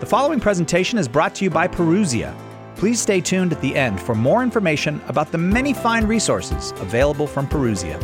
The 0.00 0.06
following 0.06 0.38
presentation 0.38 0.96
is 0.96 1.08
brought 1.08 1.34
to 1.34 1.44
you 1.44 1.50
by 1.50 1.66
Parousia. 1.66 2.32
Please 2.76 3.00
stay 3.00 3.20
tuned 3.20 3.52
at 3.52 3.60
the 3.60 3.74
end 3.74 4.00
for 4.00 4.14
more 4.14 4.44
information 4.44 5.00
about 5.08 5.32
the 5.32 5.38
many 5.38 5.72
fine 5.72 6.06
resources 6.06 6.70
available 6.76 7.26
from 7.26 7.48
Parousia. 7.48 7.98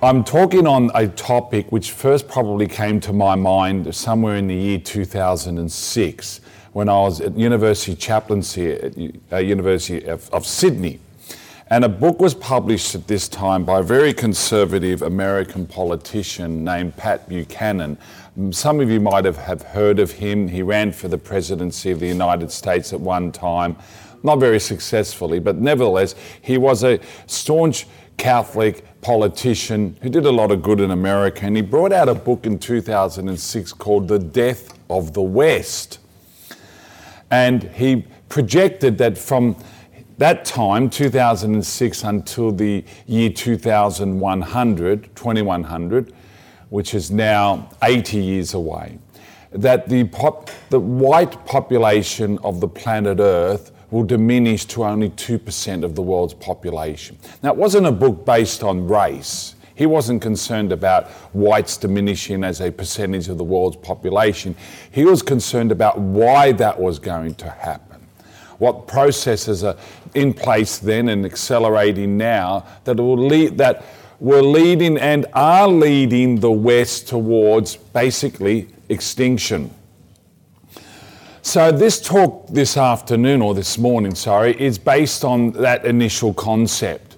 I'm 0.00 0.22
talking 0.22 0.64
on 0.68 0.92
a 0.94 1.08
topic 1.08 1.72
which 1.72 1.90
first 1.90 2.28
probably 2.28 2.68
came 2.68 3.00
to 3.00 3.12
my 3.12 3.34
mind 3.34 3.92
somewhere 3.92 4.36
in 4.36 4.46
the 4.46 4.54
year 4.54 4.78
2006 4.78 6.40
when 6.72 6.88
I 6.88 6.98
was 6.98 7.20
at 7.20 7.36
University 7.36 7.96
Chaplaincy 7.96 8.74
at 8.74 8.94
uh, 9.32 9.38
University 9.38 10.06
of, 10.06 10.30
of 10.32 10.46
Sydney. 10.46 11.00
And 11.68 11.82
a 11.82 11.88
book 11.88 12.20
was 12.20 12.34
published 12.34 12.94
at 12.94 13.06
this 13.06 13.26
time 13.26 13.64
by 13.64 13.80
a 13.80 13.82
very 13.82 14.12
conservative 14.12 15.00
American 15.00 15.66
politician 15.66 16.62
named 16.62 16.94
Pat 16.98 17.26
Buchanan. 17.26 17.96
Mm, 18.38 18.54
some 18.54 18.80
of 18.80 18.90
you 18.90 19.00
might 19.00 19.24
have, 19.24 19.38
have 19.38 19.62
heard 19.62 19.98
of 19.98 20.12
him. 20.12 20.46
He 20.48 20.60
ran 20.60 20.92
for 20.92 21.08
the 21.08 21.16
presidency 21.16 21.90
of 21.90 22.00
the 22.00 22.06
United 22.06 22.52
States 22.52 22.92
at 22.92 23.00
one 23.00 23.32
time, 23.32 23.76
not 24.22 24.40
very 24.40 24.60
successfully, 24.60 25.38
but 25.38 25.56
nevertheless, 25.56 26.14
he 26.42 26.58
was 26.58 26.84
a 26.84 27.00
staunch 27.26 27.86
Catholic 28.18 29.00
politician 29.00 29.96
who 30.02 30.10
did 30.10 30.26
a 30.26 30.30
lot 30.30 30.50
of 30.50 30.62
good 30.62 30.80
in 30.80 30.90
America. 30.90 31.46
And 31.46 31.56
he 31.56 31.62
brought 31.62 31.92
out 31.92 32.10
a 32.10 32.14
book 32.14 32.44
in 32.44 32.58
2006 32.58 33.72
called 33.72 34.08
The 34.08 34.18
Death 34.18 34.78
of 34.90 35.14
the 35.14 35.22
West. 35.22 35.98
And 37.30 37.62
he 37.62 38.04
projected 38.28 38.98
that 38.98 39.16
from 39.16 39.56
that 40.18 40.44
time, 40.44 40.90
2006 40.90 42.04
until 42.04 42.52
the 42.52 42.84
year 43.06 43.30
2100, 43.30 45.16
2100, 45.16 46.14
which 46.68 46.94
is 46.94 47.10
now 47.10 47.68
80 47.82 48.18
years 48.18 48.54
away, 48.54 48.98
that 49.50 49.88
the, 49.88 50.04
pop, 50.04 50.50
the 50.70 50.78
white 50.78 51.44
population 51.46 52.38
of 52.44 52.60
the 52.60 52.68
planet 52.68 53.18
Earth 53.18 53.72
will 53.90 54.04
diminish 54.04 54.64
to 54.66 54.84
only 54.84 55.10
2% 55.10 55.84
of 55.84 55.94
the 55.94 56.02
world's 56.02 56.34
population. 56.34 57.18
Now, 57.42 57.50
it 57.50 57.56
wasn't 57.56 57.86
a 57.86 57.92
book 57.92 58.24
based 58.24 58.62
on 58.62 58.86
race. 58.86 59.54
He 59.76 59.86
wasn't 59.86 60.22
concerned 60.22 60.70
about 60.70 61.08
whites 61.32 61.76
diminishing 61.76 62.44
as 62.44 62.60
a 62.60 62.70
percentage 62.70 63.28
of 63.28 63.38
the 63.38 63.44
world's 63.44 63.76
population. 63.76 64.54
He 64.92 65.04
was 65.04 65.22
concerned 65.22 65.72
about 65.72 65.98
why 65.98 66.52
that 66.52 66.78
was 66.78 67.00
going 67.00 67.34
to 67.36 67.50
happen 67.50 67.94
what 68.58 68.86
processes 68.86 69.64
are 69.64 69.76
in 70.14 70.32
place 70.32 70.78
then 70.78 71.08
and 71.08 71.24
accelerating 71.24 72.16
now 72.16 72.66
that 72.84 72.96
will 72.96 73.16
lead 73.16 73.58
that 73.58 73.84
were 74.20 74.42
leading 74.42 74.96
and 74.96 75.26
are 75.34 75.68
leading 75.68 76.40
the 76.40 76.50
West 76.50 77.08
towards 77.08 77.76
basically 77.76 78.68
extinction. 78.88 79.70
So, 81.42 81.70
this 81.70 82.00
talk 82.00 82.48
this 82.48 82.78
afternoon, 82.78 83.42
or 83.42 83.54
this 83.54 83.76
morning, 83.76 84.14
sorry, 84.14 84.58
is 84.58 84.78
based 84.78 85.24
on 85.24 85.52
that 85.52 85.84
initial 85.84 86.32
concept 86.32 87.14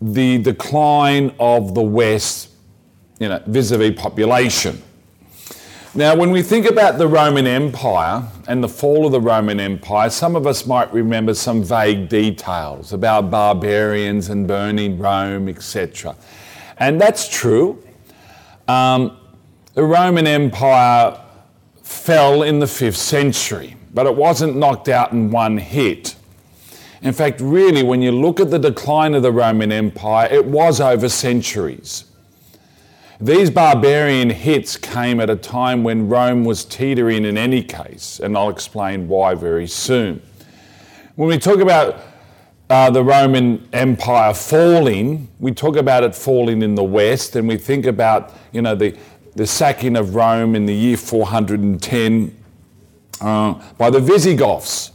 the 0.00 0.38
decline 0.38 1.32
of 1.38 1.74
the 1.74 1.82
West 1.82 2.50
you 3.20 3.28
know, 3.28 3.40
vis 3.46 3.70
a 3.70 3.78
vis 3.78 3.94
population. 3.96 4.82
Now, 5.94 6.16
when 6.16 6.30
we 6.30 6.40
think 6.40 6.64
about 6.64 6.96
the 6.96 7.06
Roman 7.06 7.46
Empire 7.46 8.26
and 8.48 8.64
the 8.64 8.68
fall 8.68 9.04
of 9.04 9.12
the 9.12 9.20
Roman 9.20 9.60
Empire, 9.60 10.08
some 10.08 10.36
of 10.36 10.46
us 10.46 10.64
might 10.64 10.90
remember 10.90 11.34
some 11.34 11.62
vague 11.62 12.08
details 12.08 12.94
about 12.94 13.30
barbarians 13.30 14.30
and 14.30 14.48
burning 14.48 14.98
Rome, 14.98 15.50
etc. 15.50 16.16
And 16.78 16.98
that's 16.98 17.28
true. 17.28 17.84
Um, 18.68 19.18
the 19.74 19.84
Roman 19.84 20.26
Empire 20.26 21.20
fell 21.82 22.42
in 22.42 22.58
the 22.58 22.64
5th 22.64 22.96
century, 22.96 23.76
but 23.92 24.06
it 24.06 24.16
wasn't 24.16 24.56
knocked 24.56 24.88
out 24.88 25.12
in 25.12 25.30
one 25.30 25.58
hit. 25.58 26.16
In 27.02 27.12
fact, 27.12 27.38
really, 27.42 27.82
when 27.82 28.00
you 28.00 28.12
look 28.12 28.40
at 28.40 28.50
the 28.50 28.58
decline 28.58 29.12
of 29.12 29.22
the 29.22 29.32
Roman 29.32 29.70
Empire, 29.70 30.26
it 30.32 30.46
was 30.46 30.80
over 30.80 31.10
centuries. 31.10 32.06
These 33.22 33.50
barbarian 33.50 34.30
hits 34.30 34.76
came 34.76 35.20
at 35.20 35.30
a 35.30 35.36
time 35.36 35.84
when 35.84 36.08
Rome 36.08 36.44
was 36.44 36.64
teetering 36.64 37.24
in 37.24 37.38
any 37.38 37.62
case, 37.62 38.18
and 38.18 38.36
I'll 38.36 38.48
explain 38.48 39.06
why 39.06 39.36
very 39.36 39.68
soon. 39.68 40.20
When 41.14 41.28
we 41.28 41.38
talk 41.38 41.60
about 41.60 42.00
uh, 42.68 42.90
the 42.90 43.04
Roman 43.04 43.68
Empire 43.72 44.34
falling, 44.34 45.28
we 45.38 45.52
talk 45.52 45.76
about 45.76 46.02
it 46.02 46.16
falling 46.16 46.62
in 46.62 46.74
the 46.74 46.82
West, 46.82 47.36
and 47.36 47.46
we 47.46 47.56
think 47.56 47.86
about 47.86 48.32
you 48.50 48.60
know 48.60 48.74
the, 48.74 48.98
the 49.36 49.46
sacking 49.46 49.94
of 49.94 50.16
Rome 50.16 50.56
in 50.56 50.66
the 50.66 50.74
year 50.74 50.96
410 50.96 52.36
uh, 53.20 53.62
by 53.78 53.88
the 53.88 54.00
Visigoths. 54.00 54.90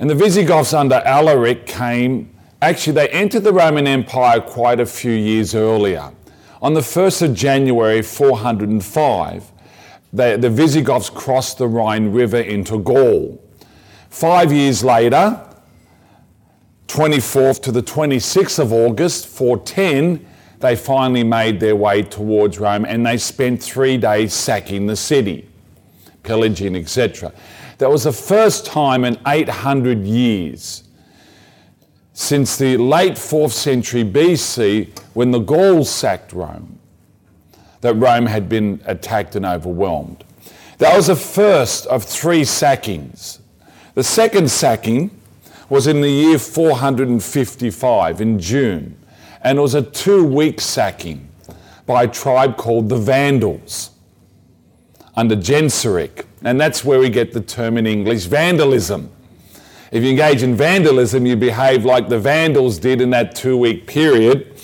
And 0.00 0.10
the 0.10 0.16
Visigoths 0.16 0.74
under 0.74 0.96
Alaric 0.96 1.66
came, 1.68 2.36
actually, 2.60 2.94
they 2.94 3.08
entered 3.10 3.44
the 3.44 3.52
Roman 3.52 3.86
Empire 3.86 4.40
quite 4.40 4.80
a 4.80 4.86
few 4.86 5.12
years 5.12 5.54
earlier. 5.54 6.10
On 6.62 6.74
the 6.74 6.80
1st 6.80 7.22
of 7.22 7.34
January 7.34 8.02
405, 8.02 9.50
the, 10.12 10.36
the 10.36 10.48
Visigoths 10.48 11.10
crossed 11.10 11.58
the 11.58 11.66
Rhine 11.66 12.12
River 12.12 12.38
into 12.38 12.78
Gaul. 12.78 13.42
Five 14.10 14.52
years 14.52 14.84
later, 14.84 15.44
24th 16.86 17.62
to 17.62 17.72
the 17.72 17.82
26th 17.82 18.60
of 18.60 18.72
August 18.72 19.26
410, 19.26 20.24
they 20.60 20.76
finally 20.76 21.24
made 21.24 21.58
their 21.58 21.74
way 21.74 22.02
towards 22.02 22.60
Rome 22.60 22.84
and 22.84 23.04
they 23.04 23.18
spent 23.18 23.60
three 23.60 23.96
days 23.96 24.32
sacking 24.32 24.86
the 24.86 24.94
city, 24.94 25.48
pillaging, 26.22 26.76
etc. 26.76 27.32
That 27.78 27.90
was 27.90 28.04
the 28.04 28.12
first 28.12 28.66
time 28.66 29.04
in 29.04 29.18
800 29.26 30.06
years 30.06 30.84
since 32.12 32.56
the 32.56 32.76
late 32.76 33.14
4th 33.14 33.52
century 33.52 34.04
BC 34.04 34.96
when 35.14 35.30
the 35.30 35.38
Gauls 35.38 35.90
sacked 35.90 36.32
Rome, 36.32 36.78
that 37.80 37.94
Rome 37.94 38.26
had 38.26 38.48
been 38.48 38.80
attacked 38.84 39.34
and 39.36 39.44
overwhelmed. 39.46 40.24
That 40.78 40.96
was 40.96 41.06
the 41.06 41.16
first 41.16 41.86
of 41.86 42.04
three 42.04 42.44
sackings. 42.44 43.40
The 43.94 44.02
second 44.02 44.50
sacking 44.50 45.10
was 45.68 45.86
in 45.86 46.00
the 46.00 46.10
year 46.10 46.38
455 46.38 48.20
in 48.20 48.38
June, 48.38 48.98
and 49.42 49.58
it 49.58 49.62
was 49.62 49.74
a 49.74 49.82
two 49.82 50.24
week 50.24 50.60
sacking 50.60 51.28
by 51.86 52.04
a 52.04 52.08
tribe 52.08 52.56
called 52.56 52.88
the 52.88 52.96
Vandals 52.96 53.90
under 55.16 55.36
Genseric. 55.36 56.26
And 56.42 56.60
that's 56.60 56.84
where 56.84 56.98
we 56.98 57.10
get 57.10 57.32
the 57.32 57.40
term 57.40 57.76
in 57.76 57.86
English 57.86 58.24
vandalism. 58.24 59.10
If 59.92 60.02
you 60.02 60.08
engage 60.08 60.42
in 60.42 60.56
vandalism, 60.56 61.26
you 61.26 61.36
behave 61.36 61.84
like 61.84 62.08
the 62.08 62.18
Vandals 62.18 62.78
did 62.78 63.02
in 63.02 63.10
that 63.10 63.34
two 63.34 63.58
week 63.58 63.86
period 63.86 64.58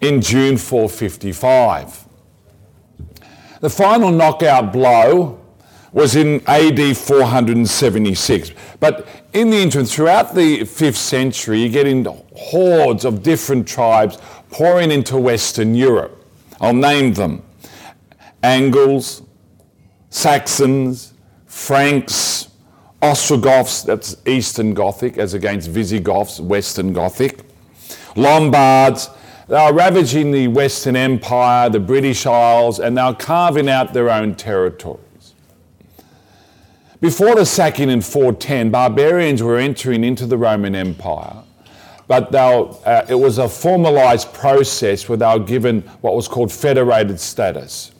in 0.00 0.20
June 0.20 0.58
455. 0.58 2.04
The 3.60 3.70
final 3.70 4.10
knockout 4.10 4.72
blow 4.72 5.40
was 5.92 6.16
in 6.16 6.42
AD 6.48 6.96
476. 6.96 8.50
But 8.80 9.06
in 9.32 9.50
the 9.50 9.58
interim, 9.58 9.86
throughout 9.86 10.34
the 10.34 10.62
5th 10.62 10.96
century, 10.96 11.62
you 11.62 11.68
get 11.68 11.86
in 11.86 12.04
hordes 12.34 13.04
of 13.04 13.22
different 13.22 13.68
tribes 13.68 14.18
pouring 14.50 14.90
into 14.90 15.16
Western 15.16 15.76
Europe. 15.76 16.26
I'll 16.60 16.74
name 16.74 17.14
them 17.14 17.44
Angles, 18.42 19.22
Saxons, 20.10 21.12
Franks, 21.46 22.41
Ostrogoths, 23.02 23.82
that's 23.82 24.16
Eastern 24.26 24.74
Gothic, 24.74 25.18
as 25.18 25.34
against 25.34 25.68
Visigoths, 25.68 26.38
Western 26.38 26.92
Gothic. 26.92 27.40
Lombards, 28.14 29.10
they 29.48 29.56
are 29.56 29.74
ravaging 29.74 30.30
the 30.30 30.46
Western 30.48 30.94
Empire, 30.94 31.68
the 31.68 31.80
British 31.80 32.26
Isles, 32.26 32.78
and 32.78 32.96
they 32.96 33.00
are 33.00 33.14
carving 33.14 33.68
out 33.68 33.92
their 33.92 34.08
own 34.08 34.36
territories. 34.36 35.34
Before 37.00 37.34
the 37.34 37.44
sacking 37.44 37.90
in 37.90 38.00
410, 38.00 38.70
barbarians 38.70 39.42
were 39.42 39.58
entering 39.58 40.04
into 40.04 40.24
the 40.24 40.38
Roman 40.38 40.76
Empire, 40.76 41.42
but 42.06 42.32
uh, 42.32 43.04
it 43.08 43.16
was 43.16 43.38
a 43.38 43.48
formalized 43.48 44.32
process 44.32 45.08
where 45.08 45.18
they 45.18 45.26
were 45.26 45.44
given 45.44 45.80
what 46.02 46.14
was 46.14 46.28
called 46.28 46.52
federated 46.52 47.18
status. 47.18 47.90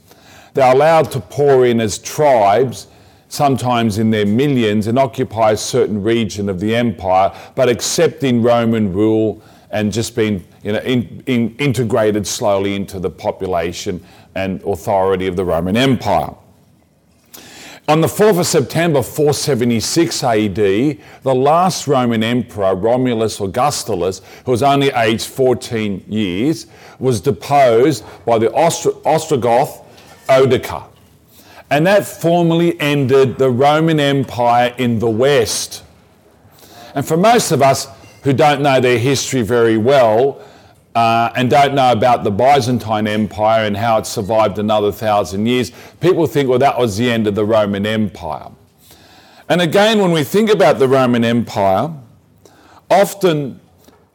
They 0.54 0.62
are 0.62 0.74
allowed 0.74 1.10
to 1.12 1.20
pour 1.20 1.66
in 1.66 1.80
as 1.80 1.98
tribes 1.98 2.86
sometimes 3.32 3.96
in 3.96 4.10
their 4.10 4.26
millions, 4.26 4.88
and 4.88 4.98
occupy 4.98 5.52
a 5.52 5.56
certain 5.56 6.02
region 6.02 6.50
of 6.50 6.60
the 6.60 6.76
empire, 6.76 7.32
but 7.54 7.66
accepting 7.66 8.42
Roman 8.42 8.92
rule 8.92 9.42
and 9.70 9.90
just 9.90 10.14
being 10.14 10.44
you 10.62 10.72
know, 10.72 10.80
in, 10.80 11.22
in, 11.24 11.56
integrated 11.56 12.26
slowly 12.26 12.74
into 12.74 13.00
the 13.00 13.08
population 13.08 14.04
and 14.34 14.62
authority 14.64 15.26
of 15.26 15.36
the 15.36 15.44
Roman 15.46 15.78
Empire. 15.78 16.34
On 17.88 18.02
the 18.02 18.06
4th 18.06 18.40
of 18.40 18.46
September 18.46 19.02
476 19.02 20.22
AD, 20.22 20.54
the 20.54 20.98
last 21.24 21.88
Roman 21.88 22.22
emperor, 22.22 22.74
Romulus 22.74 23.40
Augustulus, 23.40 24.20
who 24.44 24.50
was 24.50 24.62
only 24.62 24.90
aged 24.90 25.26
14 25.26 26.04
years, 26.06 26.66
was 26.98 27.22
deposed 27.22 28.04
by 28.26 28.38
the 28.38 28.50
Ostro- 28.50 29.00
Ostrogoth 29.04 29.86
Odoacer 30.28 30.91
And 31.72 31.86
that 31.86 32.06
formally 32.06 32.78
ended 32.78 33.38
the 33.38 33.48
Roman 33.48 33.98
Empire 33.98 34.74
in 34.76 34.98
the 34.98 35.08
West. 35.08 35.82
And 36.94 37.02
for 37.02 37.16
most 37.16 37.50
of 37.50 37.62
us 37.62 37.88
who 38.24 38.34
don't 38.34 38.60
know 38.60 38.78
their 38.78 38.98
history 38.98 39.40
very 39.40 39.78
well 39.78 40.42
uh, 40.94 41.30
and 41.34 41.48
don't 41.48 41.74
know 41.74 41.90
about 41.90 42.24
the 42.24 42.30
Byzantine 42.30 43.06
Empire 43.06 43.64
and 43.64 43.74
how 43.74 43.96
it 43.96 44.04
survived 44.04 44.58
another 44.58 44.92
thousand 44.92 45.46
years, 45.46 45.72
people 45.98 46.26
think, 46.26 46.50
well, 46.50 46.58
that 46.58 46.78
was 46.78 46.98
the 46.98 47.10
end 47.10 47.26
of 47.26 47.34
the 47.34 47.44
Roman 47.46 47.86
Empire. 47.86 48.50
And 49.48 49.62
again, 49.62 49.98
when 49.98 50.12
we 50.12 50.24
think 50.24 50.50
about 50.50 50.78
the 50.78 50.88
Roman 50.88 51.24
Empire, 51.24 51.90
often 52.90 53.61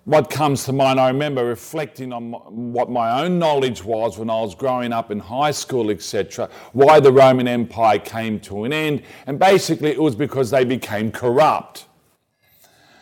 what 0.07 0.29
comes 0.29 0.63
to 0.63 0.71
mind, 0.71 1.01
I 1.01 1.09
remember 1.09 1.43
reflecting 1.43 2.13
on 2.13 2.31
what 2.31 2.89
my 2.89 3.21
own 3.21 3.37
knowledge 3.39 3.83
was 3.83 4.17
when 4.17 4.29
I 4.29 4.39
was 4.39 4.55
growing 4.55 4.93
up 4.93 5.11
in 5.11 5.19
high 5.19 5.51
school, 5.51 5.89
etc., 5.89 6.49
why 6.71 7.01
the 7.01 7.11
Roman 7.11 7.45
Empire 7.45 7.99
came 7.99 8.39
to 8.41 8.63
an 8.63 8.71
end. 8.71 9.03
And 9.25 9.37
basically, 9.37 9.89
it 9.89 10.01
was 10.01 10.15
because 10.15 10.49
they 10.49 10.63
became 10.63 11.11
corrupt. 11.11 11.87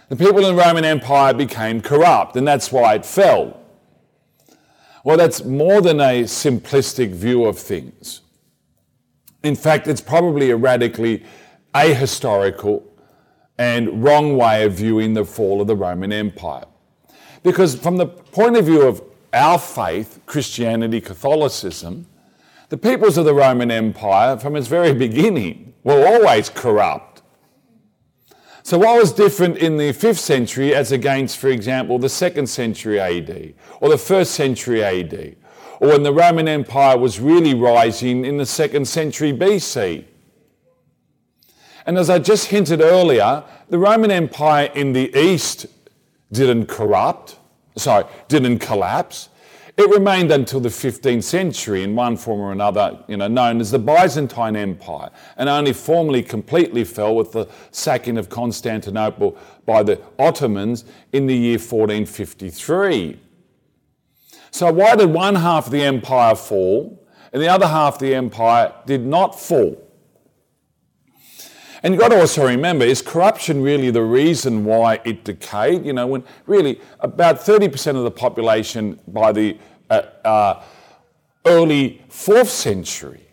The 0.10 0.16
people 0.16 0.40
in 0.40 0.56
the 0.56 0.60
Roman 0.60 0.84
Empire 0.84 1.31
became 1.36 1.80
corrupt, 1.80 2.38
and 2.38 2.48
that's 2.48 2.72
why 2.72 2.96
it 2.96 3.06
fell. 3.06 3.62
Well, 5.04 5.18
that's 5.18 5.44
more 5.44 5.81
than 5.81 6.00
a 6.00 6.24
simplistic 6.24 7.12
view 7.12 7.46
of 7.46 7.60
things. 7.60 8.22
In 9.44 9.56
fact, 9.56 9.88
it's 9.88 10.02
probably 10.02 10.50
a 10.50 10.56
radically 10.56 11.24
ahistorical 11.75 12.81
and 13.60 14.04
wrong 14.04 14.38
way 14.38 14.63
of 14.63 14.74
viewing 14.74 15.13
the 15.13 15.24
fall 15.24 15.62
of 15.62 15.68
the 15.68 15.75
Roman 15.75 16.12
Empire. 16.12 16.66
Because 17.45 17.75
from 17.75 17.97
the 17.97 18.07
point 18.07 18.57
of 18.57 18.65
view 18.65 18.81
of 18.81 19.03
our 19.31 19.59
faith, 19.59 20.19
Christianity, 20.25 21.00
Catholicism, 21.00 22.07
the 22.69 22.77
peoples 22.77 23.19
of 23.19 23.25
the 23.25 23.36
Roman 23.36 23.69
Empire, 23.69 24.36
from 24.38 24.56
its 24.56 24.68
very 24.68 24.95
beginning, 24.95 25.75
were 25.83 26.07
always 26.07 26.50
corrupt. 26.50 27.21
So, 28.63 28.80
what 28.80 29.00
was 29.00 29.13
different 29.13 29.57
in 29.57 29.77
the 29.77 29.94
5th 29.94 30.18
century 30.18 30.74
as 30.74 30.92
against, 30.92 31.38
for 31.38 31.50
example, 31.50 32.00
the 32.00 32.07
2nd 32.07 32.47
century 32.47 33.00
AD 33.00 33.53
or 33.80 33.89
the 33.89 33.95
1st 33.95 34.25
century 34.25 34.83
AD, 34.83 35.36
or 35.80 35.89
when 35.89 36.01
the 36.01 36.12
Roman 36.12 36.47
Empire 36.47 36.97
was 36.97 37.19
really 37.19 37.53
rising 37.53 38.25
in 38.25 38.38
the 38.38 38.44
2nd 38.44 38.88
century 38.88 39.31
BC? 39.31 40.06
And 41.86 42.00
as 42.00 42.09
I 42.09 42.18
just 42.18 42.47
hinted 42.47 42.81
earlier, 42.81 43.44
the 43.69 43.77
Roman 43.77 44.09
Empire 44.09 44.71
in 44.74 44.94
the 44.94 45.15
East 45.15 45.68
didn't 46.31 46.68
corrupt, 46.68 47.38
sorry, 47.77 48.06
didn't 48.27 48.60
collapse. 48.60 49.30
It 49.77 49.89
remained 49.89 50.31
until 50.31 50.62
the 50.62 50.69
15th 50.69 51.24
century 51.24 51.83
in 51.83 51.95
one 51.95 52.16
form 52.16 52.39
or 52.39 52.54
another, 52.54 53.04
you 53.07 53.18
know, 53.18 53.27
known 53.27 53.60
as 53.60 53.72
the 53.72 53.80
Byzantine 53.80 54.56
Empire, 54.56 55.10
and 55.36 55.50
only 55.50 55.74
formally 55.74 56.24
completely 56.24 56.86
fell 56.86 57.13
with 57.13 57.33
the 57.33 57.48
sacking 57.72 58.18
of 58.18 58.30
Constantinople 58.30 59.38
by 59.66 59.83
the 59.83 60.01
Ottomans 60.18 60.86
in 61.12 61.27
the 61.27 61.36
year 61.36 61.57
1453. 61.57 63.19
So 64.51 64.71
why 64.71 64.95
did 64.95 65.10
one 65.10 65.36
half 65.36 65.66
of 65.66 65.71
the 65.74 65.83
empire 65.83 66.36
fall 66.36 67.06
and 67.33 67.42
the 67.42 67.50
other 67.50 67.68
half 67.68 67.95
of 67.95 68.00
the 68.00 68.16
empire 68.16 68.74
did 68.86 69.06
not 69.06 69.38
fall? 69.38 69.84
And 71.85 71.93
you've 71.93 72.01
got 72.01 72.09
to 72.09 72.19
also 72.19 72.47
remember, 72.47 72.83
is 72.83 73.03
corruption 73.03 73.61
really 73.61 73.91
the 73.91 74.01
reason 74.01 74.65
why 74.65 74.99
it 75.05 75.23
decayed? 75.23 75.85
You 75.85 75.93
know, 75.93 76.07
when 76.07 76.23
really 76.47 76.81
about 77.01 77.35
30% 77.35 77.95
of 77.95 78.03
the 78.03 78.09
population 78.09 78.99
by 79.07 79.31
the 79.31 79.55
uh, 79.91 80.01
uh, 80.23 80.63
early 81.45 82.03
fourth 82.09 82.49
century, 82.49 83.27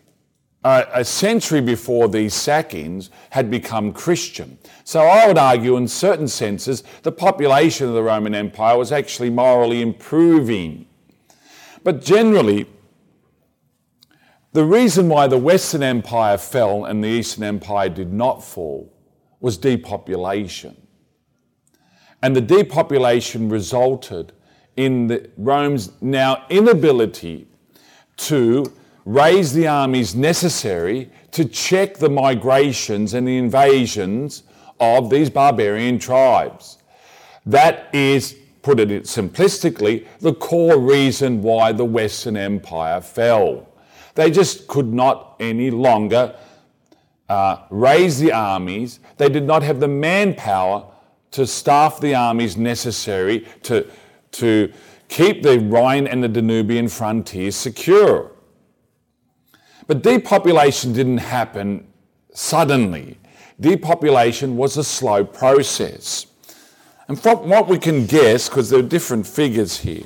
uh, 0.63 0.85
a 0.93 1.03
century 1.03 1.61
before 1.61 2.07
these 2.07 2.35
sackings, 2.35 3.09
had 3.31 3.49
become 3.49 3.91
Christian. 3.91 4.59
So 4.83 4.99
I 4.99 5.25
would 5.25 5.39
argue, 5.39 5.75
in 5.75 5.87
certain 5.87 6.27
senses, 6.27 6.83
the 7.01 7.11
population 7.11 7.87
of 7.87 7.95
the 7.95 8.03
Roman 8.03 8.35
Empire 8.35 8.77
was 8.77 8.91
actually 8.91 9.31
morally 9.31 9.81
improving. 9.81 10.85
But 11.83 12.03
generally, 12.03 12.67
the 14.53 14.63
reason 14.63 15.09
why 15.09 15.27
the 15.27 15.37
Western 15.37 15.83
Empire 15.83 16.37
fell 16.37 16.85
and 16.85 17.03
the 17.03 17.07
Eastern 17.07 17.43
Empire 17.43 17.89
did 17.89 18.13
not 18.13 18.43
fall 18.43 18.93
was 19.39 19.57
depopulation. 19.57 20.77
And 22.21 22.35
the 22.35 22.41
depopulation 22.41 23.49
resulted 23.49 24.31
in 24.77 25.07
the, 25.07 25.29
Rome's 25.37 25.91
now 26.01 26.45
inability 26.49 27.47
to 28.17 28.71
raise 29.05 29.53
the 29.53 29.67
armies 29.67 30.15
necessary 30.15 31.09
to 31.31 31.45
check 31.45 31.97
the 31.97 32.09
migrations 32.09 33.13
and 33.13 33.27
the 33.27 33.37
invasions 33.37 34.43
of 34.79 35.09
these 35.09 35.29
barbarian 35.29 35.99
tribes. 35.99 36.77
That 37.45 37.89
is, 37.93 38.37
put 38.61 38.79
it 38.79 38.89
simplistically, 39.03 40.07
the 40.19 40.33
core 40.33 40.79
reason 40.79 41.41
why 41.41 41.71
the 41.73 41.85
Western 41.85 42.37
Empire 42.37 43.01
fell. 43.01 43.72
They 44.15 44.31
just 44.31 44.67
could 44.67 44.93
not 44.93 45.35
any 45.39 45.71
longer 45.71 46.35
uh, 47.29 47.57
raise 47.69 48.19
the 48.19 48.31
armies. 48.31 48.99
They 49.17 49.29
did 49.29 49.43
not 49.43 49.63
have 49.63 49.79
the 49.79 49.87
manpower 49.87 50.85
to 51.31 51.47
staff 51.47 51.99
the 51.99 52.13
armies 52.13 52.57
necessary 52.57 53.47
to, 53.63 53.87
to 54.33 54.71
keep 55.07 55.41
the 55.41 55.59
Rhine 55.59 56.05
and 56.05 56.23
the 56.23 56.29
Danubian 56.29 56.91
frontiers 56.91 57.55
secure. 57.55 58.31
But 59.87 60.03
depopulation 60.03 60.93
didn't 60.93 61.17
happen 61.19 61.87
suddenly. 62.33 63.17
Depopulation 63.59 64.57
was 64.57 64.77
a 64.77 64.83
slow 64.83 65.23
process. 65.23 66.27
And 67.07 67.19
from 67.19 67.49
what 67.49 67.67
we 67.67 67.79
can 67.79 68.05
guess, 68.05 68.47
because 68.47 68.69
there 68.69 68.79
are 68.79 68.83
different 68.83 69.27
figures 69.27 69.77
here, 69.79 70.03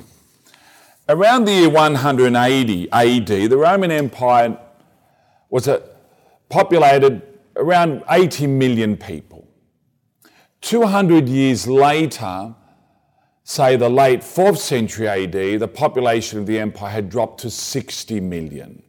Around 1.10 1.46
the 1.46 1.52
year 1.52 1.70
180 1.70 2.92
AD, 2.92 3.26
the 3.26 3.56
Roman 3.56 3.90
Empire 3.90 4.58
was 5.48 5.66
a, 5.66 5.82
populated 6.50 7.22
around 7.56 8.02
80 8.10 8.46
million 8.46 8.94
people. 8.94 9.48
200 10.60 11.26
years 11.26 11.66
later, 11.66 12.54
say 13.42 13.74
the 13.76 13.88
late 13.88 14.20
4th 14.20 14.58
century 14.58 15.08
AD, 15.08 15.60
the 15.60 15.68
population 15.68 16.40
of 16.40 16.46
the 16.46 16.58
empire 16.58 16.90
had 16.90 17.08
dropped 17.08 17.40
to 17.40 17.50
60 17.50 18.20
million. 18.20 18.82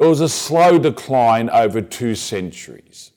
It 0.00 0.06
was 0.06 0.20
a 0.20 0.28
slow 0.28 0.80
decline 0.80 1.48
over 1.48 1.80
two 1.80 2.16
centuries. 2.16 3.12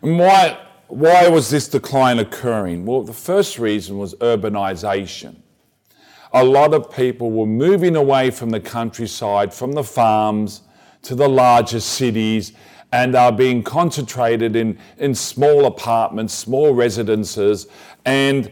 And 0.00 0.16
why, 0.16 0.64
why 0.86 1.26
was 1.26 1.50
this 1.50 1.66
decline 1.66 2.20
occurring? 2.20 2.86
Well, 2.86 3.02
the 3.02 3.12
first 3.12 3.58
reason 3.58 3.98
was 3.98 4.14
urbanization 4.16 5.41
a 6.32 6.44
lot 6.44 6.72
of 6.72 6.90
people 6.90 7.30
were 7.30 7.46
moving 7.46 7.96
away 7.96 8.30
from 8.30 8.50
the 8.50 8.60
countryside, 8.60 9.52
from 9.52 9.72
the 9.72 9.84
farms 9.84 10.62
to 11.02 11.14
the 11.14 11.28
larger 11.28 11.80
cities, 11.80 12.52
and 12.92 13.14
are 13.14 13.32
being 13.32 13.62
concentrated 13.62 14.54
in, 14.54 14.78
in 14.98 15.14
small 15.14 15.66
apartments, 15.66 16.34
small 16.34 16.74
residences, 16.74 17.66
and 18.04 18.50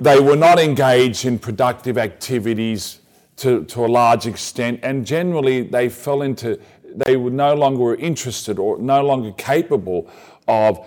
they 0.00 0.18
were 0.18 0.36
not 0.36 0.58
engaged 0.58 1.24
in 1.24 1.38
productive 1.38 1.98
activities 1.98 3.00
to, 3.36 3.64
to 3.64 3.84
a 3.84 3.88
large 3.88 4.26
extent, 4.26 4.80
and 4.82 5.06
generally 5.06 5.62
they 5.62 5.88
fell 5.88 6.22
into, 6.22 6.58
they 6.94 7.16
were 7.16 7.30
no 7.30 7.54
longer 7.54 7.94
interested 7.96 8.58
or 8.58 8.78
no 8.78 9.02
longer 9.04 9.32
capable 9.32 10.10
of 10.46 10.86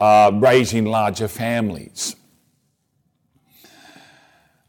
uh, 0.00 0.30
raising 0.34 0.84
larger 0.86 1.28
families. 1.28 2.16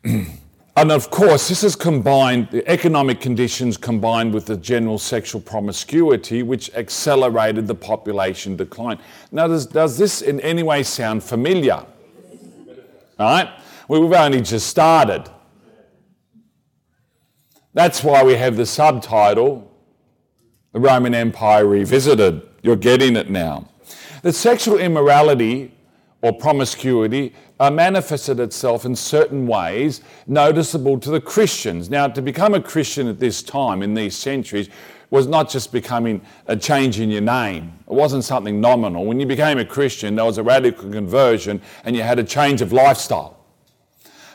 And 0.82 0.92
of 0.92 1.12
course, 1.12 1.48
this 1.48 1.64
is 1.64 1.76
combined, 1.76 2.50
the 2.50 2.68
economic 2.68 3.22
conditions 3.22 3.78
combined 3.78 4.34
with 4.34 4.48
the 4.48 4.58
general 4.58 4.98
sexual 4.98 5.40
promiscuity, 5.40 6.42
which 6.42 6.74
accelerated 6.74 7.68
the 7.68 7.76
population 7.76 8.56
decline. 8.56 8.98
Now, 9.32 9.48
does, 9.48 9.68
does 9.68 10.00
this 10.00 10.24
in 10.24 10.40
any 10.40 10.64
way 10.64 10.82
sound 10.82 11.24
familiar? 11.24 11.76
All 11.76 11.86
right? 13.20 13.48
We've 13.88 14.12
only 14.12 14.42
just 14.42 14.66
started. 14.66 15.30
That's 17.76 18.04
why 18.04 18.24
we 18.24 18.34
have 18.34 18.58
the 18.58 18.66
subtitle, 18.66 19.72
The 20.72 20.80
Roman 20.80 21.14
Empire 21.14 21.68
Revisited. 21.68 22.42
You're 22.64 22.76
getting 22.76 23.16
it 23.18 23.30
now. 23.30 23.70
The 24.24 24.34
sexual 24.34 24.80
immorality 24.80 25.76
or 26.24 26.34
promiscuity 26.34 27.36
uh, 27.62 27.70
manifested 27.70 28.40
itself 28.40 28.86
in 28.86 28.96
certain 28.96 29.46
ways 29.46 30.02
noticeable 30.26 31.00
to 31.00 31.12
the 31.12 31.22
Christians. 31.22 31.92
Now, 31.92 32.08
to 32.08 32.20
become 32.20 32.56
a 32.56 32.60
Christian 32.60 33.08
at 33.08 33.20
this 33.20 33.44
time, 33.44 33.84
in 33.84 33.94
these 33.94 34.18
centuries, 34.18 34.68
was 35.12 35.28
not 35.28 35.48
just 35.48 35.72
becoming 35.72 36.22
a 36.48 36.58
change 36.58 37.00
in 37.00 37.12
your 37.12 37.22
name. 37.22 37.72
It 37.88 37.94
wasn't 37.94 38.24
something 38.24 38.60
nominal. 38.60 39.06
When 39.06 39.20
you 39.20 39.28
became 39.28 39.60
a 39.60 39.66
Christian, 39.66 40.16
there 40.16 40.26
was 40.26 40.40
a 40.40 40.44
radical 40.44 40.90
conversion 40.90 41.62
and 41.84 41.96
you 41.96 42.02
had 42.02 42.18
a 42.18 42.24
change 42.24 42.64
of 42.64 42.74
lifestyle. 42.74 43.38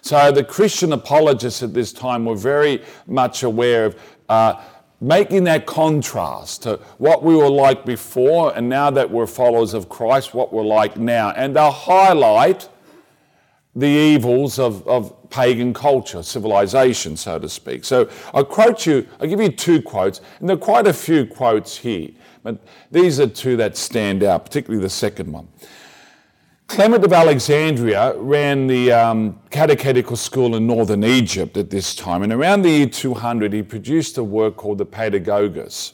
So 0.03 0.31
the 0.31 0.45
Christian 0.45 0.93
apologists 0.93 1.65
at 1.65 1.75
this 1.75 1.93
time 1.93 2.27
were 2.27 2.37
very 2.37 2.85
much 3.09 3.43
aware 3.43 3.87
of 3.87 4.01
uh, 4.29 4.63
making 5.01 5.43
that 5.45 5.67
contrast 5.67 6.63
to 6.63 6.77
what 6.99 7.25
we 7.25 7.35
were 7.35 7.51
like 7.51 7.85
before 7.85 8.57
and 8.57 8.69
now 8.69 8.89
that 8.91 9.11
we're 9.11 9.27
followers 9.27 9.75
of 9.75 9.89
Christ, 9.89 10.33
what 10.33 10.53
we're 10.53 10.63
like 10.63 10.97
now. 10.97 11.31
And 11.31 11.57
they'll 11.57 11.73
highlight 11.73 12.69
the 13.77 13.87
evils 13.87 14.59
of, 14.59 14.87
of 14.89 15.15
pagan 15.29 15.75
culture, 15.75 16.23
civilization, 16.23 17.15
so 17.17 17.39
to 17.39 17.49
speak. 17.49 17.85
So 17.85 18.09
I 18.33 18.43
quote 18.43 18.87
you, 18.87 19.07
I'll 19.21 19.29
give 19.29 19.41
you 19.41 19.51
two 19.51 19.83
quotes, 19.83 20.23
and 20.41 20.49
there 20.49 20.57
are 20.57 20.61
quite 20.61 20.87
a 20.87 20.95
few 20.95 21.27
quotes 21.27 21.77
here, 21.77 22.09
but 22.43 22.59
these 22.91 23.21
are 23.21 23.27
two 23.27 23.57
that 23.59 23.77
stand 23.77 24.25
out, 24.25 24.47
particularly 24.47 24.83
the 24.83 24.91
second 24.91 25.31
one. 25.31 25.47
Clement 26.69 27.05
of 27.05 27.13
Alexandria 27.13 28.17
ran 28.17 28.67
the 28.67 28.91
um, 28.91 29.39
catechetical 29.51 30.17
school 30.17 30.57
in 30.57 30.67
northern 30.67 31.05
Egypt 31.05 31.57
at 31.59 31.69
this 31.69 31.95
time, 31.95 32.23
and 32.23 32.33
around 32.33 32.63
the 32.63 32.71
year 32.71 32.87
200, 32.89 33.53
he 33.53 33.63
produced 33.63 34.17
a 34.17 34.25
work 34.25 34.57
called 34.57 34.79
the 34.79 34.87
Pedagogus. 34.87 35.93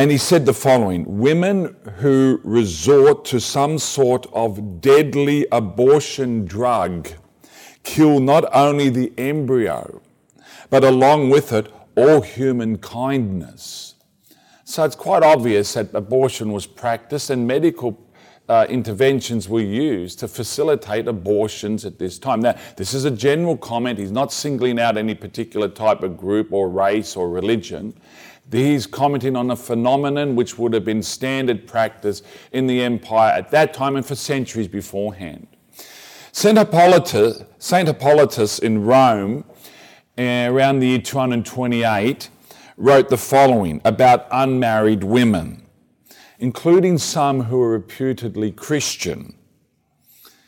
And 0.00 0.10
he 0.10 0.16
said 0.16 0.46
the 0.46 0.54
following 0.54 1.04
Women 1.06 1.76
who 1.98 2.40
resort 2.42 3.26
to 3.26 3.38
some 3.38 3.76
sort 3.76 4.26
of 4.32 4.80
deadly 4.80 5.46
abortion 5.52 6.46
drug 6.46 7.10
kill 7.82 8.18
not 8.18 8.46
only 8.54 8.88
the 8.88 9.12
embryo, 9.18 10.00
but 10.70 10.84
along 10.84 11.28
with 11.28 11.52
it, 11.52 11.70
all 11.98 12.22
human 12.22 12.78
kindness. 12.78 13.96
So 14.64 14.84
it's 14.84 14.96
quite 14.96 15.22
obvious 15.22 15.74
that 15.74 15.92
abortion 15.92 16.50
was 16.50 16.64
practiced 16.64 17.28
and 17.28 17.46
medical 17.46 18.02
uh, 18.48 18.66
interventions 18.70 19.50
were 19.50 19.60
used 19.60 20.18
to 20.20 20.28
facilitate 20.28 21.08
abortions 21.08 21.84
at 21.84 21.98
this 21.98 22.18
time. 22.18 22.40
Now, 22.40 22.58
this 22.76 22.94
is 22.94 23.04
a 23.04 23.10
general 23.10 23.56
comment. 23.56 23.98
He's 23.98 24.10
not 24.10 24.32
singling 24.32 24.80
out 24.80 24.96
any 24.96 25.14
particular 25.14 25.68
type 25.68 26.02
of 26.02 26.16
group 26.16 26.54
or 26.54 26.70
race 26.70 27.16
or 27.16 27.28
religion. 27.28 27.94
He's 28.50 28.86
commenting 28.86 29.36
on 29.36 29.50
a 29.50 29.56
phenomenon 29.56 30.36
which 30.36 30.58
would 30.58 30.72
have 30.72 30.84
been 30.84 31.02
standard 31.02 31.66
practice 31.66 32.22
in 32.52 32.66
the 32.66 32.82
empire 32.82 33.32
at 33.32 33.50
that 33.50 33.72
time 33.72 33.96
and 33.96 34.04
for 34.04 34.14
centuries 34.14 34.68
beforehand. 34.68 35.46
St. 36.32 36.56
Hippolytus, 36.56 37.44
Saint 37.58 37.88
Hippolytus 37.88 38.58
in 38.58 38.84
Rome, 38.84 39.44
uh, 40.18 40.48
around 40.48 40.80
the 40.80 40.88
year 40.88 41.00
228, 41.00 42.28
wrote 42.76 43.08
the 43.08 43.16
following 43.16 43.80
about 43.84 44.26
unmarried 44.30 45.04
women 45.04 45.60
including 46.40 46.96
some 46.96 47.42
who 47.42 47.58
were 47.58 47.70
reputedly 47.70 48.50
Christian, 48.50 49.34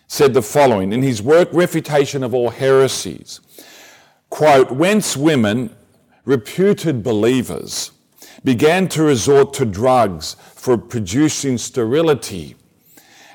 said 0.07 0.33
the 0.35 0.43
following 0.43 0.93
in 0.93 1.03
his 1.03 1.23
work 1.23 1.49
Refutation 1.53 2.25
of 2.25 2.35
All 2.35 2.51
Heresies 2.51 3.41
quote, 4.31 4.73
Whence 4.73 5.15
women, 5.15 5.77
reputed 6.25 7.03
believers, 7.03 7.93
began 8.45 8.89
to 8.89 9.03
resort 9.03 9.53
to 9.55 9.65
drugs 9.65 10.37
for 10.55 10.77
producing 10.77 11.59
sterility 11.59 12.57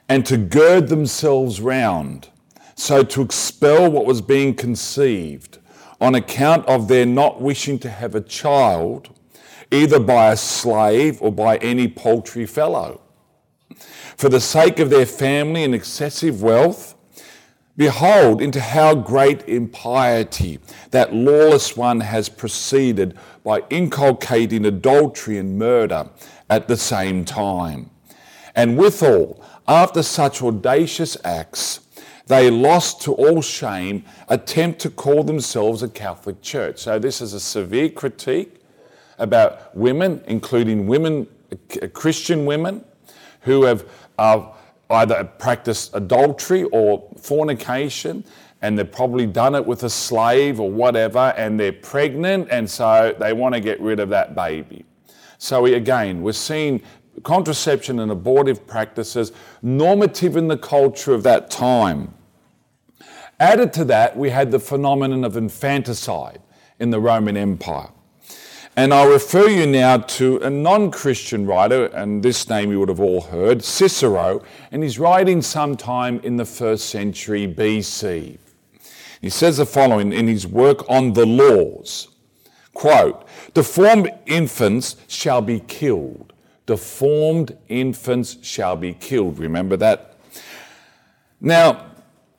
and 0.10 0.26
to 0.26 0.38
gird 0.38 0.88
themselves 0.88 1.60
round, 1.60 2.30
so 2.76 3.04
to 3.04 3.22
expel 3.22 3.92
what 3.92 4.06
was 4.06 4.22
being 4.22 4.54
conceived 4.54 5.58
on 6.00 6.16
account 6.16 6.66
of 6.68 6.88
their 6.88 7.06
not 7.06 7.42
wishing 7.42 7.80
to 7.80 7.90
have 7.90 8.16
a 8.16 8.22
child 8.22 9.10
either 9.72 10.00
by 10.00 10.32
a 10.32 10.38
slave 10.38 11.22
or 11.22 11.32
by 11.32 11.58
any 11.58 11.88
paltry 11.88 12.46
fellow. 12.46 13.02
For 14.16 14.30
the 14.30 14.40
sake 14.40 14.80
of 14.80 14.90
their 14.90 15.06
family 15.06 15.64
and 15.64 15.76
excessive 15.76 16.42
wealth, 16.42 16.96
behold, 17.78 18.42
into 18.42 18.60
how 18.60 18.96
great 18.96 19.48
impiety 19.48 20.60
that 20.92 21.14
lawless 21.14 21.78
one 21.78 22.00
has 22.00 22.28
proceeded 22.28 23.18
by 23.44 23.62
inculcating 23.70 24.66
adultery 24.66 25.38
and 25.38 25.58
murder 25.58 26.10
at 26.50 26.68
the 26.68 26.78
same 26.78 27.24
time. 27.24 27.90
And 28.56 28.78
withal, 28.78 29.42
after 29.68 30.02
such 30.02 30.42
audacious 30.42 31.16
acts, 31.24 31.82
they 32.26 32.50
lost 32.50 33.02
to 33.04 33.14
all 33.14 33.42
shame 33.42 34.04
attempt 34.28 34.80
to 34.82 34.90
call 34.90 35.24
themselves 35.24 35.84
a 35.84 35.88
Catholic 35.88 36.42
Church. 36.42 36.80
So, 36.80 37.00
this 37.00 37.22
is 37.22 37.34
a 37.34 37.40
severe 37.40 37.90
critique 37.90 38.62
about 39.18 39.76
women, 39.76 40.22
including 40.28 40.88
women, 40.88 41.28
Christian 41.94 42.46
women, 42.46 42.84
who 43.42 43.64
have 43.64 43.86
uh, 44.18 44.50
either 44.90 45.24
practiced 45.24 45.96
adultery 45.96 46.64
or 46.66 47.10
fornication, 47.18 48.24
and 48.62 48.78
they've 48.78 48.92
probably 48.92 49.26
done 49.26 49.54
it 49.56 49.66
with 49.66 49.84
a 49.84 49.90
slave 49.90 50.60
or 50.60 50.72
whatever, 50.72 51.34
and 51.38 51.60
they're 51.60 51.74
pregnant, 51.74 52.48
and 52.50 52.70
so 52.70 53.16
they 53.20 53.34
want 53.34 53.54
to 53.54 53.62
get 53.62 53.80
rid 53.82 54.00
of 54.00 54.10
that 54.10 54.36
baby. 54.36 54.86
So, 55.38 55.66
again, 55.66 56.22
we're 56.22 56.32
seeing 56.32 56.82
contraception 57.24 58.00
and 58.00 58.12
abortive 58.12 58.66
practices 58.66 59.32
normative 59.62 60.38
in 60.38 60.48
the 60.48 60.58
culture 60.58 61.14
of 61.14 61.24
that 61.24 61.50
time. 61.50 62.14
Added 63.40 63.74
to 63.74 63.86
that, 63.86 64.18
we 64.18 64.32
had 64.32 64.52
the 64.52 64.60
phenomenon 64.60 65.24
of 65.24 65.38
infanticide 65.38 66.42
in 66.80 66.90
the 66.90 67.00
Roman 67.00 67.38
Empire. 67.38 67.90
And 68.78 68.94
I'll 68.94 69.10
refer 69.10 69.48
you 69.48 69.66
now 69.66 69.98
to 69.98 70.38
a 70.38 70.52
non 70.52 70.92
Christian 70.92 71.48
writer, 71.48 71.88
and 71.88 72.22
this 72.22 72.48
name 72.48 72.70
you 72.70 72.80
would 72.80 72.90
have 72.90 73.00
all 73.00 73.22
heard, 73.22 73.64
Cicero, 73.64 74.44
and 74.72 74.84
he's 74.84 75.00
writing 75.00 75.42
sometime 75.42 76.20
in 76.20 76.38
the 76.38 76.46
first 76.46 76.88
century 76.90 77.52
BC. 77.52 78.38
He 79.20 79.30
says 79.32 79.58
the 79.58 79.66
following 79.66 80.14
in 80.14 80.28
his 80.28 80.46
work 80.46 80.88
on 80.88 81.14
the 81.14 81.26
laws 81.26 82.10
quote, 82.76 83.28
Deformed 83.56 84.12
infants 84.28 84.96
shall 85.08 85.42
be 85.42 85.60
killed. 85.62 86.34
Deformed 86.68 87.58
infants 87.70 88.38
shall 88.44 88.76
be 88.76 88.94
killed. 88.94 89.40
Remember 89.40 89.76
that? 89.78 90.20
Now, 91.42 91.88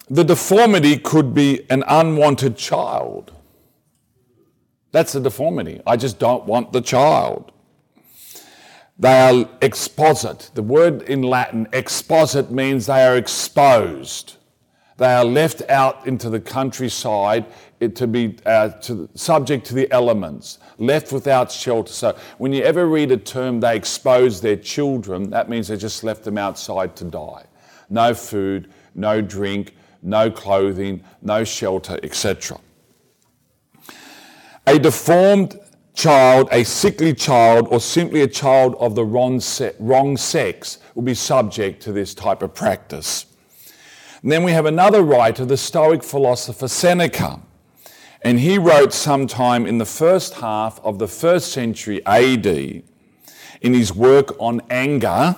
the 0.09 0.23
deformity 0.23 0.99
could 0.99 1.35
be 1.35 1.69
an 1.69 1.83
unwanted 1.89 2.57
child 2.57 3.33
that's 4.91 5.13
the 5.13 5.21
deformity. 5.21 5.81
I 5.87 5.97
just 5.97 6.19
don't 6.19 6.45
want 6.45 6.73
the 6.73 6.81
child. 6.81 7.53
They 8.99 9.17
are 9.21 9.49
exposit. 9.61 10.51
The 10.55 10.63
word 10.63 11.03
in 11.03 11.23
Latin, 11.23 11.69
exposit, 11.73 12.51
means 12.51 12.87
they 12.87 13.05
are 13.05 13.17
exposed. 13.17 14.37
They 14.97 15.13
are 15.13 15.25
left 15.25 15.63
out 15.69 16.09
into 16.09 16.29
the 16.29 16.41
countryside 16.41 17.47
to 17.95 18.07
be 18.09 18.37
uh, 18.45 18.71
to, 18.71 19.09
subject 19.15 19.65
to 19.67 19.75
the 19.75 19.91
elements, 19.93 20.59
left 20.79 21.13
without 21.13 21.53
shelter. 21.53 21.93
So 21.93 22.19
when 22.39 22.53
you 22.53 22.65
ever 22.65 22.87
read 22.89 23.13
a 23.13 23.17
term, 23.17 23.61
they 23.61 23.77
expose 23.77 24.41
their 24.41 24.57
children, 24.57 25.31
that 25.31 25.49
means 25.49 25.69
they 25.69 25.77
just 25.77 26.03
left 26.03 26.25
them 26.25 26.37
outside 26.37 26.97
to 26.97 27.05
die. 27.05 27.45
No 27.89 28.13
food, 28.13 28.69
no 28.97 29.21
drink, 29.21 29.77
no 30.03 30.33
clothing, 30.33 31.05
no 31.23 31.45
shelter, 31.45 32.01
etc. 32.03 32.59
A 34.69 34.79
deformed 34.79 35.59
child, 35.95 36.51
a 36.53 36.63
sickly 36.63 37.15
child, 37.15 37.69
or 37.71 37.81
simply 37.81 38.21
a 38.21 38.29
child 38.29 38.75
of 38.79 38.95
the 38.95 39.03
wrong, 39.03 39.41
se- 39.41 39.73
wrong 39.79 40.19
sex 40.19 40.77
will 40.95 41.05
be 41.05 41.15
subject 41.15 41.83
to 41.85 41.93
this 41.93 42.13
type 42.13 42.43
of 42.43 42.53
practice. 42.55 43.25
And 44.23 44.31
then 44.31 44.43
we 44.43 44.53
have 44.53 44.67
another 44.67 45.03
writer, 45.03 45.47
the 45.47 45.57
Stoic 45.57 46.03
philosopher 46.03 46.69
Seneca. 46.69 47.41
And 48.21 48.41
he 48.41 48.59
wrote 48.59 48.93
sometime 48.93 49.65
in 49.65 49.79
the 49.79 49.87
first 49.87 50.35
half 50.35 50.79
of 50.85 50.99
the 50.99 51.09
first 51.09 51.51
century 51.51 52.05
AD 52.05 52.47
in 52.47 52.85
his 53.63 53.95
work 53.95 54.37
on 54.39 54.61
anger. 54.69 55.35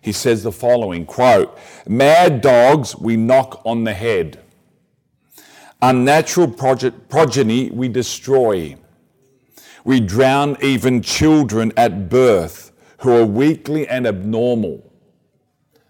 He 0.00 0.12
says 0.12 0.42
the 0.42 0.52
following 0.52 1.04
quote, 1.04 1.58
Mad 1.86 2.40
dogs 2.40 2.96
we 2.96 3.18
knock 3.18 3.60
on 3.66 3.84
the 3.84 3.92
head. 3.92 4.40
Unnatural 5.86 6.48
progeny 6.48 7.68
we 7.70 7.88
destroy. 7.88 8.74
We 9.84 10.00
drown 10.00 10.56
even 10.62 11.02
children 11.02 11.74
at 11.76 12.08
birth 12.08 12.72
who 13.00 13.14
are 13.14 13.26
weakly 13.26 13.86
and 13.86 14.06
abnormal. 14.06 14.90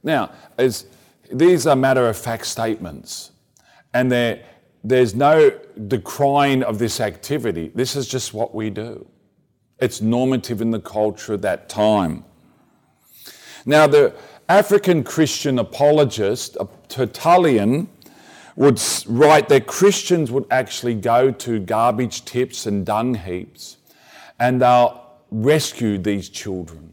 Now, 0.02 0.32
as, 0.58 0.86
these 1.30 1.64
are 1.68 1.76
matter 1.76 2.08
of 2.08 2.18
fact 2.18 2.46
statements, 2.46 3.30
and 3.92 4.10
there's 4.82 5.14
no 5.14 5.50
decrying 5.86 6.64
of 6.64 6.80
this 6.80 6.98
activity. 6.98 7.70
This 7.72 7.94
is 7.94 8.08
just 8.08 8.34
what 8.34 8.52
we 8.52 8.70
do. 8.70 9.06
It's 9.78 10.00
normative 10.00 10.60
in 10.60 10.72
the 10.72 10.80
culture 10.80 11.34
of 11.34 11.42
that 11.42 11.68
time. 11.68 12.24
Now, 13.64 13.86
the 13.86 14.12
African 14.48 15.04
Christian 15.04 15.60
apologist, 15.60 16.56
Tertullian, 16.88 17.88
would 18.56 18.80
write 19.06 19.48
that 19.48 19.66
Christians 19.66 20.30
would 20.30 20.46
actually 20.50 20.94
go 20.94 21.30
to 21.30 21.58
garbage 21.58 22.24
tips 22.24 22.66
and 22.66 22.86
dung 22.86 23.14
heaps 23.14 23.78
and 24.38 24.62
they'll 24.62 25.02
rescue 25.30 25.98
these 25.98 26.28
children. 26.28 26.90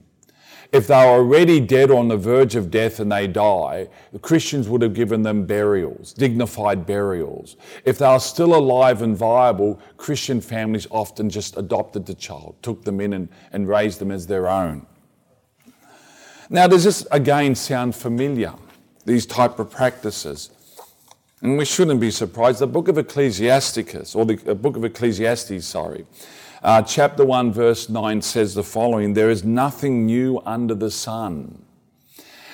if 0.71 0.87
they 0.87 0.95
were 0.95 1.11
already 1.11 1.59
dead 1.59 1.91
on 1.91 2.07
the 2.07 2.15
verge 2.15 2.55
of 2.55 2.71
death 2.71 2.99
and 3.01 3.11
they 3.11 3.27
die, 3.27 3.89
the 4.13 4.19
Christians 4.19 4.69
would 4.69 4.81
have 4.81 4.93
given 4.93 5.21
them 5.21 5.45
burials, 5.45 6.13
dignified 6.13 6.85
burials. 6.85 7.57
If 7.83 7.97
they 7.97 8.05
are 8.05 8.21
still 8.21 8.55
alive 8.55 9.01
and 9.01 9.15
viable, 9.15 9.81
Christian 9.97 10.39
families 10.39 10.87
often 10.89 11.29
just 11.29 11.57
adopted 11.57 12.05
the 12.05 12.13
child, 12.13 12.55
took 12.61 12.83
them 12.85 13.01
in 13.01 13.11
and, 13.13 13.29
and 13.51 13.67
raised 13.67 13.99
them 13.99 14.11
as 14.11 14.27
their 14.27 14.47
own. 14.47 14.85
Now, 16.49 16.67
does 16.67 16.85
this 16.85 17.05
again 17.11 17.55
sound 17.55 17.95
familiar? 17.95 18.53
These 19.05 19.25
type 19.25 19.59
of 19.59 19.69
practices. 19.71 20.51
And 21.41 21.57
we 21.57 21.65
shouldn't 21.65 21.99
be 21.99 22.11
surprised. 22.11 22.59
The 22.59 22.67
book 22.67 22.87
of 22.87 22.97
Ecclesiasticus, 22.97 24.13
or 24.13 24.25
the 24.25 24.55
book 24.55 24.77
of 24.77 24.85
Ecclesiastes, 24.85 25.65
sorry, 25.65 26.05
uh, 26.61 26.83
chapter 26.83 27.25
1, 27.25 27.51
verse 27.51 27.89
9 27.89 28.21
says 28.21 28.53
the 28.53 28.63
following 28.63 29.13
There 29.13 29.31
is 29.31 29.43
nothing 29.43 30.05
new 30.05 30.41
under 30.45 30.75
the 30.75 30.91
sun. 30.91 31.63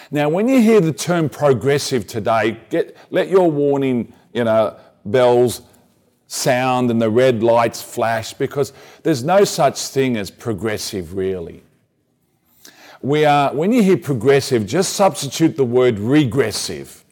Now, 0.10 0.30
when 0.30 0.48
you 0.48 0.62
hear 0.62 0.80
the 0.80 0.94
term 0.94 1.28
progressive 1.28 2.08
today, 2.08 2.62
get, 2.70 2.96
let 3.10 3.28
your 3.28 3.52
warning 3.52 4.14
you 4.34 4.46
know, 4.46 4.78
bells 5.04 5.62
sound 6.28 6.90
and 6.90 7.02
the 7.02 7.10
red 7.10 7.44
lights 7.44 7.82
flash 7.82 8.34
because 8.34 8.72
there's 9.04 9.24
no 9.24 9.44
such 9.44 9.80
thing 9.80 10.16
as 10.16 10.32
progressive, 10.32 11.14
really. 11.14 11.64
We 13.02 13.26
are, 13.26 13.54
when 13.54 13.74
you 13.74 13.84
hear 13.84 13.98
progressive, 13.98 14.66
just 14.66 14.94
substitute 14.94 15.58
the 15.58 15.66
word 15.66 16.00
regressive. 16.00 17.04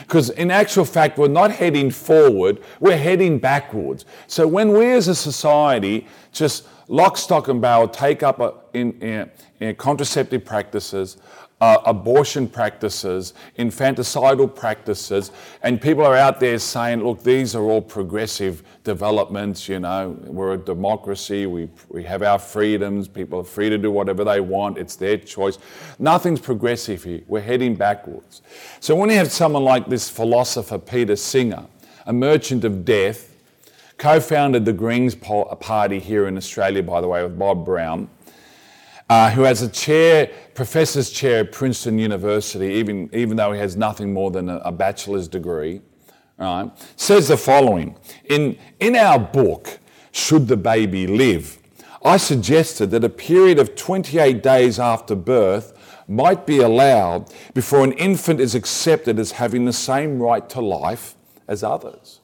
Because 0.00 0.30
in 0.30 0.50
actual 0.50 0.84
fact, 0.84 1.18
we're 1.18 1.28
not 1.28 1.50
heading 1.50 1.90
forward, 1.90 2.60
we're 2.80 2.96
heading 2.96 3.38
backwards. 3.38 4.04
So 4.26 4.46
when 4.46 4.72
we 4.72 4.92
as 4.92 5.08
a 5.08 5.14
society 5.14 6.06
just 6.32 6.66
lock, 6.88 7.16
stock, 7.16 7.48
and 7.48 7.60
barrel 7.60 7.88
take 7.88 8.22
up 8.22 8.40
a, 8.40 8.54
in, 8.74 8.92
in, 9.00 9.30
in 9.60 9.74
contraceptive 9.76 10.44
practices, 10.44 11.16
uh, 11.60 11.78
abortion 11.86 12.46
practices, 12.46 13.32
infanticidal 13.58 14.54
practices, 14.54 15.30
and 15.62 15.80
people 15.80 16.04
are 16.04 16.16
out 16.16 16.38
there 16.38 16.58
saying, 16.58 17.02
look, 17.02 17.22
these 17.22 17.54
are 17.54 17.62
all 17.62 17.80
progressive 17.80 18.62
developments, 18.84 19.66
you 19.68 19.80
know, 19.80 20.10
we're 20.24 20.52
a 20.52 20.58
democracy, 20.58 21.46
we, 21.46 21.68
we 21.88 22.04
have 22.04 22.22
our 22.22 22.38
freedoms, 22.38 23.08
people 23.08 23.40
are 23.40 23.44
free 23.44 23.70
to 23.70 23.78
do 23.78 23.90
whatever 23.90 24.22
they 24.22 24.40
want, 24.40 24.76
it's 24.76 24.96
their 24.96 25.16
choice. 25.16 25.58
Nothing's 25.98 26.40
progressive 26.40 27.02
here, 27.02 27.22
we're 27.26 27.40
heading 27.40 27.74
backwards. 27.74 28.42
So 28.80 28.94
when 28.94 29.08
you 29.08 29.16
have 29.16 29.32
someone 29.32 29.64
like 29.64 29.86
this 29.86 30.10
philosopher, 30.10 30.78
Peter 30.78 31.16
Singer, 31.16 31.64
a 32.04 32.12
merchant 32.12 32.64
of 32.64 32.84
death, 32.84 33.34
co 33.96 34.20
founded 34.20 34.66
the 34.66 34.74
Greens 34.74 35.14
Party 35.14 36.00
here 36.00 36.26
in 36.26 36.36
Australia, 36.36 36.82
by 36.82 37.00
the 37.00 37.08
way, 37.08 37.22
with 37.22 37.38
Bob 37.38 37.64
Brown 37.64 38.10
uh, 39.08 39.30
who 39.30 39.42
has 39.42 39.62
a 39.62 39.68
chair, 39.68 40.30
professor's 40.54 41.10
chair 41.10 41.40
at 41.40 41.52
Princeton 41.52 41.98
University, 41.98 42.74
even, 42.74 43.08
even 43.12 43.36
though 43.36 43.52
he 43.52 43.58
has 43.58 43.76
nothing 43.76 44.12
more 44.12 44.30
than 44.30 44.48
a, 44.48 44.56
a 44.58 44.72
bachelor's 44.72 45.28
degree, 45.28 45.80
right, 46.38 46.70
says 46.96 47.28
the 47.28 47.36
following 47.36 47.96
in, 48.24 48.58
in 48.80 48.96
our 48.96 49.18
book, 49.18 49.78
Should 50.10 50.48
the 50.48 50.56
Baby 50.56 51.06
Live? 51.06 51.58
I 52.04 52.16
suggested 52.18 52.90
that 52.92 53.04
a 53.04 53.08
period 53.08 53.58
of 53.58 53.74
28 53.74 54.42
days 54.42 54.78
after 54.78 55.14
birth 55.14 55.72
might 56.08 56.46
be 56.46 56.58
allowed 56.58 57.32
before 57.52 57.82
an 57.82 57.92
infant 57.92 58.40
is 58.40 58.54
accepted 58.54 59.18
as 59.18 59.32
having 59.32 59.64
the 59.64 59.72
same 59.72 60.20
right 60.20 60.48
to 60.50 60.60
life 60.60 61.16
as 61.48 61.64
others. 61.64 62.20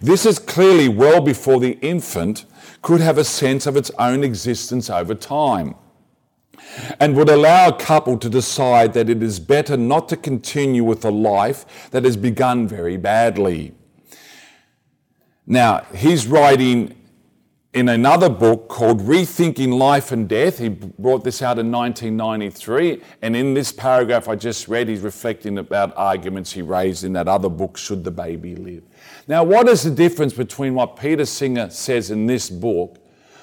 This 0.00 0.24
is 0.26 0.38
clearly 0.38 0.88
well 0.88 1.20
before 1.20 1.58
the 1.58 1.72
infant 1.80 2.44
could 2.86 3.00
have 3.00 3.18
a 3.18 3.24
sense 3.24 3.66
of 3.66 3.76
its 3.76 3.90
own 3.98 4.22
existence 4.22 4.88
over 4.88 5.12
time 5.12 5.74
and 7.00 7.16
would 7.16 7.28
allow 7.28 7.66
a 7.66 7.76
couple 7.76 8.16
to 8.16 8.28
decide 8.28 8.92
that 8.92 9.10
it 9.10 9.20
is 9.24 9.40
better 9.40 9.76
not 9.76 10.08
to 10.08 10.16
continue 10.16 10.84
with 10.84 11.04
a 11.04 11.10
life 11.10 11.90
that 11.90 12.04
has 12.04 12.16
begun 12.16 12.68
very 12.68 12.96
badly. 12.96 13.74
Now, 15.48 15.84
he's 15.96 16.28
writing 16.28 16.94
in 17.74 17.88
another 17.88 18.28
book 18.28 18.68
called 18.68 19.00
Rethinking 19.00 19.76
Life 19.76 20.12
and 20.12 20.28
Death. 20.28 20.60
He 20.60 20.68
brought 20.68 21.24
this 21.24 21.42
out 21.42 21.58
in 21.58 21.72
1993. 21.72 23.02
And 23.20 23.34
in 23.34 23.52
this 23.52 23.72
paragraph 23.72 24.28
I 24.28 24.36
just 24.36 24.68
read, 24.68 24.86
he's 24.86 25.00
reflecting 25.00 25.58
about 25.58 25.92
arguments 25.96 26.52
he 26.52 26.62
raised 26.62 27.02
in 27.02 27.14
that 27.14 27.26
other 27.26 27.48
book, 27.48 27.76
Should 27.76 28.04
the 28.04 28.12
Baby 28.12 28.54
Live? 28.54 28.84
Now, 29.28 29.42
what 29.42 29.68
is 29.68 29.82
the 29.82 29.90
difference 29.90 30.32
between 30.32 30.74
what 30.74 30.96
Peter 30.96 31.24
Singer 31.24 31.70
says 31.70 32.10
in 32.10 32.26
this 32.26 32.48
book 32.48 32.98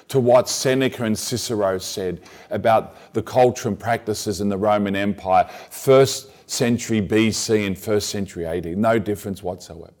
to 0.08 0.18
what 0.18 0.48
Seneca 0.48 1.04
and 1.04 1.18
Cicero 1.18 1.76
said 1.78 2.22
about 2.50 3.12
the 3.12 3.22
culture 3.22 3.68
and 3.68 3.78
practices 3.78 4.40
in 4.40 4.48
the 4.48 4.56
Roman 4.56 4.96
Empire, 4.96 5.48
first 5.70 6.30
century 6.48 7.02
BC 7.02 7.66
and 7.66 7.78
first 7.78 8.08
century 8.08 8.46
AD? 8.46 8.78
No 8.78 8.98
difference 8.98 9.42
whatsoever. 9.42 9.92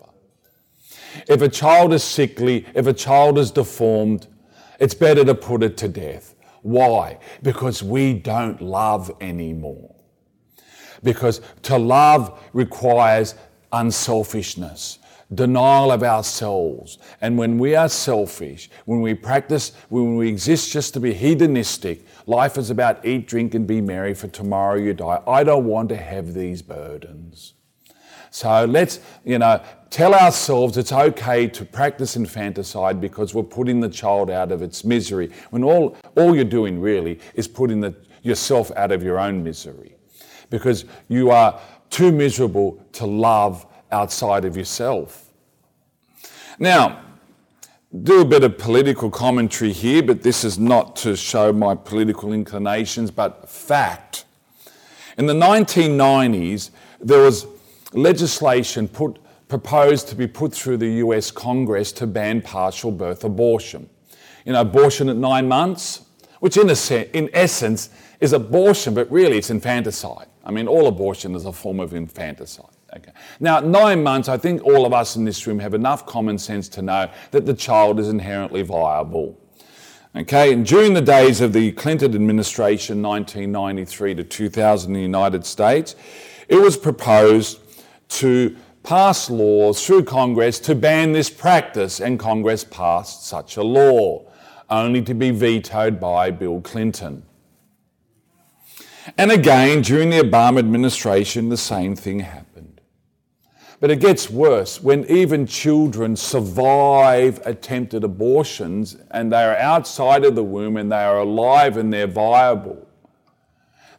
If 1.28 1.42
a 1.42 1.48
child 1.48 1.92
is 1.92 2.02
sickly, 2.02 2.66
if 2.74 2.86
a 2.86 2.92
child 2.92 3.38
is 3.38 3.50
deformed, 3.50 4.26
it's 4.80 4.94
better 4.94 5.24
to 5.24 5.34
put 5.34 5.62
it 5.62 5.76
to 5.78 5.88
death. 5.88 6.34
Why? 6.62 7.18
Because 7.42 7.82
we 7.82 8.14
don't 8.14 8.60
love 8.62 9.14
anymore. 9.20 9.94
Because 11.02 11.42
to 11.62 11.76
love 11.76 12.42
requires 12.54 13.34
unselfishness 13.70 14.98
denial 15.34 15.90
of 15.90 16.02
ourselves. 16.02 16.98
And 17.20 17.38
when 17.38 17.58
we 17.58 17.74
are 17.74 17.88
selfish, 17.88 18.70
when 18.84 19.00
we 19.00 19.14
practice, 19.14 19.72
when 19.88 20.16
we 20.16 20.28
exist 20.28 20.72
just 20.72 20.94
to 20.94 21.00
be 21.00 21.12
hedonistic, 21.12 22.04
life 22.26 22.58
is 22.58 22.70
about 22.70 23.04
eat, 23.04 23.26
drink, 23.26 23.54
and 23.54 23.66
be 23.66 23.80
merry, 23.80 24.14
for 24.14 24.28
tomorrow 24.28 24.76
you 24.76 24.94
die. 24.94 25.22
I 25.26 25.44
don't 25.44 25.66
want 25.66 25.88
to 25.90 25.96
have 25.96 26.34
these 26.34 26.62
burdens. 26.62 27.54
So 28.30 28.64
let's, 28.64 28.98
you 29.24 29.38
know, 29.38 29.62
tell 29.90 30.12
ourselves 30.12 30.76
it's 30.76 30.90
okay 30.90 31.46
to 31.46 31.64
practice 31.64 32.16
infanticide 32.16 33.00
because 33.00 33.32
we're 33.32 33.44
putting 33.44 33.78
the 33.78 33.88
child 33.88 34.28
out 34.28 34.50
of 34.50 34.60
its 34.60 34.84
misery. 34.84 35.30
When 35.50 35.62
all, 35.62 35.96
all 36.16 36.34
you're 36.34 36.44
doing 36.44 36.80
really 36.80 37.20
is 37.34 37.46
putting 37.46 37.80
the, 37.80 37.94
yourself 38.22 38.72
out 38.74 38.90
of 38.90 39.04
your 39.04 39.20
own 39.20 39.44
misery 39.44 39.94
because 40.50 40.84
you 41.08 41.30
are 41.30 41.60
too 41.90 42.10
miserable 42.10 42.84
to 42.94 43.06
love 43.06 43.66
outside 43.92 44.44
of 44.44 44.56
yourself. 44.56 45.23
Now, 46.58 47.00
do 48.02 48.20
a 48.20 48.24
bit 48.24 48.42
of 48.42 48.58
political 48.58 49.10
commentary 49.10 49.72
here, 49.72 50.02
but 50.02 50.22
this 50.22 50.44
is 50.44 50.58
not 50.58 50.96
to 50.96 51.16
show 51.16 51.52
my 51.52 51.74
political 51.74 52.32
inclinations, 52.32 53.10
but 53.10 53.48
fact. 53.48 54.24
In 55.16 55.26
the 55.26 55.34
1990s, 55.34 56.70
there 57.00 57.20
was 57.20 57.46
legislation 57.92 58.88
put, 58.88 59.18
proposed 59.48 60.08
to 60.08 60.16
be 60.16 60.26
put 60.26 60.52
through 60.52 60.78
the 60.78 60.94
US 60.94 61.30
Congress 61.30 61.92
to 61.92 62.06
ban 62.06 62.42
partial 62.42 62.90
birth 62.90 63.22
abortion. 63.24 63.88
You 64.44 64.52
know, 64.52 64.60
abortion 64.60 65.08
at 65.08 65.16
nine 65.16 65.46
months, 65.46 66.04
which 66.40 66.56
in, 66.56 66.68
a, 66.68 67.16
in 67.16 67.30
essence 67.32 67.90
is 68.20 68.32
abortion, 68.32 68.94
but 68.94 69.10
really 69.10 69.38
it's 69.38 69.50
infanticide. 69.50 70.26
I 70.44 70.50
mean, 70.50 70.66
all 70.66 70.88
abortion 70.88 71.34
is 71.34 71.46
a 71.46 71.52
form 71.52 71.80
of 71.80 71.94
infanticide. 71.94 72.73
Okay. 72.96 73.10
Now, 73.40 73.58
nine 73.60 74.02
months, 74.04 74.28
I 74.28 74.36
think 74.36 74.62
all 74.62 74.86
of 74.86 74.92
us 74.92 75.16
in 75.16 75.24
this 75.24 75.46
room 75.46 75.58
have 75.58 75.74
enough 75.74 76.06
common 76.06 76.38
sense 76.38 76.68
to 76.70 76.82
know 76.82 77.10
that 77.32 77.44
the 77.44 77.54
child 77.54 77.98
is 77.98 78.08
inherently 78.08 78.62
viable. 78.62 79.40
Okay, 80.16 80.52
and 80.52 80.64
during 80.64 80.94
the 80.94 81.00
days 81.00 81.40
of 81.40 81.52
the 81.52 81.72
Clinton 81.72 82.14
administration, 82.14 83.02
1993 83.02 84.14
to 84.14 84.22
2000 84.22 84.90
in 84.90 84.94
the 84.94 85.00
United 85.00 85.44
States, 85.44 85.96
it 86.48 86.56
was 86.56 86.76
proposed 86.76 87.58
to 88.10 88.54
pass 88.84 89.28
laws 89.28 89.84
through 89.84 90.04
Congress 90.04 90.60
to 90.60 90.76
ban 90.76 91.10
this 91.10 91.28
practice, 91.28 92.00
and 92.00 92.20
Congress 92.20 92.62
passed 92.62 93.26
such 93.26 93.56
a 93.56 93.62
law, 93.62 94.24
only 94.70 95.02
to 95.02 95.14
be 95.14 95.32
vetoed 95.32 95.98
by 95.98 96.30
Bill 96.30 96.60
Clinton. 96.60 97.24
And 99.18 99.32
again, 99.32 99.82
during 99.82 100.10
the 100.10 100.20
Obama 100.20 100.60
administration, 100.60 101.48
the 101.48 101.56
same 101.56 101.96
thing 101.96 102.20
happened. 102.20 102.53
But 103.80 103.90
it 103.90 104.00
gets 104.00 104.30
worse 104.30 104.82
when 104.82 105.04
even 105.10 105.46
children 105.46 106.16
survive 106.16 107.40
attempted 107.44 108.04
abortions 108.04 108.96
and 109.10 109.32
they 109.32 109.42
are 109.42 109.56
outside 109.56 110.24
of 110.24 110.34
the 110.34 110.44
womb 110.44 110.76
and 110.76 110.90
they 110.90 111.02
are 111.04 111.18
alive 111.18 111.76
and 111.76 111.92
they're 111.92 112.06
viable. 112.06 112.86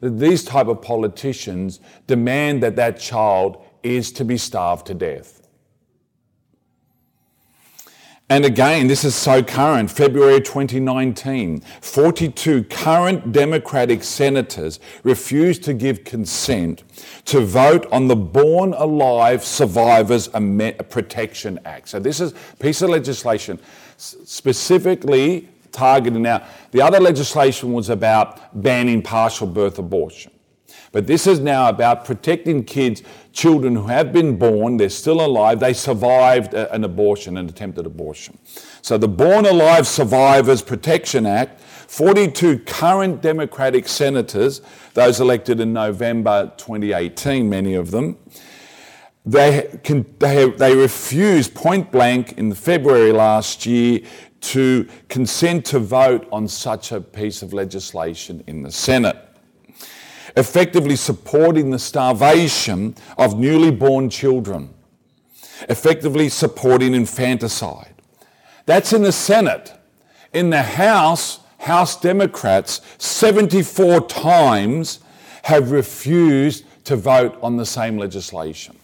These 0.01 0.43
type 0.43 0.67
of 0.67 0.81
politicians 0.81 1.79
demand 2.07 2.63
that 2.63 2.75
that 2.77 2.99
child 2.99 3.63
is 3.83 4.11
to 4.13 4.25
be 4.25 4.37
starved 4.37 4.87
to 4.87 4.93
death. 4.93 5.44
And 8.27 8.43
again, 8.43 8.87
this 8.87 9.03
is 9.03 9.13
so 9.13 9.43
current. 9.43 9.91
February 9.91 10.41
2019, 10.41 11.59
42 11.59 12.63
current 12.63 13.31
Democratic 13.31 14.03
senators 14.03 14.79
refused 15.03 15.63
to 15.65 15.75
give 15.75 16.03
consent 16.03 16.83
to 17.25 17.41
vote 17.41 17.85
on 17.91 18.07
the 18.07 18.15
Born 18.15 18.73
Alive 18.73 19.45
Survivors 19.45 20.27
Protection 20.27 21.59
Act. 21.65 21.89
So, 21.89 21.99
this 21.99 22.19
is 22.19 22.31
a 22.31 22.55
piece 22.55 22.81
of 22.81 22.89
legislation 22.89 23.59
specifically 23.97 25.47
targeting. 25.71 26.23
Now, 26.23 26.47
the 26.71 26.81
other 26.81 26.99
legislation 26.99 27.73
was 27.73 27.89
about 27.89 28.59
banning 28.63 29.03
partial 29.03 29.45
birth 29.45 29.77
abortion. 29.77 30.31
But 30.91 31.05
this 31.05 31.27
is 31.27 31.41
now 31.41 31.69
about 31.69 32.05
protecting 32.05 32.63
kids, 32.63 33.03
children 33.35 33.75
who 33.75 33.87
have 33.87 34.13
been 34.13 34.37
born, 34.37 34.77
they're 34.77 34.89
still 34.89 35.23
alive, 35.23 35.59
they 35.59 35.73
survived 35.73 36.53
an 36.53 36.85
abortion, 36.85 37.35
an 37.35 37.49
attempted 37.49 37.85
abortion. 37.85 38.39
So 38.81 38.97
the 38.97 39.09
Born 39.09 39.45
Alive 39.45 39.85
Survivors 39.85 40.61
Protection 40.61 41.25
Act, 41.25 41.59
42 41.59 42.59
current 42.59 43.21
Democratic 43.21 43.89
senators, 43.89 44.61
those 44.93 45.19
elected 45.19 45.59
in 45.59 45.73
November 45.73 46.53
2018, 46.55 47.49
many 47.49 47.75
of 47.75 47.91
them, 47.91 48.17
they, 49.25 49.79
can, 49.83 50.05
they, 50.19 50.49
they 50.51 50.73
refused 50.73 51.53
point 51.53 51.91
blank 51.91 52.37
in 52.37 52.53
February 52.53 53.11
last 53.11 53.65
year 53.65 53.99
to 54.39 54.87
consent 55.09 55.65
to 55.65 55.79
vote 55.79 56.25
on 56.31 56.47
such 56.47 56.93
a 56.93 57.01
piece 57.01 57.41
of 57.41 57.51
legislation 57.51 58.43
in 58.47 58.63
the 58.63 58.71
Senate, 58.71 59.17
effectively 60.37 60.95
supporting 60.95 61.69
the 61.71 61.79
starvation 61.79 62.95
of 63.17 63.39
newly 63.39 63.71
born 63.71 64.09
children, 64.09 64.73
effectively 65.69 66.29
supporting 66.29 66.93
infanticide. 66.93 67.95
That's 68.65 68.93
in 68.93 69.03
the 69.03 69.11
Senate. 69.11 69.73
In 70.33 70.49
the 70.49 70.63
House, 70.63 71.39
House 71.59 71.99
Democrats 71.99 72.81
74 72.97 74.07
times 74.07 74.99
have 75.43 75.71
refused 75.71 76.65
to 76.85 76.95
vote 76.95 77.37
on 77.41 77.57
the 77.57 77.65
same 77.65 77.97
legislation. 77.97 78.75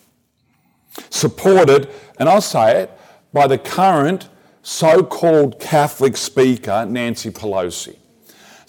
Supported, 1.09 1.89
and 2.19 2.29
I'll 2.29 2.41
say 2.41 2.81
it, 2.81 2.91
by 3.33 3.47
the 3.47 3.57
current 3.57 4.29
so 4.61 5.03
called 5.03 5.59
Catholic 5.59 6.17
speaker, 6.17 6.85
Nancy 6.85 7.31
Pelosi. 7.31 7.97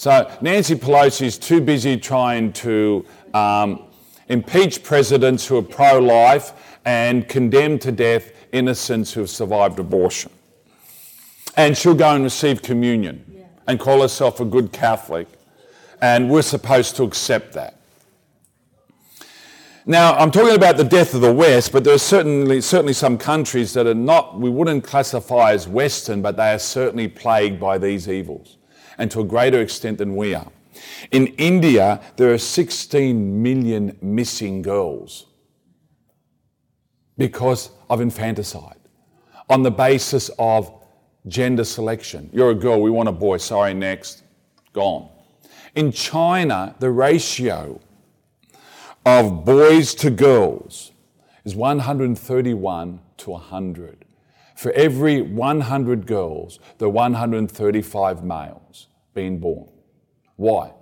So 0.03 0.29
Nancy 0.41 0.75
Pelosi 0.75 1.27
is 1.27 1.39
too 1.39 1.61
busy 1.61 1.97
trying 1.97 2.53
to 2.55 3.07
um, 3.35 3.85
impeach 4.29 4.83
presidents 4.83 5.47
who 5.47 5.57
are 5.59 5.63
pro 5.63 6.01
life 6.01 6.79
and 6.85 7.29
condemn 7.29 7.79
to 7.79 7.93
death 7.93 8.33
innocents 8.51 9.13
who 9.13 9.21
have 9.21 9.31
survived 9.31 9.79
abortion. 9.79 10.33
And 11.57 11.79
she'll 11.79 11.95
go 11.95 12.17
and 12.17 12.25
receive 12.25 12.63
communion 12.63 13.25
yeah. 13.33 13.45
and 13.69 13.79
call 13.79 14.03
herself 14.03 14.41
a 14.41 14.45
good 14.45 14.73
Catholic. 14.73 15.29
And 16.01 16.29
we're 16.29 16.43
supposed 16.43 16.97
to 16.97 17.05
accept 17.05 17.53
that. 17.53 17.79
Now, 19.87 20.15
I'm 20.15 20.33
talking 20.33 20.57
about 20.57 20.79
the 20.79 20.83
death 20.83 21.15
of 21.15 21.21
the 21.21 21.33
West, 21.33 21.71
but 21.71 21.85
there 21.85 21.95
are 21.95 21.99
certainly, 21.99 22.61
certainly 22.61 22.93
some 22.93 23.19
countries 23.19 23.73
that 23.75 23.87
are 23.87 23.95
not, 23.95 24.37
we 24.37 24.51
wouldn't 24.51 24.83
classify 24.83 25.53
as 25.53 25.69
Western, 25.69 26.23
but 26.23 26.37
they 26.37 26.55
are 26.55 26.59
certainly 26.59 27.07
plagued 27.07 27.61
by 27.61 27.79
these 27.79 28.09
evils, 28.09 28.57
and 28.99 29.11
to 29.11 29.21
a 29.21 29.25
greater 29.25 29.61
extent 29.61 29.99
than 29.99 30.17
we 30.17 30.35
are. 30.35 30.51
In 31.11 31.29
India, 31.39 32.01
there 32.17 32.33
are 32.33 32.39
16 32.39 33.43
million 33.43 33.97
missing 34.01 34.63
girls 34.63 35.27
because 37.19 37.71
of 37.91 38.01
infanticide 38.01 38.79
on 39.49 39.63
the 39.63 39.71
basis 39.71 40.31
of 40.39 40.73
gender 41.27 41.65
selection. 41.65 42.31
You're 42.33 42.51
a 42.51 42.55
girl, 42.55 42.81
we 42.81 42.91
want 42.91 43.09
a 43.09 43.13
boy, 43.13 43.37
sorry, 43.37 43.75
next, 43.75 44.23
gone. 44.73 45.09
In 45.75 45.93
China, 45.93 46.75
the 46.79 46.91
ratio 46.91 47.81
of 49.05 49.45
boys 49.45 49.95
to 49.97 50.11
girls 50.11 50.93
is 51.45 51.55
131 51.55 53.01
to 53.19 53.31
100. 53.31 54.02
For 54.63 54.71
every 54.75 55.23
100 55.23 56.07
girls, 56.07 56.61
are 56.79 56.89
135 56.89 58.23
males 58.23 58.87
being 59.13 59.41
born. 59.41 59.69
Why? 60.37 60.73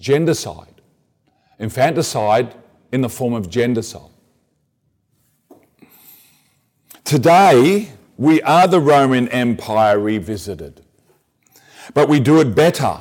Gendercide. 0.00 0.76
Infanticide 1.58 2.54
in 2.92 3.00
the 3.00 3.08
form 3.08 3.34
of 3.34 3.50
gendercide. 3.50 4.12
Today, 7.02 7.88
we 8.16 8.40
are 8.42 8.68
the 8.68 8.80
Roman 8.80 9.26
Empire 9.30 9.98
revisited. 9.98 10.84
But 11.94 12.08
we 12.08 12.20
do 12.20 12.40
it 12.40 12.54
better, 12.54 12.98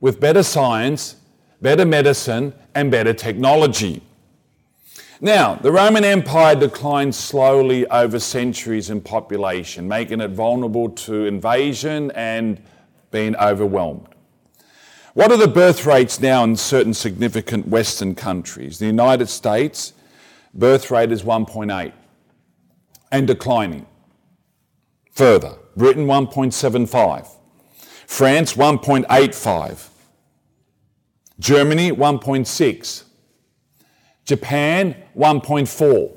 with 0.00 0.20
better 0.20 0.42
science, 0.42 1.16
better 1.60 1.84
medicine, 1.84 2.54
and 2.74 2.90
better 2.90 3.12
technology. 3.12 4.00
Now, 5.20 5.56
the 5.56 5.72
Roman 5.72 6.04
Empire 6.04 6.54
declined 6.54 7.12
slowly 7.12 7.84
over 7.88 8.20
centuries 8.20 8.88
in 8.88 9.00
population, 9.00 9.88
making 9.88 10.20
it 10.20 10.30
vulnerable 10.30 10.90
to 10.90 11.26
invasion 11.26 12.12
and 12.12 12.62
being 13.10 13.34
overwhelmed. 13.36 14.06
What 15.14 15.32
are 15.32 15.36
the 15.36 15.48
birth 15.48 15.84
rates 15.84 16.20
now 16.20 16.44
in 16.44 16.54
certain 16.54 16.94
significant 16.94 17.66
Western 17.66 18.14
countries? 18.14 18.78
The 18.78 18.86
United 18.86 19.28
States, 19.28 19.92
birth 20.54 20.88
rate 20.92 21.10
is 21.10 21.24
1.8 21.24 21.92
and 23.10 23.26
declining. 23.26 23.86
Further, 25.10 25.56
Britain 25.76 26.06
1.75, 26.06 27.28
France 28.06 28.54
1.85, 28.54 29.88
Germany 31.40 31.90
1.6, 31.90 33.04
Japan 34.28 34.94
1.4, 35.16 36.12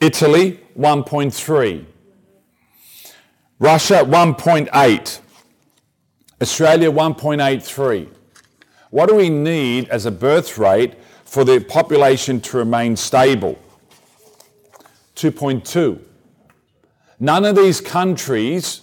Italy 0.00 0.58
1.3, 0.78 1.84
Russia 3.58 3.96
1.8, 3.96 5.20
Australia 6.40 6.90
1.83. 6.90 8.08
What 8.88 9.10
do 9.10 9.16
we 9.16 9.28
need 9.28 9.90
as 9.90 10.06
a 10.06 10.10
birth 10.10 10.56
rate 10.56 10.94
for 11.26 11.44
the 11.44 11.60
population 11.60 12.40
to 12.40 12.56
remain 12.56 12.96
stable? 12.96 13.58
2.2. 15.14 16.00
None 17.20 17.44
of 17.44 17.54
these 17.54 17.82
countries 17.82 18.80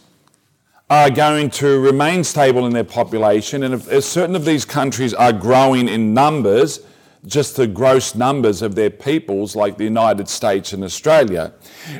are 0.92 1.10
going 1.10 1.50
to 1.50 1.80
remain 1.80 2.24
stable 2.24 2.68
in 2.68 2.74
their 2.74 2.84
population, 2.84 3.64
and 3.64 3.74
if, 3.74 4.04
certain 4.04 4.36
of 4.36 4.46
these 4.46 4.64
countries 4.64 5.16
are 5.16 5.34
growing 5.34 5.88
in 5.88 6.14
numbers, 6.14 6.82
just 7.30 7.56
the 7.56 7.68
gross 7.68 8.16
numbers 8.16 8.62
of 8.62 8.76
their 8.76 8.90
peoples, 8.90 9.56
like 9.56 9.78
the 9.78 9.84
United 9.84 10.28
States 10.28 10.74
and 10.74 10.84
Australia, 10.84 11.54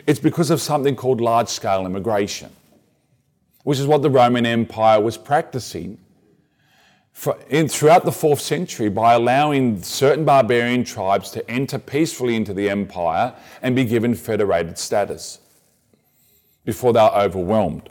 it's 0.08 0.20
because 0.20 0.50
of 0.50 0.60
something 0.60 0.96
called 0.96 1.22
large 1.22 1.48
scale 1.48 1.86
immigration, 1.86 2.50
which 3.64 3.80
is 3.80 3.86
what 3.86 4.02
the 4.02 4.10
Roman 4.10 4.46
Empire 4.46 5.00
was 5.00 5.18
practicing 5.18 6.00
for, 7.14 7.38
in, 7.50 7.68
throughout 7.68 8.06
the 8.06 8.12
fourth 8.12 8.42
century 8.42 8.90
by 8.90 9.14
allowing 9.14 9.82
certain 9.84 10.26
barbarian 10.26 10.84
tribes 10.84 11.30
to 11.32 11.52
enter 11.52 11.78
peacefully 11.78 12.36
into 12.36 12.54
the 12.54 12.70
empire 12.70 13.36
and 13.62 13.76
be 13.76 13.86
given 13.86 14.16
federated 14.16 14.78
status 14.80 15.40
before 16.66 16.92
they 16.92 17.00
are 17.00 17.22
overwhelmed. 17.22 17.88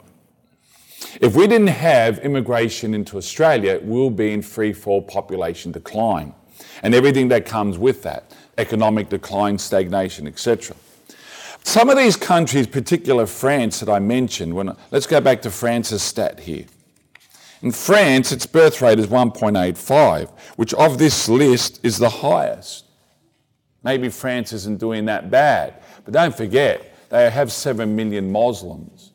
If 1.21 1.35
we 1.35 1.47
didn't 1.47 1.67
have 1.67 2.19
immigration 2.19 2.93
into 2.93 3.17
Australia, 3.17 3.79
we'll 3.81 4.09
be 4.09 4.33
in 4.33 4.41
free 4.41 4.73
fall 4.73 5.01
population 5.01 5.71
decline 5.71 6.33
and 6.83 6.95
everything 6.95 7.27
that 7.29 7.45
comes 7.45 7.77
with 7.77 8.03
that 8.03 8.35
economic 8.57 9.09
decline, 9.09 9.57
stagnation, 9.57 10.27
etc. 10.27 10.75
Some 11.63 11.89
of 11.89 11.97
these 11.97 12.15
countries, 12.15 12.67
particular 12.67 13.25
France 13.25 13.79
that 13.79 13.89
I 13.89 13.99
mentioned, 13.99 14.53
when, 14.53 14.75
let's 14.91 15.07
go 15.07 15.21
back 15.21 15.41
to 15.43 15.51
France's 15.51 16.01
stat 16.01 16.39
here. 16.39 16.65
In 17.61 17.71
France, 17.71 18.31
its 18.31 18.45
birth 18.45 18.81
rate 18.81 18.99
is 18.99 19.07
1.85, 19.07 20.29
which 20.55 20.73
of 20.75 20.97
this 20.97 21.27
list 21.27 21.79
is 21.83 21.97
the 21.97 22.09
highest. 22.09 22.85
Maybe 23.83 24.09
France 24.09 24.53
isn't 24.53 24.79
doing 24.79 25.05
that 25.05 25.29
bad, 25.29 25.75
but 26.05 26.13
don't 26.13 26.35
forget, 26.35 26.85
they 27.09 27.29
have 27.29 27.51
7 27.51 27.95
million 27.95 28.31
Muslims 28.31 29.11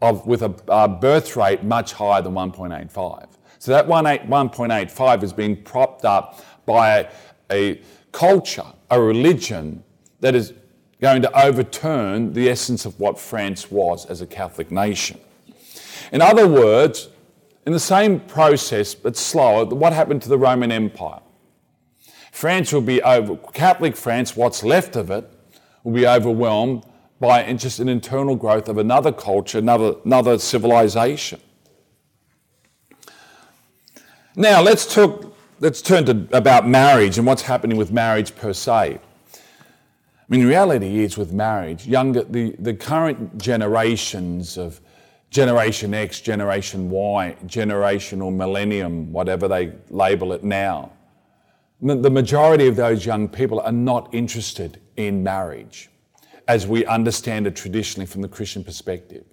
of, 0.00 0.26
with 0.26 0.42
a, 0.42 0.54
a 0.68 0.88
birth 0.88 1.36
rate 1.36 1.64
much 1.64 1.92
higher 1.92 2.22
than 2.22 2.32
1.85. 2.32 3.28
So 3.58 3.72
that 3.72 3.86
1.85 3.86 5.20
has 5.20 5.32
been 5.32 5.56
propped 5.56 6.04
up 6.04 6.44
by 6.66 7.08
a, 7.50 7.80
culture, 8.12 8.66
a 8.90 9.00
religion 9.00 9.82
that 10.20 10.34
is 10.34 10.52
going 11.00 11.22
to 11.22 11.44
overturn 11.46 12.32
the 12.32 12.48
essence 12.48 12.86
of 12.86 12.98
what 12.98 13.18
France 13.18 13.70
was 13.70 14.06
as 14.06 14.20
a 14.20 14.26
Catholic 14.26 14.70
nation. 14.70 15.18
In 16.12 16.22
other 16.22 16.46
words, 16.46 17.08
in 17.66 17.72
the 17.72 17.80
same 17.80 18.20
process, 18.20 18.94
but 18.94 19.16
slower, 19.16 19.64
what 19.64 19.92
happened 19.92 20.22
to 20.22 20.28
the 20.28 20.38
Roman 20.38 20.70
Empire? 20.70 21.20
France 22.30 22.72
will 22.72 22.80
be 22.80 23.02
over, 23.02 23.36
Catholic 23.52 23.96
France, 23.96 24.36
what's 24.36 24.62
left 24.62 24.96
of 24.96 25.10
it, 25.10 25.28
will 25.82 25.92
be 25.92 26.06
overwhelmed 26.06 26.84
by 27.20 27.52
just 27.54 27.78
an 27.78 27.88
internal 27.88 28.36
growth 28.36 28.68
of 28.68 28.78
another 28.78 29.12
culture, 29.12 29.58
another, 29.58 29.96
another 30.04 30.38
civilization. 30.38 31.40
Now, 34.36 34.62
let's, 34.62 34.92
talk, 34.92 35.33
let's 35.64 35.80
turn 35.80 36.04
to 36.04 36.28
about 36.36 36.68
marriage 36.68 37.16
and 37.16 37.26
what's 37.26 37.40
happening 37.40 37.78
with 37.78 37.90
marriage 37.90 38.36
per 38.36 38.52
se. 38.52 39.00
I 39.32 39.38
mean, 40.28 40.46
reality 40.46 41.02
is 41.02 41.16
with 41.16 41.32
marriage, 41.32 41.86
younger, 41.86 42.22
the, 42.22 42.54
the 42.58 42.74
current 42.74 43.38
generations 43.38 44.58
of 44.58 44.82
Generation 45.30 45.94
X, 45.94 46.20
Generation 46.20 46.90
Y, 46.90 47.34
generational 47.46 48.34
millennium, 48.34 49.10
whatever 49.10 49.48
they 49.48 49.72
label 49.88 50.34
it 50.34 50.44
now. 50.44 50.92
The 51.80 52.10
majority 52.10 52.68
of 52.68 52.76
those 52.76 53.06
young 53.06 53.26
people 53.26 53.60
are 53.60 53.72
not 53.72 54.12
interested 54.12 54.82
in 54.98 55.22
marriage 55.22 55.88
as 56.46 56.66
we 56.66 56.84
understand 56.84 57.46
it 57.46 57.56
traditionally 57.56 58.06
from 58.06 58.20
the 58.20 58.28
Christian 58.28 58.62
perspective. 58.62 59.24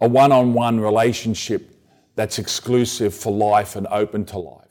A 0.00 0.08
one 0.08 0.30
on 0.30 0.54
one 0.54 0.78
relationship 0.78 1.68
that's 2.14 2.38
exclusive 2.38 3.12
for 3.12 3.32
life 3.32 3.74
and 3.74 3.88
open 3.88 4.24
to 4.26 4.38
life. 4.38 4.61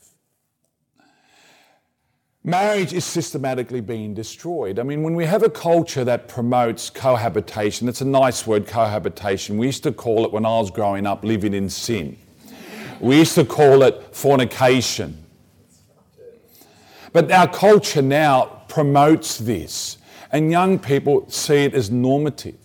Marriage 2.43 2.91
is 2.91 3.06
systematically 3.06 3.82
being 3.82 4.15
destroyed. 4.15 4.80
I 4.80 4.84
mean, 4.84 5.04
when 5.04 5.13
we 5.13 5.25
have 5.25 5.43
a 5.43 5.49
culture 5.49 6.04
that 6.04 6.27
promotes 6.27 6.89
cohabitation, 6.89 7.88
it's 7.88 8.01
a 8.01 8.06
nice 8.06 8.47
word, 8.47 8.65
cohabitation. 8.65 9.60
We 9.60 9.67
used 9.67 9.84
to 9.84 9.91
call 9.91 10.25
it, 10.25 10.32
when 10.32 10.43
I 10.43 10.58
was 10.58 10.71
growing 10.71 11.06
up, 11.06 11.23
living 11.23 11.54
in 11.54 11.69
sin. 11.69 12.17
We 12.99 13.19
used 13.19 13.36
to 13.36 13.45
call 13.45 13.84
it 13.84 14.15
fornication. 14.15 15.23
But 17.13 17.32
our 17.32 17.47
culture 17.47 18.01
now 18.01 18.63
promotes 18.67 19.38
this, 19.38 19.97
and 20.32 20.49
young 20.49 20.80
people 20.80 21.30
see 21.30 21.65
it 21.65 21.75
as 21.75 21.91
normative. 21.91 22.56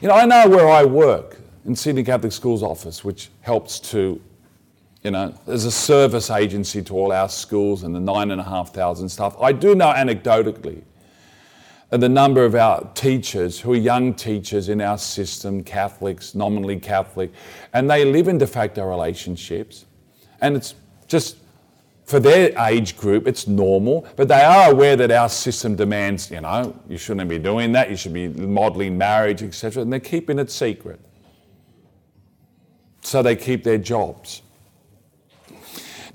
You 0.00 0.08
know, 0.08 0.14
I 0.14 0.24
know 0.24 0.48
where 0.48 0.70
I 0.70 0.84
work 0.84 1.38
in 1.66 1.76
Sydney 1.76 2.02
Catholic 2.02 2.32
Schools 2.32 2.62
office, 2.62 3.04
which 3.04 3.28
helps 3.42 3.78
to 3.90 4.22
you 5.06 5.12
know, 5.12 5.32
there's 5.46 5.64
a 5.64 5.70
service 5.70 6.30
agency 6.30 6.82
to 6.82 6.92
all 6.92 7.12
our 7.12 7.28
schools 7.28 7.84
and 7.84 7.94
the 7.94 8.00
nine 8.00 8.32
and 8.32 8.40
a 8.40 8.44
half 8.44 8.74
thousand 8.74 9.08
staff. 9.08 9.36
I 9.40 9.52
do 9.52 9.76
know 9.76 9.92
anecdotally 9.92 10.82
that 11.90 12.00
the 12.00 12.08
number 12.08 12.44
of 12.44 12.56
our 12.56 12.90
teachers 12.94 13.60
who 13.60 13.74
are 13.74 13.76
young 13.76 14.14
teachers 14.14 14.68
in 14.68 14.80
our 14.80 14.98
system, 14.98 15.62
Catholics, 15.62 16.34
nominally 16.34 16.80
Catholic, 16.80 17.30
and 17.72 17.88
they 17.88 18.04
live 18.04 18.26
in 18.26 18.36
de 18.36 18.48
facto 18.48 18.84
relationships. 18.84 19.84
And 20.40 20.56
it's 20.56 20.74
just 21.06 21.36
for 22.04 22.18
their 22.18 22.50
age 22.66 22.96
group, 22.96 23.28
it's 23.28 23.46
normal, 23.46 24.08
but 24.16 24.26
they 24.26 24.42
are 24.42 24.72
aware 24.72 24.96
that 24.96 25.12
our 25.12 25.28
system 25.28 25.76
demands, 25.76 26.32
you 26.32 26.40
know, 26.40 26.76
you 26.88 26.98
shouldn't 26.98 27.28
be 27.28 27.38
doing 27.38 27.70
that, 27.70 27.90
you 27.90 27.96
should 27.96 28.12
be 28.12 28.26
modelling 28.26 28.98
marriage, 28.98 29.44
etc., 29.44 29.82
and 29.84 29.92
they're 29.92 30.00
keeping 30.00 30.40
it 30.40 30.50
secret. 30.50 30.98
So 33.02 33.22
they 33.22 33.36
keep 33.36 33.62
their 33.62 33.78
jobs. 33.78 34.42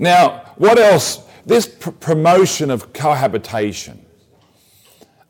Now, 0.02 0.54
what 0.58 0.80
else? 0.80 1.22
This 1.46 1.68
pr- 1.68 1.92
promotion 1.92 2.72
of 2.72 2.92
cohabitation 2.92 4.04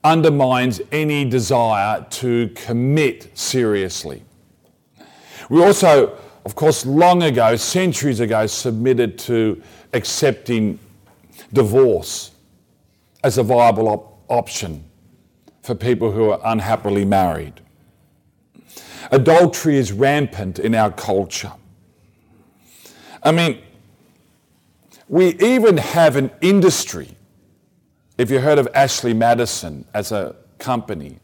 undermines 0.01 0.79
any 0.93 1.25
desire 1.25 2.05
to 2.09 2.49
commit 2.55 3.37
seriously. 3.37 4.23
We 5.49 5.61
also, 5.61 6.17
of 6.45 6.55
course, 6.55 6.85
long 6.85 7.21
ago, 7.23 7.57
centuries 7.57 8.21
ago, 8.21 8.47
submitted 8.47 9.19
to 9.19 9.61
accepting 9.91 10.79
divorce 11.51 12.31
as 13.25 13.37
a 13.37 13.43
viable 13.43 13.89
op- 13.89 14.23
option 14.29 14.85
for 15.63 15.75
people 15.75 16.13
who 16.13 16.29
are 16.29 16.39
unhappily 16.45 17.03
married. 17.03 17.59
Adultery 19.11 19.75
is 19.75 19.91
rampant 19.91 20.59
in 20.59 20.73
our 20.75 20.91
culture. 20.93 21.51
I 23.21 23.33
mean, 23.33 23.61
we 25.11 25.35
even 25.39 25.75
have 25.75 26.15
an 26.15 26.31
industry. 26.39 27.09
If 28.17 28.31
you 28.31 28.39
heard 28.39 28.57
of 28.57 28.69
Ashley 28.73 29.13
Madison 29.13 29.83
as 29.93 30.13
a 30.13 30.37
company, 30.57 31.19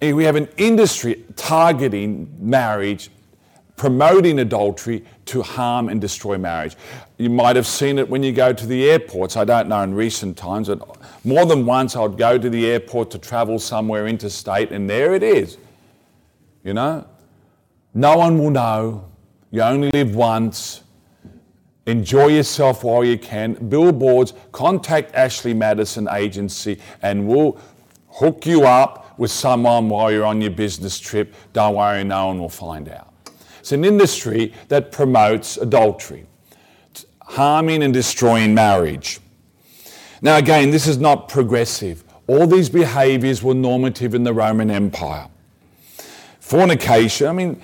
we 0.00 0.24
have 0.24 0.34
an 0.34 0.48
industry 0.56 1.26
targeting 1.36 2.34
marriage, 2.40 3.10
promoting 3.76 4.38
adultery 4.38 5.04
to 5.26 5.42
harm 5.42 5.90
and 5.90 6.00
destroy 6.00 6.38
marriage. 6.38 6.74
You 7.18 7.28
might 7.28 7.54
have 7.54 7.66
seen 7.66 7.98
it 7.98 8.08
when 8.08 8.22
you 8.22 8.32
go 8.32 8.50
to 8.50 8.66
the 8.66 8.90
airports. 8.90 9.36
I 9.36 9.44
don't 9.44 9.68
know 9.68 9.82
in 9.82 9.92
recent 9.92 10.38
times, 10.38 10.68
but 10.68 10.80
more 11.22 11.44
than 11.44 11.66
once 11.66 11.96
I 11.96 12.00
would 12.00 12.16
go 12.16 12.38
to 12.38 12.48
the 12.48 12.64
airport 12.64 13.10
to 13.10 13.18
travel 13.18 13.58
somewhere 13.58 14.06
interstate, 14.06 14.72
and 14.72 14.88
there 14.88 15.14
it 15.14 15.22
is. 15.22 15.58
You 16.64 16.72
know, 16.72 17.06
no 17.92 18.16
one 18.16 18.38
will 18.38 18.50
know. 18.50 19.04
You 19.50 19.60
only 19.60 19.90
live 19.90 20.14
once. 20.16 20.80
Enjoy 21.86 22.26
yourself 22.26 22.82
while 22.82 23.04
you 23.04 23.16
can. 23.16 23.54
Billboards, 23.68 24.34
contact 24.52 25.14
Ashley 25.14 25.54
Madison 25.54 26.08
Agency 26.10 26.80
and 27.02 27.26
we'll 27.26 27.58
hook 28.08 28.44
you 28.44 28.64
up 28.64 29.18
with 29.18 29.30
someone 29.30 29.88
while 29.88 30.10
you're 30.10 30.24
on 30.24 30.40
your 30.40 30.50
business 30.50 30.98
trip. 30.98 31.34
Don't 31.52 31.76
worry, 31.76 32.02
no 32.04 32.26
one 32.26 32.40
will 32.40 32.48
find 32.48 32.88
out. 32.88 33.12
It's 33.60 33.72
an 33.72 33.84
industry 33.84 34.52
that 34.68 34.92
promotes 34.92 35.56
adultery, 35.56 36.26
harming 37.22 37.82
and 37.82 37.94
destroying 37.94 38.54
marriage. 38.54 39.20
Now, 40.22 40.36
again, 40.38 40.70
this 40.70 40.86
is 40.86 40.98
not 40.98 41.28
progressive. 41.28 42.04
All 42.26 42.46
these 42.46 42.68
behaviors 42.68 43.42
were 43.42 43.54
normative 43.54 44.14
in 44.14 44.24
the 44.24 44.32
Roman 44.32 44.70
Empire. 44.70 45.28
Fornication, 46.40 47.26
I 47.26 47.32
mean, 47.32 47.62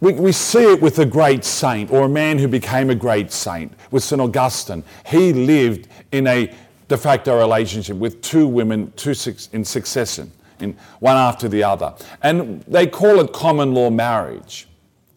we, 0.00 0.12
we 0.12 0.32
see 0.32 0.72
it 0.72 0.80
with 0.80 0.98
a 0.98 1.06
great 1.06 1.44
saint 1.44 1.90
or 1.90 2.04
a 2.04 2.08
man 2.08 2.38
who 2.38 2.48
became 2.48 2.90
a 2.90 2.94
great 2.94 3.32
saint, 3.32 3.72
with 3.90 4.02
St. 4.02 4.20
Augustine. 4.20 4.84
He 5.06 5.32
lived 5.32 5.88
in 6.12 6.26
a 6.26 6.52
de 6.88 6.96
facto 6.98 7.38
relationship 7.38 7.96
with 7.96 8.20
two 8.20 8.46
women 8.46 8.92
two 8.96 9.14
in 9.52 9.64
succession, 9.64 10.30
in 10.60 10.76
one 11.00 11.16
after 11.16 11.48
the 11.48 11.64
other. 11.64 11.94
And 12.22 12.62
they 12.62 12.86
call 12.86 13.20
it 13.20 13.32
common 13.32 13.74
law 13.74 13.90
marriage. 13.90 14.68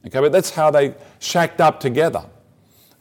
Okay, 0.06 0.20
but 0.20 0.32
that's 0.32 0.50
how 0.50 0.72
they 0.72 0.96
shacked 1.20 1.60
up 1.60 1.80
together. 1.80 2.24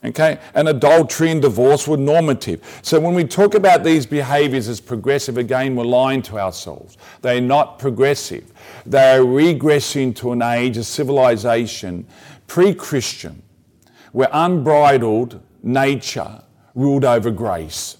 Okay? 0.04 0.38
And 0.54 0.68
adultery 0.68 1.30
and 1.30 1.42
divorce 1.42 1.88
were 1.88 1.96
normative. 1.96 2.62
So 2.82 3.00
when 3.00 3.14
we 3.14 3.24
talk 3.24 3.54
about 3.54 3.82
these 3.82 4.06
behaviors 4.06 4.68
as 4.68 4.80
progressive, 4.80 5.38
again, 5.38 5.74
we're 5.74 5.84
lying 5.84 6.22
to 6.22 6.38
ourselves. 6.38 6.96
They're 7.22 7.40
not 7.40 7.78
progressive. 7.78 8.52
They 8.86 9.16
are 9.16 9.20
regressing 9.20 10.14
to 10.16 10.32
an 10.32 10.42
age 10.42 10.76
of 10.76 10.86
civilization 10.86 12.06
pre 12.46 12.74
Christian, 12.74 13.42
where 14.12 14.28
unbridled 14.32 15.40
nature 15.62 16.42
ruled 16.74 17.04
over 17.04 17.30
grace. 17.30 17.96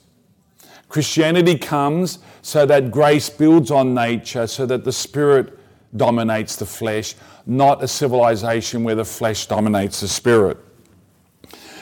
Christianity 0.89 1.59
comes 1.59 2.21
so 2.43 2.65
that 2.65 2.91
grace 2.91 3.29
builds 3.29 3.71
on 3.71 3.93
nature, 3.93 4.47
so 4.47 4.65
that 4.67 4.85
the 4.85 4.93
spirit 4.93 5.59
dominates 5.97 6.57
the 6.57 6.65
flesh, 6.65 7.15
not 7.45 7.83
a 7.83 7.89
civilization 7.89 8.85
where 8.85 8.95
the 8.95 9.05
flesh 9.05 9.47
dominates 9.47 10.01
the 10.01 10.09
spirit. 10.09 10.59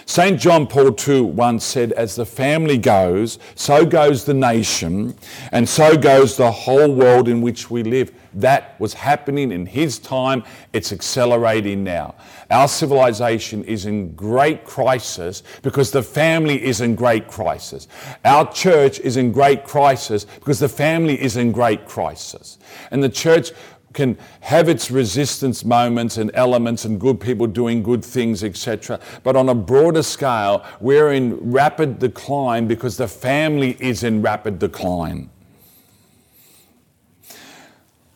St. 0.09 0.38
John 0.38 0.69
Paul 0.69 0.95
II 1.07 1.23
once 1.23 1.64
said, 1.64 1.90
As 1.92 2.14
the 2.14 2.25
family 2.25 2.79
goes, 2.79 3.40
so 3.57 3.85
goes 3.85 4.25
the 4.25 4.35
nation, 4.35 5.16
and 5.51 5.69
so 5.69 5.97
goes 5.97 6.37
the 6.37 6.51
whole 6.51 6.95
world 6.95 7.29
in 7.29 7.40
which 7.40 7.73
we 7.73 7.83
live. 7.83 8.12
That 8.33 8.79
was 8.79 8.95
happening 8.95 9.51
in 9.51 9.66
his 9.66 9.99
time. 9.99 10.45
It's 10.73 10.92
accelerating 10.92 11.83
now. 11.83 12.14
Our 12.53 12.69
civilization 12.69 13.64
is 13.64 13.87
in 13.87 14.14
great 14.14 14.64
crisis 14.64 15.42
because 15.62 15.90
the 15.90 16.05
family 16.05 16.62
is 16.62 16.81
in 16.81 16.95
great 16.95 17.27
crisis. 17.27 17.88
Our 18.25 18.53
church 18.53 19.01
is 19.01 19.16
in 19.16 19.33
great 19.33 19.64
crisis 19.64 20.25
because 20.25 20.61
the 20.61 20.69
family 20.69 21.21
is 21.21 21.37
in 21.37 21.51
great 21.51 21.85
crisis. 21.88 22.59
And 22.92 23.03
the 23.03 23.09
church 23.09 23.51
can 23.97 24.17
have 24.41 24.69
its 24.69 24.91
resistance 24.91 25.65
moments 25.65 26.19
and 26.19 26.31
elements 26.35 26.85
and 26.85 27.01
good 27.01 27.19
people 27.19 27.49
doing 27.49 27.83
good 27.83 28.05
things, 28.05 28.45
etc. 28.45 29.01
But 29.25 29.35
on 29.35 29.49
a 29.49 29.55
broader 29.55 30.05
scale, 30.05 30.65
we're 30.81 31.13
in 31.13 31.51
rapid 31.51 31.99
decline 31.99 32.69
because 32.69 32.97
the 32.97 33.09
family 33.09 33.77
is 33.81 34.05
in 34.05 34.23
rapid 34.23 34.61
decline. 34.61 35.31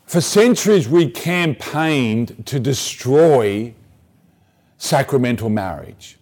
For 0.05 0.21
centuries, 0.21 0.87
we 0.87 1.09
campaigned 1.09 2.45
to 2.45 2.59
destroy 2.59 3.73
sacramental 4.77 5.49
marriage. 5.49 6.17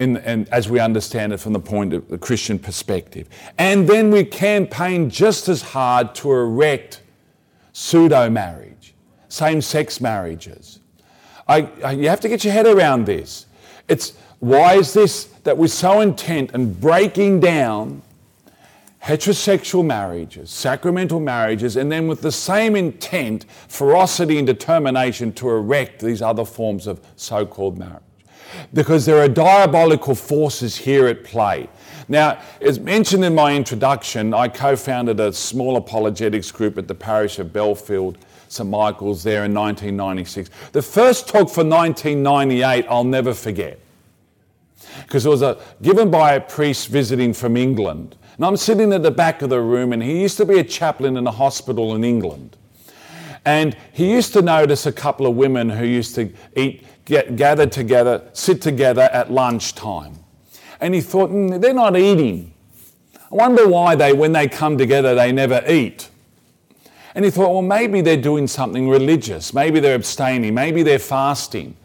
In, 0.00 0.16
and 0.18 0.48
as 0.50 0.68
we 0.68 0.78
understand 0.78 1.32
it 1.32 1.38
from 1.38 1.52
the 1.52 1.60
point 1.60 1.92
of 1.92 2.08
the 2.08 2.18
Christian 2.18 2.58
perspective. 2.58 3.28
And 3.56 3.88
then 3.88 4.10
we 4.12 4.24
campaigned 4.24 5.10
just 5.10 5.48
as 5.48 5.62
hard 5.62 6.14
to 6.16 6.30
erect 6.30 7.02
pseudo 7.78 8.28
marriage, 8.28 8.92
same 9.28 9.62
sex 9.62 10.00
marriages. 10.00 10.80
I, 11.46 11.70
I, 11.84 11.92
you 11.92 12.08
have 12.08 12.18
to 12.20 12.28
get 12.28 12.42
your 12.42 12.52
head 12.52 12.66
around 12.66 13.06
this. 13.06 13.46
It's 13.86 14.14
why 14.40 14.74
is 14.74 14.92
this 14.92 15.26
that 15.44 15.56
we're 15.56 15.68
so 15.68 16.00
intent 16.00 16.52
on 16.54 16.72
breaking 16.72 17.38
down 17.38 18.02
heterosexual 19.00 19.86
marriages, 19.86 20.50
sacramental 20.50 21.20
marriages, 21.20 21.76
and 21.76 21.90
then 21.90 22.08
with 22.08 22.20
the 22.20 22.32
same 22.32 22.74
intent, 22.74 23.46
ferocity, 23.68 24.38
and 24.38 24.46
determination 24.46 25.32
to 25.34 25.48
erect 25.48 26.00
these 26.00 26.20
other 26.20 26.44
forms 26.44 26.88
of 26.88 27.00
so 27.14 27.46
called 27.46 27.78
marriage? 27.78 28.02
Because 28.74 29.06
there 29.06 29.18
are 29.18 29.28
diabolical 29.28 30.16
forces 30.16 30.76
here 30.76 31.06
at 31.06 31.22
play. 31.22 31.68
Now, 32.08 32.40
as 32.60 32.80
mentioned 32.80 33.24
in 33.24 33.34
my 33.34 33.54
introduction, 33.54 34.32
I 34.32 34.48
co 34.48 34.76
founded 34.76 35.20
a 35.20 35.32
small 35.32 35.76
apologetics 35.76 36.50
group 36.50 36.78
at 36.78 36.88
the 36.88 36.94
parish 36.94 37.38
of 37.38 37.52
Belfield 37.52 38.18
St 38.48 38.68
Michael's 38.68 39.22
there 39.22 39.44
in 39.44 39.54
1996. 39.54 40.50
The 40.72 40.82
first 40.82 41.28
talk 41.28 41.50
for 41.50 41.64
1998 41.64 42.86
I'll 42.88 43.04
never 43.04 43.34
forget 43.34 43.78
because 45.02 45.26
it 45.26 45.28
was 45.28 45.42
a, 45.42 45.58
given 45.82 46.10
by 46.10 46.34
a 46.34 46.40
priest 46.40 46.88
visiting 46.88 47.32
from 47.32 47.56
England. 47.56 48.16
And 48.36 48.46
I'm 48.46 48.56
sitting 48.56 48.92
at 48.92 49.02
the 49.02 49.10
back 49.10 49.42
of 49.42 49.50
the 49.50 49.60
room, 49.60 49.92
and 49.92 50.02
he 50.02 50.20
used 50.20 50.36
to 50.38 50.44
be 50.44 50.58
a 50.58 50.64
chaplain 50.64 51.16
in 51.16 51.26
a 51.26 51.30
hospital 51.30 51.94
in 51.94 52.04
England. 52.04 52.56
And 53.44 53.76
he 53.92 54.10
used 54.10 54.32
to 54.34 54.42
notice 54.42 54.86
a 54.86 54.92
couple 54.92 55.26
of 55.26 55.34
women 55.34 55.70
who 55.70 55.84
used 55.84 56.14
to 56.16 56.32
eat, 56.56 56.84
get, 57.04 57.36
gather 57.36 57.66
together, 57.66 58.28
sit 58.32 58.62
together 58.62 59.02
at 59.12 59.30
lunchtime. 59.30 60.18
And 60.80 60.94
he 60.94 61.00
thought, 61.00 61.30
mm, 61.30 61.60
they're 61.60 61.74
not 61.74 61.96
eating. 61.96 62.52
I 63.30 63.34
wonder 63.34 63.68
why 63.68 63.94
they, 63.94 64.12
when 64.12 64.32
they 64.32 64.48
come 64.48 64.78
together, 64.78 65.14
they 65.14 65.32
never 65.32 65.62
eat. 65.68 66.08
And 67.14 67.24
he 67.24 67.30
thought, 67.30 67.50
well, 67.50 67.62
maybe 67.62 68.00
they're 68.00 68.16
doing 68.16 68.46
something 68.46 68.88
religious. 68.88 69.52
Maybe 69.52 69.80
they're 69.80 69.96
abstaining. 69.96 70.54
Maybe 70.54 70.82
they're 70.82 70.98
fasting. 70.98 71.76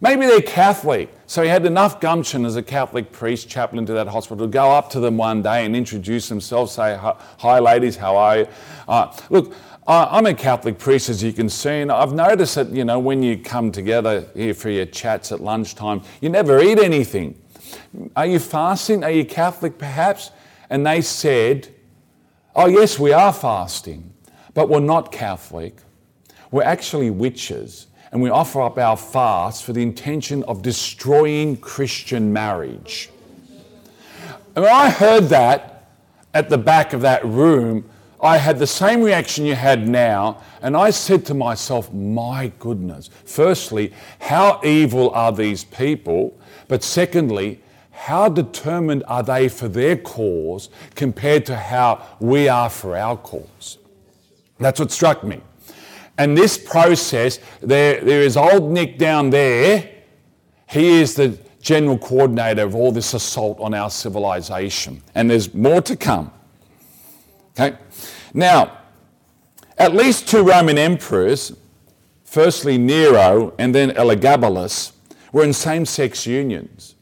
Maybe 0.00 0.26
they're 0.26 0.42
Catholic. 0.42 1.08
So 1.26 1.42
he 1.42 1.48
had 1.48 1.64
enough 1.64 2.00
gumption 2.00 2.44
as 2.44 2.56
a 2.56 2.62
Catholic 2.62 3.12
priest, 3.12 3.48
chaplain 3.48 3.86
to 3.86 3.92
that 3.94 4.08
hospital, 4.08 4.46
to 4.46 4.50
go 4.50 4.70
up 4.70 4.90
to 4.90 5.00
them 5.00 5.16
one 5.16 5.42
day 5.42 5.64
and 5.64 5.74
introduce 5.74 6.28
himself, 6.28 6.70
say, 6.70 6.98
Hi, 7.00 7.58
ladies, 7.60 7.96
how 7.96 8.16
are 8.16 8.38
you? 8.38 8.48
Uh, 8.86 9.16
look, 9.30 9.54
I'm 9.86 10.26
a 10.26 10.34
Catholic 10.34 10.78
priest, 10.78 11.08
as 11.08 11.22
you 11.22 11.32
can 11.32 11.48
see, 11.48 11.80
and 11.80 11.92
I've 11.92 12.12
noticed 12.12 12.54
that, 12.54 12.70
you 12.70 12.84
know, 12.84 12.98
when 12.98 13.22
you 13.22 13.38
come 13.38 13.70
together 13.70 14.26
here 14.34 14.54
for 14.54 14.70
your 14.70 14.86
chats 14.86 15.30
at 15.30 15.40
lunchtime, 15.40 16.02
you 16.20 16.30
never 16.30 16.60
eat 16.60 16.78
anything. 16.78 17.38
Are 18.16 18.26
you 18.26 18.38
fasting? 18.38 19.04
Are 19.04 19.10
you 19.10 19.24
Catholic, 19.24 19.78
perhaps? 19.78 20.30
And 20.70 20.86
they 20.86 21.00
said, 21.00 21.68
Oh, 22.56 22.66
yes, 22.66 22.98
we 22.98 23.12
are 23.12 23.32
fasting, 23.32 24.12
but 24.54 24.68
we're 24.68 24.80
not 24.80 25.10
Catholic. 25.10 25.78
We're 26.50 26.62
actually 26.62 27.10
witches 27.10 27.88
and 28.14 28.22
we 28.22 28.30
offer 28.30 28.62
up 28.62 28.78
our 28.78 28.96
fast 28.96 29.64
for 29.64 29.72
the 29.72 29.82
intention 29.82 30.44
of 30.44 30.62
destroying 30.62 31.56
Christian 31.56 32.32
marriage. 32.32 33.10
And 34.54 34.64
when 34.64 34.72
I 34.72 34.88
heard 34.88 35.24
that 35.30 35.88
at 36.32 36.48
the 36.48 36.56
back 36.56 36.92
of 36.92 37.00
that 37.00 37.24
room, 37.24 37.90
I 38.20 38.36
had 38.36 38.60
the 38.60 38.68
same 38.68 39.02
reaction 39.02 39.44
you 39.44 39.56
had 39.56 39.88
now, 39.88 40.40
and 40.62 40.76
I 40.76 40.90
said 40.90 41.26
to 41.26 41.34
myself, 41.34 41.92
My 41.92 42.52
goodness, 42.60 43.10
firstly, 43.24 43.92
how 44.20 44.60
evil 44.62 45.10
are 45.10 45.32
these 45.32 45.64
people? 45.64 46.38
But 46.68 46.84
secondly, 46.84 47.60
how 47.94 48.28
determined 48.28 49.04
are 49.06 49.22
they 49.22 49.48
for 49.48 49.68
their 49.68 49.96
cause 49.96 50.68
compared 50.94 51.46
to 51.46 51.56
how 51.56 52.04
we 52.20 52.48
are 52.48 52.68
for 52.68 52.96
our 52.96 53.16
cause? 53.16 53.78
That's 54.58 54.78
what 54.78 54.90
struck 54.90 55.24
me. 55.24 55.40
And 56.18 56.36
this 56.36 56.58
process, 56.58 57.38
there, 57.60 58.00
there 58.00 58.20
is 58.20 58.36
old 58.36 58.70
Nick 58.70 58.98
down 58.98 59.30
there. 59.30 59.90
He 60.68 61.00
is 61.00 61.14
the 61.14 61.38
general 61.60 61.96
coordinator 61.96 62.62
of 62.62 62.74
all 62.74 62.92
this 62.92 63.14
assault 63.14 63.58
on 63.58 63.74
our 63.74 63.90
civilization. 63.90 65.02
And 65.14 65.30
there's 65.30 65.54
more 65.54 65.80
to 65.82 65.96
come. 65.96 66.30
Okay? 67.58 67.78
Now, 68.34 68.78
at 69.78 69.94
least 69.94 70.28
two 70.28 70.42
Roman 70.42 70.78
emperors, 70.78 71.52
firstly 72.24 72.76
Nero 72.76 73.54
and 73.58 73.74
then 73.74 73.90
Elagabalus, 73.92 74.92
were 75.32 75.42
in 75.42 75.52
same 75.52 75.86
sex 75.86 76.26
unions. 76.26 76.93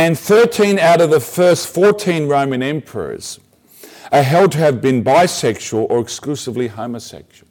And 0.00 0.18
13 0.18 0.78
out 0.78 1.02
of 1.02 1.10
the 1.10 1.20
first 1.20 1.68
14 1.68 2.26
Roman 2.26 2.62
emperors 2.62 3.38
are 4.10 4.22
held 4.22 4.52
to 4.52 4.58
have 4.58 4.80
been 4.80 5.04
bisexual 5.04 5.88
or 5.90 6.00
exclusively 6.00 6.68
homosexual. 6.68 7.46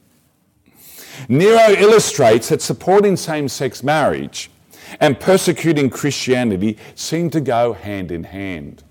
Nero 1.27 1.75
illustrates 1.77 2.49
that 2.49 2.63
supporting 2.63 3.15
same 3.17 3.49
sex 3.49 3.83
marriage 3.83 4.49
and 4.99 5.19
persecuting 5.19 5.91
Christianity 5.91 6.79
seem 6.95 7.29
to 7.29 7.39
go 7.39 7.73
hand 7.73 8.09
in 8.11 8.23
hand. 8.23 8.83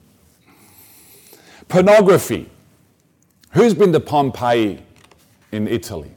Pornography. 1.66 2.49
Who's 3.55 3.75
been 3.75 3.92
to 3.92 3.99
Pompeii 3.99 4.85
in 5.51 5.66
Italy? 5.66 6.12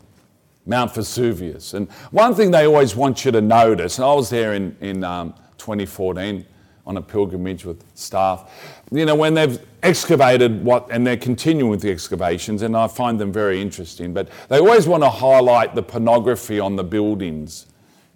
Mount 0.68 0.94
Vesuvius. 0.94 1.74
And 1.74 1.92
one 2.12 2.36
thing 2.36 2.52
they 2.52 2.68
always 2.68 2.96
want 2.96 3.26
you 3.26 3.32
to 3.32 3.42
notice, 3.42 3.98
and 3.98 4.06
I 4.06 4.14
was 4.14 4.30
there 4.30 4.54
in, 4.54 4.78
in 4.80 5.04
um, 5.04 5.34
2014, 5.58 6.46
on 6.86 6.98
a 6.98 7.02
pilgrimage 7.02 7.66
with 7.66 7.84
staff. 7.96 8.52
You 8.92 9.06
know, 9.06 9.16
when 9.16 9.34
they've 9.34 9.60
excavated 9.84 10.64
what, 10.64 10.88
and 10.92 11.06
they're 11.06 11.18
continuing 11.18 11.70
with 11.70 11.82
the 11.82 11.92
excavations, 11.92 12.62
and 12.62 12.76
I 12.76 12.88
find 12.88 13.20
them 13.20 13.32
very 13.32 13.62
interesting, 13.62 14.14
but 14.14 14.30
they 14.50 14.60
always 14.60 14.88
want 14.88 15.04
to 15.04 15.10
highlight 15.10 15.76
the 15.76 15.84
pornography 15.84 16.60
on 16.60 16.76
the 16.76 16.84
buildings, 16.84 17.68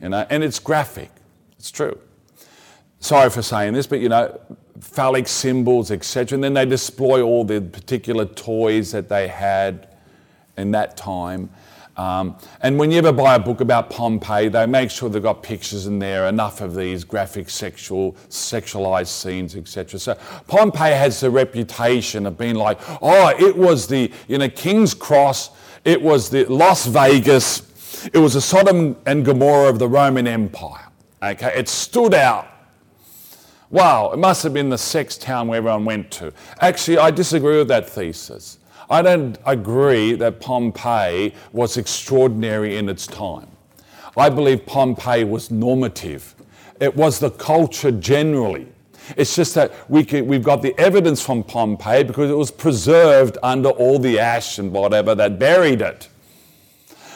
you 0.01 0.09
know, 0.09 0.25
and 0.29 0.43
it's 0.43 0.59
graphic. 0.59 1.11
It's 1.57 1.71
true. 1.71 1.99
Sorry 2.99 3.29
for 3.29 3.41
saying 3.41 3.73
this, 3.73 3.85
but 3.87 3.99
you 3.99 4.09
know, 4.09 4.39
phallic 4.79 5.27
symbols, 5.27 5.91
etc. 5.91 6.35
And 6.35 6.43
then 6.43 6.53
they 6.53 6.65
display 6.65 7.21
all 7.21 7.43
the 7.43 7.61
particular 7.61 8.25
toys 8.25 8.91
that 8.91 9.09
they 9.09 9.27
had 9.27 9.87
in 10.57 10.71
that 10.71 10.97
time. 10.97 11.49
Um, 11.97 12.37
and 12.61 12.77
when 12.77 12.91
you 12.91 12.97
ever 12.97 13.13
buy 13.13 13.35
a 13.35 13.39
book 13.39 13.61
about 13.61 13.89
Pompeii, 13.89 14.49
they 14.49 14.65
make 14.65 14.91
sure 14.91 15.09
they've 15.09 15.23
got 15.23 15.41
pictures 15.41 15.87
in 15.87 15.97
there, 15.99 16.27
enough 16.27 16.59
of 16.59 16.75
these 16.75 17.05
graphic 17.05 17.49
sexual, 17.49 18.13
sexualized 18.29 19.07
scenes, 19.07 19.55
etc. 19.55 19.99
So 19.99 20.15
Pompeii 20.47 20.93
has 20.93 21.21
the 21.21 21.29
reputation 21.29 22.25
of 22.25 22.37
being 22.37 22.55
like, 22.55 22.79
oh, 23.01 23.29
it 23.39 23.55
was 23.55 23.87
the, 23.87 24.11
you 24.27 24.37
know, 24.37 24.49
King's 24.49 24.93
Cross, 24.93 25.51
it 25.85 26.01
was 26.01 26.29
the 26.29 26.45
Las 26.45 26.85
Vegas, 26.85 28.09
it 28.13 28.17
was 28.17 28.33
the 28.33 28.41
Sodom 28.41 28.97
and 29.05 29.23
Gomorrah 29.23 29.69
of 29.69 29.79
the 29.79 29.87
Roman 29.87 30.27
Empire. 30.27 30.87
Okay, 31.23 31.53
it 31.55 31.69
stood 31.69 32.13
out. 32.13 32.47
Wow, 33.71 34.11
it 34.11 34.17
must 34.17 34.43
have 34.43 34.53
been 34.53 34.69
the 34.69 34.77
sex 34.77 35.17
town 35.17 35.47
where 35.47 35.57
everyone 35.57 35.85
went 35.85 36.11
to. 36.11 36.31
Actually, 36.59 36.97
I 36.99 37.09
disagree 37.09 37.57
with 37.57 37.67
that 37.69 37.89
thesis. 37.89 38.59
I 38.89 39.01
don't 39.01 39.37
agree 39.45 40.13
that 40.13 40.39
Pompeii 40.39 41.33
was 41.51 41.77
extraordinary 41.77 42.77
in 42.77 42.89
its 42.89 43.07
time. 43.07 43.47
I 44.17 44.29
believe 44.29 44.65
Pompeii 44.65 45.23
was 45.23 45.51
normative. 45.51 46.35
It 46.79 46.95
was 46.95 47.19
the 47.19 47.31
culture 47.31 47.91
generally. 47.91 48.67
It's 49.17 49.35
just 49.35 49.53
that 49.55 49.71
we 49.89 50.03
we've 50.21 50.43
got 50.43 50.61
the 50.61 50.77
evidence 50.79 51.21
from 51.21 51.43
Pompeii 51.43 52.03
because 52.03 52.29
it 52.29 52.35
was 52.35 52.51
preserved 52.51 53.37
under 53.43 53.69
all 53.69 53.99
the 53.99 54.19
ash 54.19 54.57
and 54.57 54.71
whatever 54.71 55.13
that 55.15 55.37
buried 55.37 55.81
it. 55.81 56.09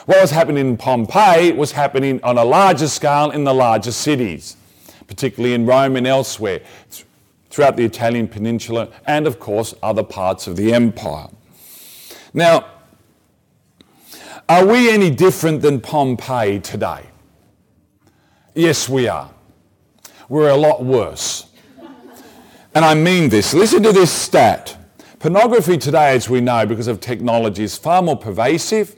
What 0.05 0.21
was 0.21 0.31
happening 0.31 0.69
in 0.69 0.77
Pompeii 0.77 1.51
was 1.53 1.71
happening 1.71 2.21
on 2.23 2.37
a 2.37 2.43
larger 2.43 2.87
scale 2.87 3.31
in 3.31 3.43
the 3.43 3.53
larger 3.53 3.91
cities, 3.91 4.55
particularly 5.07 5.53
in 5.53 5.65
Rome 5.65 5.95
and 5.95 6.07
elsewhere, 6.07 6.61
throughout 7.49 7.75
the 7.77 7.85
Italian 7.85 8.27
peninsula, 8.27 8.89
and 9.05 9.27
of 9.27 9.39
course 9.39 9.73
other 9.81 10.03
parts 10.03 10.47
of 10.47 10.55
the 10.55 10.73
empire. 10.73 11.27
Now, 12.33 12.65
are 14.47 14.65
we 14.65 14.91
any 14.91 15.09
different 15.09 15.61
than 15.61 15.79
Pompeii 15.81 16.59
today? 16.59 17.05
Yes, 18.55 18.89
we 18.89 19.07
are. 19.07 19.29
We're 20.27 20.49
a 20.49 20.57
lot 20.57 20.83
worse. 20.83 21.47
And 22.75 22.85
I 22.85 22.93
mean 22.93 23.29
this. 23.29 23.53
Listen 23.53 23.81
to 23.83 23.91
this 23.91 24.11
stat. 24.11 24.77
Pornography 25.19 25.77
today, 25.77 26.15
as 26.15 26.29
we 26.29 26.39
know, 26.39 26.65
because 26.65 26.87
of 26.87 26.99
technology, 27.01 27.63
is 27.63 27.77
far 27.77 28.01
more 28.01 28.15
pervasive, 28.15 28.95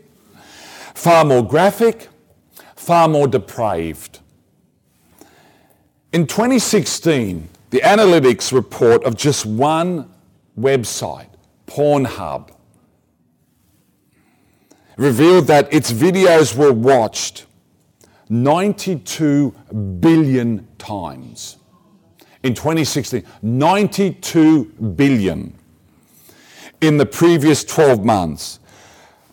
far 0.94 1.26
more 1.26 1.42
graphic, 1.42 2.10
far 2.76 3.08
more 3.08 3.28
depraved. 3.28 4.20
In 6.12 6.28
2016, 6.28 7.50
the 7.72 7.80
analytics 7.80 8.52
report 8.52 9.04
of 9.04 9.16
just 9.16 9.46
one 9.46 10.14
website, 10.60 11.30
Pornhub, 11.66 12.51
revealed 15.02 15.48
that 15.48 15.74
its 15.74 15.92
videos 15.92 16.56
were 16.56 16.72
watched 16.72 17.48
92 18.30 19.52
billion 20.00 20.68
times. 20.78 21.58
In 22.44 22.54
2016, 22.54 23.24
92 23.42 24.66
billion 24.96 25.58
in 26.82 26.98
the 26.98 27.06
previous 27.06 27.64
12 27.64 28.06
months 28.06 28.60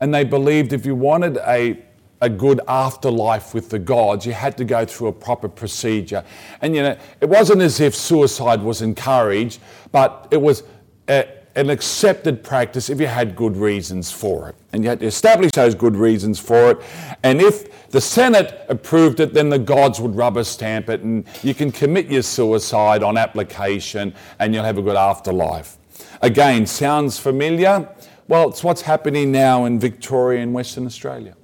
and 0.00 0.14
they 0.14 0.24
believed 0.24 0.72
if 0.72 0.84
you 0.86 0.94
wanted 0.94 1.38
a 1.38 1.82
a 2.20 2.28
good 2.28 2.60
afterlife 2.66 3.54
with 3.54 3.70
the 3.70 3.78
gods, 3.78 4.26
you 4.26 4.32
had 4.32 4.56
to 4.58 4.64
go 4.64 4.84
through 4.84 5.08
a 5.08 5.12
proper 5.12 5.48
procedure. 5.48 6.24
And 6.60 6.74
you 6.74 6.82
know, 6.82 6.96
it 7.20 7.28
wasn't 7.28 7.62
as 7.62 7.80
if 7.80 7.94
suicide 7.94 8.62
was 8.62 8.82
encouraged, 8.82 9.60
but 9.92 10.26
it 10.30 10.40
was 10.40 10.64
a, 11.08 11.28
an 11.54 11.70
accepted 11.70 12.42
practice 12.42 12.90
if 12.90 13.00
you 13.00 13.06
had 13.06 13.36
good 13.36 13.56
reasons 13.56 14.10
for 14.10 14.48
it. 14.48 14.56
And 14.72 14.82
you 14.82 14.90
had 14.90 15.00
to 15.00 15.06
establish 15.06 15.52
those 15.52 15.74
good 15.74 15.96
reasons 15.96 16.38
for 16.38 16.72
it. 16.72 16.78
And 17.22 17.40
if 17.40 17.88
the 17.90 18.00
Senate 18.00 18.64
approved 18.68 19.20
it, 19.20 19.32
then 19.32 19.48
the 19.48 19.58
gods 19.58 20.00
would 20.00 20.14
rubber 20.14 20.44
stamp 20.44 20.88
it, 20.88 21.00
and 21.02 21.24
you 21.42 21.54
can 21.54 21.72
commit 21.72 22.06
your 22.06 22.22
suicide 22.22 23.02
on 23.02 23.16
application 23.16 24.14
and 24.38 24.54
you'll 24.54 24.64
have 24.64 24.78
a 24.78 24.82
good 24.82 24.96
afterlife. 24.96 25.76
Again, 26.20 26.66
sounds 26.66 27.18
familiar? 27.18 27.88
Well, 28.26 28.50
it's 28.50 28.62
what's 28.62 28.82
happening 28.82 29.32
now 29.32 29.64
in 29.64 29.78
Victoria 29.78 30.42
and 30.42 30.52
Western 30.52 30.84
Australia 30.84 31.34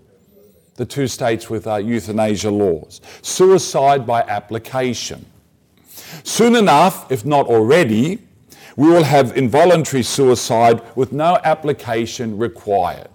the 0.76 0.84
two 0.84 1.06
states 1.06 1.48
with 1.48 1.66
uh, 1.66 1.76
euthanasia 1.76 2.50
laws. 2.50 3.00
Suicide 3.22 4.06
by 4.06 4.22
application. 4.22 5.24
Soon 6.22 6.56
enough, 6.56 7.10
if 7.10 7.24
not 7.24 7.46
already, 7.46 8.18
we 8.76 8.88
will 8.88 9.04
have 9.04 9.36
involuntary 9.36 10.02
suicide 10.02 10.82
with 10.96 11.12
no 11.12 11.38
application 11.44 12.36
required. 12.38 13.08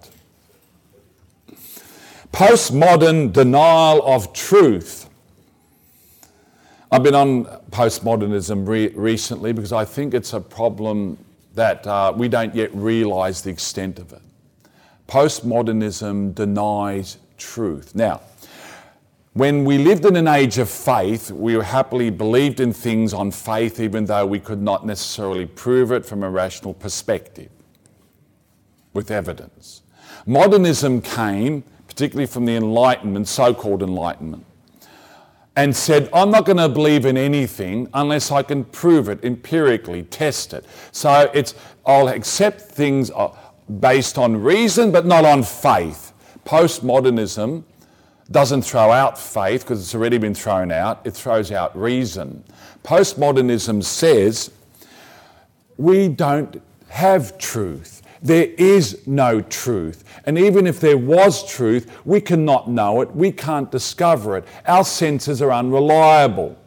Postmodern 2.32 3.32
denial 3.32 4.02
of 4.06 4.32
truth. 4.32 5.08
I've 6.90 7.02
been 7.02 7.14
on 7.14 7.44
postmodernism 7.70 8.66
re- 8.66 8.88
recently 8.88 9.52
because 9.52 9.72
I 9.72 9.84
think 9.84 10.14
it's 10.14 10.32
a 10.32 10.40
problem 10.40 11.18
that 11.54 11.86
uh, 11.86 12.12
we 12.16 12.28
don't 12.28 12.54
yet 12.54 12.74
realize 12.74 13.42
the 13.42 13.50
extent 13.50 13.98
of 13.98 14.12
it. 14.12 14.22
Postmodernism 15.08 16.34
denies 16.34 17.18
truth. 17.40 17.94
Now, 17.94 18.20
when 19.32 19.64
we 19.64 19.78
lived 19.78 20.04
in 20.04 20.16
an 20.16 20.28
age 20.28 20.58
of 20.58 20.68
faith, 20.68 21.30
we 21.30 21.54
happily 21.54 22.10
believed 22.10 22.60
in 22.60 22.72
things 22.72 23.14
on 23.14 23.30
faith, 23.30 23.80
even 23.80 24.04
though 24.04 24.26
we 24.26 24.40
could 24.40 24.60
not 24.60 24.84
necessarily 24.84 25.46
prove 25.46 25.92
it 25.92 26.04
from 26.04 26.22
a 26.22 26.30
rational 26.30 26.74
perspective 26.74 27.48
with 28.92 29.10
evidence. 29.10 29.82
Modernism 30.26 31.00
came, 31.00 31.62
particularly 31.86 32.26
from 32.26 32.44
the 32.44 32.56
Enlightenment, 32.56 33.28
so 33.28 33.54
called 33.54 33.82
Enlightenment, 33.82 34.44
and 35.56 35.74
said, 35.76 36.08
I'm 36.12 36.30
not 36.30 36.44
going 36.44 36.56
to 36.58 36.68
believe 36.68 37.06
in 37.06 37.16
anything 37.16 37.88
unless 37.94 38.30
I 38.30 38.42
can 38.42 38.64
prove 38.64 39.08
it 39.08 39.24
empirically, 39.24 40.02
test 40.04 40.52
it. 40.54 40.64
So 40.90 41.30
it's, 41.34 41.54
I'll 41.86 42.08
accept 42.08 42.60
things 42.60 43.10
uh, 43.10 43.34
based 43.78 44.18
on 44.18 44.36
reason, 44.36 44.90
but 44.90 45.06
not 45.06 45.24
on 45.24 45.42
faith. 45.42 46.09
Postmodernism 46.50 47.62
doesn't 48.32 48.62
throw 48.62 48.90
out 48.90 49.16
faith 49.16 49.60
because 49.60 49.80
it's 49.80 49.94
already 49.94 50.18
been 50.18 50.34
thrown 50.34 50.72
out, 50.72 51.00
it 51.04 51.12
throws 51.12 51.52
out 51.52 51.78
reason. 51.78 52.42
Postmodernism 52.82 53.84
says 53.84 54.50
we 55.76 56.08
don't 56.08 56.60
have 56.88 57.38
truth. 57.38 58.02
There 58.20 58.48
is 58.58 59.06
no 59.06 59.40
truth. 59.40 60.02
And 60.24 60.36
even 60.36 60.66
if 60.66 60.80
there 60.80 60.98
was 60.98 61.48
truth, 61.48 61.88
we 62.04 62.20
cannot 62.20 62.68
know 62.68 63.00
it, 63.00 63.14
we 63.14 63.30
can't 63.30 63.70
discover 63.70 64.36
it. 64.36 64.44
Our 64.66 64.84
senses 64.84 65.40
are 65.40 65.52
unreliable. 65.52 66.58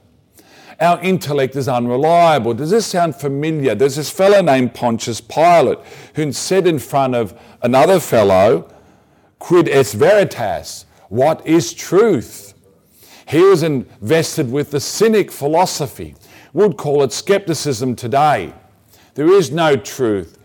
Our 0.79 1.01
intellect 1.01 1.57
is 1.57 1.67
unreliable. 1.67 2.53
Does 2.53 2.69
this 2.69 2.85
sound 2.85 3.17
familiar? 3.17 3.75
There's 3.75 3.97
this 3.97 4.09
fellow 4.09 4.41
named 4.41 4.75
Pontius 4.75 5.19
Pilate 5.19 5.79
who 6.15 6.31
said 6.31 6.67
in 6.67 6.79
front 6.79 7.15
of 7.15 7.37
another 7.61 7.99
fellow, 7.99 8.72
Quid 9.43 9.67
est 9.67 9.93
veritas? 9.93 10.85
What 11.09 11.45
is 11.45 11.73
truth? 11.73 12.53
He 13.27 13.41
was 13.41 13.61
invested 13.61 14.49
with 14.49 14.71
the 14.71 14.79
cynic 14.79 15.33
philosophy. 15.33 16.15
We'd 16.53 16.77
call 16.77 17.03
it 17.03 17.11
skepticism 17.11 17.97
today. 17.97 18.53
There 19.15 19.29
is 19.29 19.51
no 19.51 19.75
truth. 19.75 20.37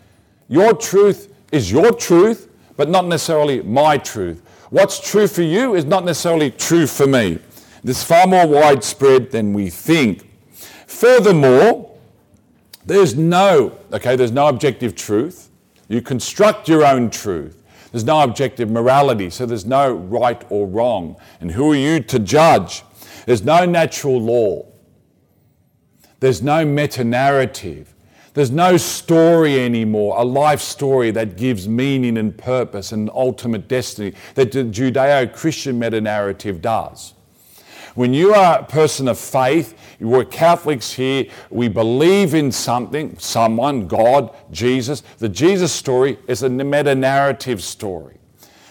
Your 0.49 0.75
truth 0.75 1.33
is 1.53 1.71
your 1.71 1.93
truth, 1.93 2.51
but 2.77 2.89
not 2.89 3.07
necessarily 3.07 3.63
my 3.63 3.99
truth. 3.99 4.43
What's 4.71 4.99
true 4.99 5.29
for 5.29 5.43
you 5.43 5.77
is 5.77 5.85
not 5.85 6.05
necessarily 6.05 6.51
true 6.51 6.89
for 6.89 7.07
me. 7.07 7.39
This 7.85 7.99
is 7.99 8.03
far 8.03 8.27
more 8.27 8.49
widespread 8.49 9.31
than 9.31 9.53
we 9.53 9.71
think. 9.71 10.29
Furthermore, 10.89 11.97
there's 12.85 13.15
no, 13.15 13.79
okay, 13.93 14.17
there's 14.17 14.33
no 14.33 14.49
objective 14.49 14.97
truth. 14.97 15.51
You 15.87 16.03
construct 16.03 16.69
your 16.69 16.85
own 16.85 17.11
truth. 17.11 17.55
There's 17.99 18.07
no 18.07 18.21
objective 18.23 18.71
morality, 18.71 19.29
so 19.29 19.45
there's 19.45 19.67
no 19.67 19.93
right 19.93 20.41
or 20.51 20.69
wrong. 20.69 21.17
And 21.41 21.51
who 21.51 21.73
are 21.73 21.75
you 21.75 21.99
to 21.99 22.21
judge? 22.21 22.85
There's 23.27 23.43
no 23.43 23.65
natural 23.65 24.21
law. 24.21 24.67
There's 26.21 26.41
no 26.41 26.65
meta 26.65 27.03
narrative. 27.03 27.97
There's 28.35 28.53
no 28.53 28.77
story 28.77 29.59
anymore, 29.59 30.15
a 30.17 30.23
life 30.23 30.61
story 30.61 31.11
that 31.11 31.37
gives 31.37 31.67
meaning 31.67 32.19
and 32.19 32.39
purpose 32.39 32.93
and 32.93 33.11
ultimate 33.11 33.67
destiny 33.67 34.15
that 34.37 34.53
the 34.53 34.63
Judeo 34.63 35.35
Christian 35.35 35.81
meta 35.81 36.01
narrative 36.01 36.63
does. 36.63 37.15
When 37.99 38.15
you 38.15 38.33
are 38.33 38.61
a 38.61 38.65
person 38.65 39.09
of 39.09 39.19
faith, 39.19 39.77
we're 39.99 40.25
Catholics 40.25 40.93
here, 40.93 41.27
we 41.51 41.67
believe 41.67 42.33
in 42.33 42.53
something, 42.53 43.19
someone, 43.19 43.89
God, 43.89 44.33
Jesus. 44.53 45.01
The 45.19 45.29
Jesus 45.29 45.73
story 45.73 46.17
is 46.29 46.45
a 46.45 46.49
meta 46.49 46.95
narrative 46.95 47.61
story. 47.61 48.18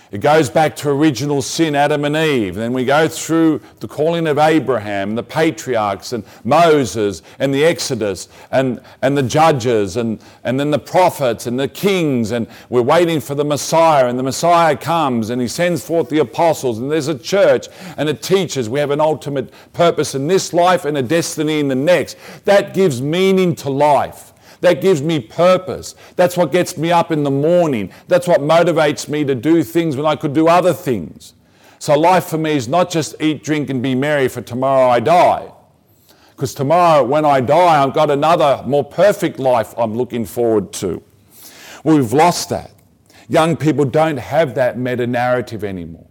It 0.10 0.20
goes 0.20 0.50
back 0.50 0.76
to 0.78 0.90
original 0.90 1.42
sin, 1.42 1.76
Adam 1.76 2.06
and 2.06 2.16
Eve. 2.16 2.56
Then 2.56 2.72
we 2.72 2.86
go 2.86 3.10
through 3.10 3.60
the 3.82 3.90
calling 3.90 4.26
of 4.26 4.38
Abraham, 4.38 5.16
the 5.16 5.24
patriarchs, 5.24 6.14
and 6.14 6.24
Moses, 6.46 7.22
and 7.40 7.54
the 7.54 7.66
Exodus, 7.66 8.30
and, 8.50 8.82
and 9.02 9.18
the 9.18 9.24
judges, 9.24 9.98
and, 9.98 10.20
and 10.46 10.58
then 10.58 10.72
the 10.72 10.80
prophets, 10.80 11.46
and 11.46 11.60
the 11.60 11.68
kings. 11.68 12.32
And 12.32 12.48
we're 12.70 12.82
waiting 12.82 13.20
for 13.20 13.36
the 13.36 13.44
Messiah, 13.44 14.08
and 14.08 14.18
the 14.18 14.24
Messiah 14.24 14.78
comes, 14.78 15.30
and 15.30 15.42
he 15.42 15.48
sends 15.50 15.86
forth 15.86 16.08
the 16.08 16.20
apostles, 16.20 16.80
and 16.80 16.90
there's 16.90 17.10
a 17.10 17.20
church, 17.20 17.68
and 17.98 18.08
it 18.08 18.22
teaches. 18.22 18.70
We 18.70 18.80
have 18.80 18.92
an 18.92 19.02
ultimate 19.02 19.52
purpose 19.74 20.16
in 20.16 20.28
this 20.28 20.54
life 20.54 20.86
and 20.86 20.98
a 20.98 21.04
destiny 21.04 21.60
in 21.60 21.68
the 21.68 21.76
next. 21.76 22.18
That 22.46 22.74
gives 22.74 23.02
meaning 23.02 23.56
to 23.58 23.70
life. 23.70 24.32
That 24.62 24.82
gives 24.82 25.02
me 25.02 25.20
purpose. 25.20 25.96
That's 26.16 26.36
what 26.36 26.52
gets 26.52 26.78
me 26.78 26.92
up 26.92 27.12
in 27.12 27.24
the 27.24 27.32
morning. 27.32 27.92
That's 28.08 28.28
what 28.28 28.42
motivates 28.42 29.08
me 29.08 29.24
to 29.26 29.36
do 29.36 29.64
things 29.64 29.96
when 29.96 30.06
I 30.06 30.16
could 30.16 30.34
do 30.34 30.48
other 30.48 30.74
things. 30.74 31.34
So 31.80 31.98
life 31.98 32.26
for 32.26 32.38
me 32.38 32.52
is 32.52 32.68
not 32.68 32.90
just 32.90 33.16
eat, 33.22 33.44
drink, 33.44 33.70
and 33.70 33.84
be 33.84 33.94
merry 33.94 34.28
for 34.28 34.42
tomorrow 34.42 34.90
I 34.90 35.00
die. 35.00 35.52
Because 36.36 36.54
tomorrow, 36.54 37.04
when 37.04 37.26
I 37.26 37.42
die, 37.42 37.84
I've 37.84 37.94
got 37.94 38.12
another 38.12 38.64
more 38.68 38.84
perfect 38.84 39.40
life 39.40 39.74
I'm 39.78 39.96
looking 39.96 40.26
forward 40.26 40.72
to. 40.74 41.02
We've 41.84 42.14
lost 42.14 42.50
that. 42.50 42.72
Young 43.28 43.58
people 43.58 43.86
don't 43.86 44.18
have 44.18 44.56
that 44.56 44.78
meta 44.78 45.08
narrative 45.08 45.64
anymore. 45.64 46.08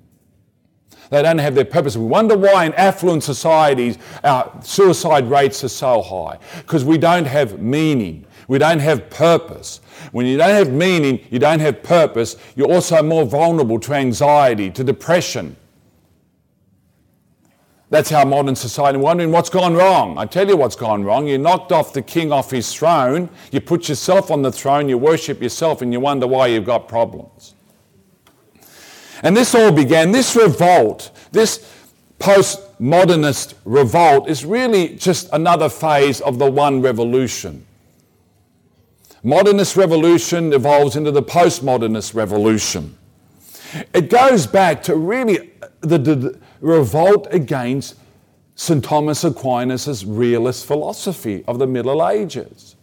They 1.11 1.23
don't 1.23 1.39
have 1.39 1.55
their 1.55 1.65
purpose. 1.65 1.97
We 1.97 2.07
wonder 2.07 2.37
why 2.37 2.65
in 2.65 2.75
affluent 2.75 3.23
societies 3.23 3.99
our 4.25 4.53
suicide 4.63 5.31
rates 5.31 5.63
are 5.63 5.69
so 5.69 6.03
high. 6.03 6.39
Because 6.59 6.85
we 6.85 6.99
don't 6.99 7.27
have 7.27 7.61
meaning. 7.61 8.27
We 8.49 8.59
don't 8.59 8.79
have 8.79 9.11
purpose. 9.11 9.81
When 10.13 10.27
you 10.27 10.37
don't 10.37 10.51
have 10.51 10.73
meaning, 10.73 11.21
you 11.31 11.39
don't 11.39 11.61
have 11.61 11.83
purpose, 11.83 12.37
you're 12.55 12.73
also 12.73 13.03
more 13.03 13.25
vulnerable 13.25 13.81
to 13.81 13.95
anxiety, 13.95 14.71
to 14.71 14.85
depression. 14.85 15.57
That's 17.89 18.11
our 18.13 18.27
modern 18.27 18.57
society. 18.57 18.99
Wondering 18.99 19.31
what's 19.31 19.51
gone 19.51 19.75
wrong. 19.75 20.19
I 20.19 20.27
tell 20.27 20.49
you 20.49 20.57
what's 20.57 20.75
gone 20.75 21.05
wrong. 21.05 21.29
You 21.29 21.39
knocked 21.39 21.71
off 21.71 21.93
the 21.93 22.03
king 22.03 22.33
off 22.33 22.51
his 22.51 22.73
throne, 22.73 23.29
you 23.53 23.61
put 23.61 23.89
yourself 23.89 24.31
on 24.31 24.43
the 24.43 24.51
throne, 24.51 24.89
you 24.89 24.99
worship 24.99 25.41
yourself, 25.41 25.83
and 25.83 25.93
you 25.93 26.01
wonder 26.01 26.27
why 26.27 26.49
you've 26.49 26.65
got 26.65 26.89
problems. 26.89 27.55
And 29.23 29.37
this 29.37 29.55
all 29.55 29.73
began, 29.73 30.13
this 30.13 30.37
revolt, 30.37 31.11
this 31.33 31.73
postmodernist 32.19 33.55
revolt 33.65 34.29
is 34.29 34.45
really 34.45 34.97
just 34.97 35.29
another 35.33 35.69
phase 35.69 36.21
of 36.21 36.39
the 36.39 36.51
one 36.51 36.83
revolution. 36.83 37.66
Modernist 39.23 39.77
revolution 39.77 40.53
evolves 40.53 40.97
into 40.97 41.11
the 41.11 41.23
postmodernist 41.23 42.15
revolution. 42.15 42.97
It 43.93 44.11
goes 44.11 44.47
back 44.47 44.83
to 44.85 44.97
really 44.97 45.51
the, 45.81 45.99
the 45.99 46.41
revolt 46.61 47.27
against 47.31 47.97
St. 48.55 48.83
Thomas 48.83 49.25
Aquinas' 49.25 50.05
realist 50.05 50.67
philosophy 50.67 51.45
of 51.47 51.59
the 51.59 51.67
Middle 51.67 52.07
Ages. 52.07 52.77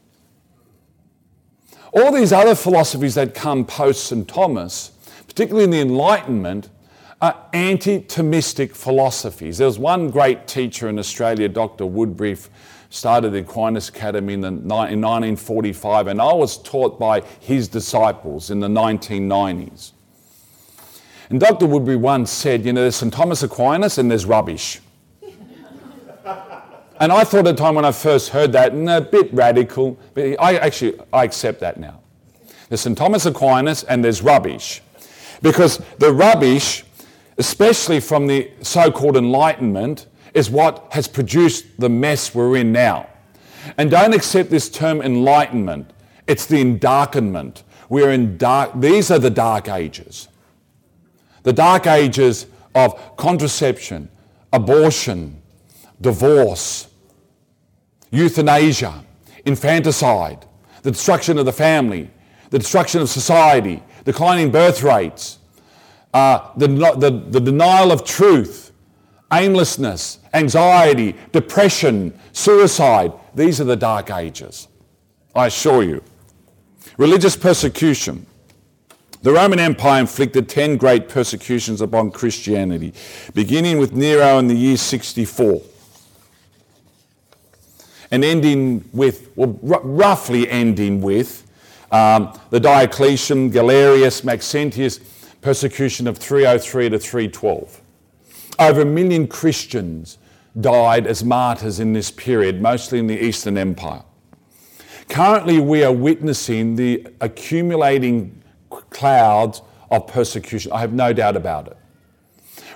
All 1.93 2.11
these 2.11 2.33
other 2.33 2.55
philosophies 2.55 3.15
that 3.15 3.33
come 3.33 3.65
post 3.65 4.05
St. 4.05 4.27
Thomas 4.27 4.93
particularly 5.33 5.63
in 5.63 5.71
the 5.71 5.81
Enlightenment, 5.81 6.69
are 7.19 7.35
anti 7.53 8.01
Thomistic 8.01 8.75
philosophies. 8.75 9.57
There 9.57 9.65
was 9.65 9.79
one 9.79 10.11
great 10.11 10.45
teacher 10.45 10.89
in 10.89 10.99
Australia, 10.99 11.49
Dr. 11.49 11.87
Woodbury, 11.87 12.37
started 12.93 13.31
the 13.31 13.39
Aquinas 13.39 13.89
Academy 13.89 14.33
in, 14.33 14.41
the, 14.41 14.49
in 14.49 14.67
1945, 14.67 16.05
and 16.05 16.21
I 16.21 16.31
was 16.31 16.59
taught 16.59 16.99
by 16.99 17.21
his 17.39 17.67
disciples 17.67 18.51
in 18.51 18.59
the 18.59 18.67
1990s. 18.67 19.93
And 21.31 21.39
Dr. 21.39 21.65
Woodbury 21.65 21.97
once 21.97 22.29
said, 22.29 22.63
you 22.63 22.71
know, 22.71 22.81
there's 22.81 22.97
St. 22.97 23.11
Thomas 23.11 23.41
Aquinas 23.41 23.97
and 23.97 24.11
there's 24.11 24.27
rubbish. 24.27 24.79
and 25.23 27.11
I 27.11 27.23
thought 27.23 27.39
at 27.39 27.45
the 27.45 27.53
time 27.55 27.73
when 27.73 27.83
I 27.83 27.91
first 27.91 28.29
heard 28.29 28.51
that, 28.51 28.73
and 28.73 28.87
a 28.87 29.01
bit 29.01 29.33
radical, 29.33 29.97
but 30.13 30.39
I 30.39 30.57
actually, 30.57 30.99
I 31.11 31.23
accept 31.23 31.61
that 31.61 31.79
now. 31.79 31.99
There's 32.69 32.81
St. 32.81 32.95
Thomas 32.95 33.25
Aquinas 33.25 33.83
and 33.85 34.05
there's 34.05 34.21
rubbish. 34.21 34.83
Because 35.41 35.81
the 35.97 36.13
rubbish, 36.13 36.83
especially 37.39 37.99
from 37.99 38.27
the 38.27 38.51
so 38.61 38.91
called 38.91 39.17
Enlightenment, 39.17 40.05
is 40.33 40.49
what 40.49 40.87
has 40.91 41.07
produced 41.07 41.65
the 41.79 41.89
mess 41.89 42.33
we're 42.33 42.57
in 42.57 42.71
now. 42.71 43.07
And 43.77 43.89
don't 43.89 44.13
accept 44.13 44.49
this 44.49 44.69
term 44.69 45.01
enlightenment, 45.01 45.91
it's 46.27 46.45
the 46.45 46.63
endarkenment. 46.63 47.63
We're 47.89 48.11
in 48.11 48.37
dark, 48.37 48.71
these 48.75 49.11
are 49.11 49.19
the 49.19 49.29
dark 49.29 49.69
ages. 49.69 50.27
The 51.43 51.53
dark 51.53 51.85
ages 51.87 52.47
of 52.73 53.17
contraception, 53.17 54.09
abortion, 54.51 55.41
divorce, 56.01 56.87
euthanasia, 58.11 59.03
infanticide, 59.45 60.45
the 60.81 60.91
destruction 60.91 61.37
of 61.37 61.45
the 61.45 61.53
family, 61.53 62.09
the 62.49 62.59
destruction 62.59 63.01
of 63.01 63.09
society, 63.09 63.83
declining 64.05 64.51
birth 64.51 64.83
rates, 64.83 65.39
uh, 66.13 66.49
the, 66.55 66.67
the, 66.67 67.09
the 67.29 67.39
denial 67.39 67.91
of 67.91 68.05
truth, 68.05 68.62
aimlessness, 69.39 70.19
anxiety, 70.33 71.15
depression, 71.31 72.17
suicide. 72.31 73.13
These 73.33 73.59
are 73.61 73.65
the 73.65 73.75
dark 73.75 74.11
ages, 74.11 74.67
I 75.35 75.47
assure 75.47 75.83
you. 75.83 76.03
Religious 76.97 77.35
persecution. 77.35 78.25
The 79.21 79.31
Roman 79.31 79.59
Empire 79.59 80.01
inflicted 80.01 80.49
10 80.49 80.77
great 80.77 81.07
persecutions 81.07 81.81
upon 81.81 82.11
Christianity, 82.11 82.93
beginning 83.33 83.77
with 83.77 83.93
Nero 83.93 84.37
in 84.37 84.47
the 84.47 84.55
year 84.55 84.77
64 84.77 85.61
and 88.13 88.23
ending 88.23 88.87
with, 88.93 89.31
well, 89.35 89.59
r- 89.67 89.81
roughly 89.81 90.47
ending 90.47 91.01
with 91.01 91.49
um, 91.91 92.39
the 92.51 92.59
Diocletian, 92.59 93.49
Galerius, 93.49 94.23
Maxentius 94.23 94.99
persecution 95.41 96.07
of 96.07 96.19
303 96.19 96.89
to 96.89 96.99
312. 96.99 97.81
Over 98.59 98.81
a 98.81 98.85
million 98.85 99.27
Christians 99.27 100.17
died 100.59 101.07
as 101.07 101.23
martyrs 101.23 101.79
in 101.79 101.93
this 101.93 102.11
period, 102.11 102.61
mostly 102.61 102.99
in 102.99 103.07
the 103.07 103.19
Eastern 103.19 103.57
Empire. 103.57 104.03
Currently, 105.09 105.59
we 105.59 105.83
are 105.83 105.91
witnessing 105.91 106.75
the 106.75 107.07
accumulating 107.21 108.41
clouds 108.89 109.61
of 109.91 110.07
persecution. 110.07 110.71
I 110.71 110.79
have 110.79 110.93
no 110.93 111.13
doubt 111.13 111.35
about 111.35 111.67
it. 111.67 111.77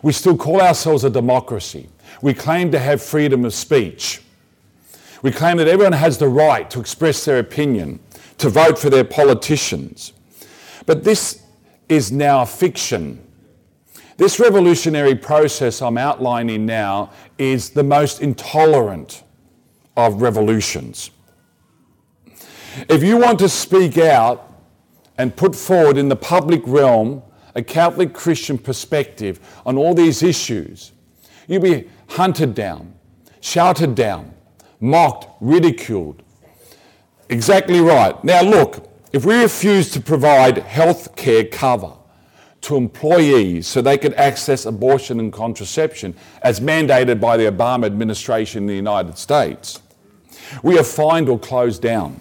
We 0.01 0.13
still 0.13 0.37
call 0.37 0.61
ourselves 0.61 1.03
a 1.03 1.09
democracy. 1.09 1.89
We 2.21 2.33
claim 2.33 2.71
to 2.71 2.79
have 2.79 3.01
freedom 3.01 3.45
of 3.45 3.53
speech. 3.53 4.21
We 5.21 5.31
claim 5.31 5.57
that 5.57 5.67
everyone 5.67 5.93
has 5.93 6.17
the 6.17 6.27
right 6.27 6.69
to 6.69 6.79
express 6.79 7.25
their 7.25 7.39
opinion 7.39 7.99
to 8.37 8.49
vote 8.49 8.77
for 8.77 8.89
their 8.89 9.03
politicians. 9.03 10.13
But 10.85 11.03
this 11.03 11.41
is 11.89 12.11
now 12.11 12.45
fiction. 12.45 13.26
This 14.17 14.39
revolutionary 14.39 15.15
process 15.15 15.81
I'm 15.81 15.97
outlining 15.97 16.65
now 16.65 17.11
is 17.37 17.69
the 17.69 17.83
most 17.83 18.21
intolerant 18.21 19.23
of 19.95 20.21
revolutions. 20.21 21.11
If 22.89 23.03
you 23.03 23.17
want 23.17 23.39
to 23.39 23.49
speak 23.49 23.97
out 23.97 24.53
and 25.17 25.35
put 25.35 25.55
forward 25.55 25.97
in 25.97 26.09
the 26.09 26.15
public 26.15 26.61
realm 26.65 27.23
a 27.55 27.61
Catholic 27.63 28.13
Christian 28.13 28.57
perspective 28.57 29.39
on 29.65 29.77
all 29.77 29.93
these 29.93 30.21
issues, 30.21 30.91
you'll 31.47 31.61
be 31.61 31.89
hunted 32.09 32.53
down, 32.53 32.93
shouted 33.39 33.95
down, 33.95 34.33
mocked, 34.79 35.27
ridiculed, 35.41 36.23
Exactly 37.29 37.81
right. 37.81 38.21
Now, 38.23 38.41
look, 38.41 38.89
if 39.11 39.25
we 39.25 39.41
refuse 39.41 39.91
to 39.91 39.99
provide 39.99 40.59
health 40.59 41.15
care 41.15 41.43
cover 41.43 41.93
to 42.61 42.75
employees 42.75 43.67
so 43.67 43.81
they 43.81 43.97
could 43.97 44.13
access 44.15 44.65
abortion 44.65 45.19
and 45.19 45.31
contraception, 45.31 46.15
as 46.41 46.59
mandated 46.59 47.19
by 47.19 47.37
the 47.37 47.43
Obama 47.43 47.85
administration 47.85 48.63
in 48.63 48.67
the 48.67 48.75
United 48.75 49.17
States, 49.17 49.81
we 50.63 50.77
are 50.77 50.83
fined 50.83 51.29
or 51.29 51.39
closed 51.39 51.81
down. 51.81 52.19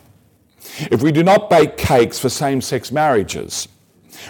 If 0.91 1.03
we 1.03 1.13
do 1.13 1.23
not 1.23 1.49
bake 1.49 1.77
cakes 1.77 2.19
for 2.19 2.29
same 2.29 2.61
sex 2.61 2.93
marriages, 2.93 3.69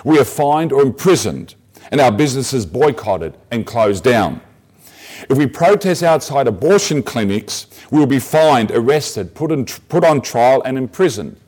we 0.05 0.19
are 0.19 0.25
fined 0.25 0.73
or 0.73 0.83
imprisoned 0.83 1.55
and 1.91 2.01
our 2.01 2.13
businesses 2.13 2.67
boycotted 2.67 3.37
and 3.51 3.67
closed 3.67 4.05
down. 4.05 4.41
If 5.31 5.39
we 5.39 5.47
protest 5.47 6.03
outside 6.03 6.47
abortion 6.47 7.03
clinics, 7.03 7.67
we 7.91 7.99
will 7.99 8.07
be 8.07 8.19
fined, 8.19 8.71
arrested, 8.71 9.35
put, 9.35 9.51
in, 9.51 9.65
put 9.65 10.05
on 10.05 10.21
trial, 10.21 10.63
and 10.63 10.77
imprisoned. 10.77 11.41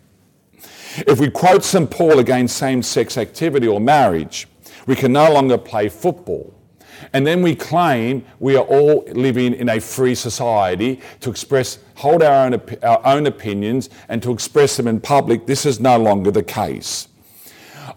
If 1.07 1.21
we 1.21 1.31
quote 1.31 1.65
St. 1.65 1.91
Paul 1.91 2.19
against 2.19 2.57
same 2.57 2.83
sex 2.83 3.17
activity 3.17 3.67
or 3.67 3.81
marriage, 3.81 4.49
we 4.87 4.97
can 4.97 5.13
no 5.13 5.33
longer 5.33 5.59
play 5.59 5.89
football. 5.89 6.55
And 7.13 7.27
then 7.27 7.43
we 7.43 7.55
claim 7.55 8.25
we 8.41 8.57
are 8.57 8.65
all 8.65 9.05
living 9.13 9.55
in 9.55 9.69
a 9.69 9.81
free 9.81 10.15
society 10.15 11.01
to 11.21 11.31
express, 11.31 11.79
hold 11.95 12.23
our 12.23 12.47
own, 12.47 12.61
our 12.83 13.07
own 13.07 13.27
opinions 13.27 13.91
and 14.09 14.23
to 14.23 14.33
express 14.33 14.77
them 14.77 14.89
in 14.89 15.01
public. 15.01 15.47
This 15.47 15.65
is 15.65 15.79
no 15.79 15.97
longer 15.99 16.31
the 16.31 16.43
case. 16.43 17.09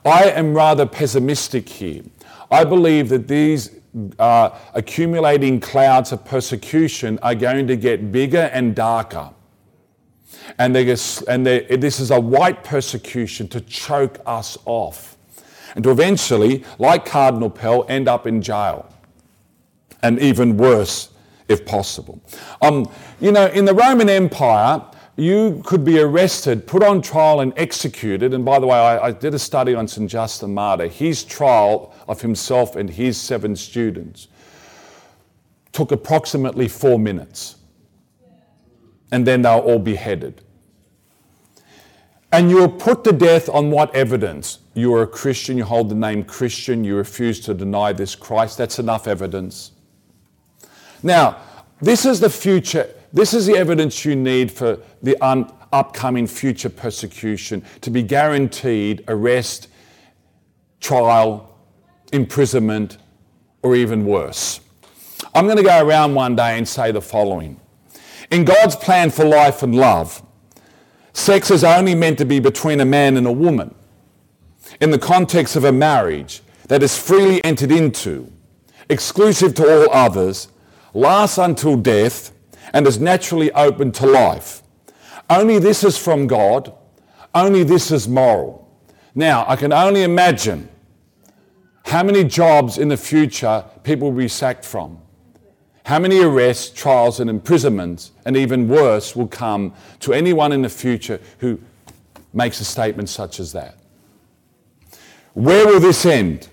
I 0.05 0.25
am 0.25 0.53
rather 0.53 0.85
pessimistic 0.85 1.67
here. 1.67 2.03
I 2.49 2.63
believe 2.63 3.09
that 3.09 3.27
these 3.27 3.71
uh, 4.19 4.57
accumulating 4.73 5.59
clouds 5.59 6.11
of 6.11 6.23
persecution 6.25 7.19
are 7.21 7.35
going 7.35 7.67
to 7.67 7.75
get 7.75 8.11
bigger 8.11 8.49
and 8.53 8.75
darker. 8.75 9.31
And, 10.57 10.75
they 10.75 10.95
and 11.27 11.45
they, 11.45 11.61
this 11.77 11.99
is 11.99 12.11
a 12.11 12.19
white 12.19 12.63
persecution 12.63 13.47
to 13.49 13.61
choke 13.61 14.19
us 14.25 14.57
off 14.65 15.17
and 15.75 15.83
to 15.83 15.91
eventually, 15.91 16.63
like 16.79 17.05
Cardinal 17.05 17.49
Pell, 17.49 17.85
end 17.87 18.07
up 18.07 18.27
in 18.27 18.41
jail. 18.41 18.91
And 20.03 20.19
even 20.19 20.57
worse, 20.57 21.09
if 21.47 21.65
possible. 21.65 22.21
Um, 22.61 22.89
you 23.19 23.31
know, 23.31 23.47
in 23.47 23.65
the 23.65 23.73
Roman 23.73 24.09
Empire, 24.09 24.83
you 25.15 25.61
could 25.65 25.85
be 25.85 25.99
arrested, 25.99 26.65
put 26.65 26.83
on 26.83 27.01
trial, 27.01 27.41
and 27.41 27.53
executed. 27.55 28.33
And 28.33 28.43
by 28.43 28.59
the 28.59 28.65
way, 28.65 28.77
I, 28.77 29.07
I, 29.07 29.11
did 29.11 29.33
a 29.33 29.39
study 29.39 29.75
on 29.75 29.87
St. 29.87 30.09
Justin 30.09 30.53
Martyr. 30.53 30.87
His 30.87 31.23
trial 31.23 31.93
of 32.07 32.21
himself 32.21 32.75
and 32.75 32.89
his 32.89 33.19
seven 33.19 33.55
students 33.55 34.29
took 35.71 35.91
approximately 35.91 36.67
four 36.67 36.97
minutes. 36.97 37.57
And 39.11 39.27
then 39.27 39.41
they 39.41 39.49
were 39.49 39.61
all 39.61 39.79
beheaded. 39.79 40.41
And 42.31 42.49
you 42.49 42.63
are 42.63 42.69
put 42.69 43.03
to 43.03 43.11
death 43.11 43.49
on 43.49 43.71
what 43.71 43.93
evidence? 43.93 44.59
You 44.73 44.93
are 44.93 45.01
a 45.01 45.07
Christian, 45.07 45.57
you 45.57 45.65
hold 45.65 45.89
the 45.89 45.95
name 45.95 46.23
Christian, 46.23 46.83
you 46.83 46.95
refuse 46.95 47.41
to 47.41 47.53
deny 47.53 47.91
this 47.91 48.15
Christ. 48.15 48.57
That's 48.57 48.79
enough 48.79 49.05
evidence. 49.05 49.71
Now, 51.03 51.37
this 51.81 52.05
is 52.05 52.19
the 52.19 52.29
future, 52.29 52.89
this 53.11 53.33
is 53.33 53.45
the 53.45 53.57
evidence 53.57 54.05
you 54.05 54.15
need 54.15 54.51
for 54.51 54.79
the 55.01 55.17
un- 55.23 55.51
upcoming 55.73 56.27
future 56.27 56.69
persecution 56.69 57.63
to 57.81 57.89
be 57.89 58.03
guaranteed 58.03 59.03
arrest, 59.07 59.67
trial, 60.79 61.57
imprisonment, 62.13 62.97
or 63.61 63.75
even 63.75 64.05
worse. 64.05 64.59
I'm 65.33 65.45
going 65.45 65.57
to 65.57 65.63
go 65.63 65.85
around 65.85 66.13
one 66.13 66.35
day 66.35 66.57
and 66.57 66.67
say 66.67 66.91
the 66.91 67.01
following 67.01 67.60
In 68.31 68.45
God's 68.45 68.75
plan 68.75 69.11
for 69.11 69.25
life 69.25 69.61
and 69.61 69.75
love, 69.75 70.23
Sex 71.13 71.51
is 71.51 71.63
only 71.63 71.93
meant 71.93 72.17
to 72.19 72.25
be 72.25 72.39
between 72.39 72.79
a 72.79 72.85
man 72.85 73.17
and 73.17 73.27
a 73.27 73.31
woman 73.31 73.75
in 74.79 74.91
the 74.91 74.99
context 74.99 75.55
of 75.55 75.65
a 75.65 75.71
marriage 75.71 76.41
that 76.67 76.81
is 76.81 76.97
freely 76.97 77.43
entered 77.43 77.71
into, 77.71 78.31
exclusive 78.89 79.53
to 79.55 79.69
all 79.69 79.91
others, 79.91 80.47
lasts 80.93 81.37
until 81.37 81.75
death, 81.75 82.31
and 82.73 82.87
is 82.87 82.99
naturally 82.99 83.51
open 83.51 83.91
to 83.91 84.05
life. 84.05 84.63
Only 85.29 85.59
this 85.59 85.83
is 85.83 85.97
from 85.97 86.27
God, 86.27 86.73
only 87.35 87.63
this 87.63 87.91
is 87.91 88.07
moral. 88.07 88.69
Now, 89.13 89.45
I 89.47 89.57
can 89.57 89.73
only 89.73 90.03
imagine 90.03 90.69
how 91.85 92.03
many 92.03 92.23
jobs 92.23 92.77
in 92.77 92.87
the 92.87 92.97
future 92.97 93.65
people 93.83 94.11
will 94.11 94.17
be 94.17 94.29
sacked 94.29 94.63
from. 94.63 95.00
How 95.85 95.99
many 95.99 96.21
arrests, 96.21 96.69
trials, 96.69 97.19
and 97.19 97.29
imprisonments, 97.29 98.11
and 98.25 98.37
even 98.37 98.67
worse, 98.67 99.15
will 99.15 99.27
come 99.27 99.73
to 100.01 100.13
anyone 100.13 100.51
in 100.51 100.61
the 100.61 100.69
future 100.69 101.19
who 101.39 101.59
makes 102.33 102.61
a 102.61 102.65
statement 102.65 103.09
such 103.09 103.39
as 103.39 103.51
that? 103.53 103.77
Where 105.33 105.65
will 105.65 105.79
this 105.79 106.05
end? 106.05 106.49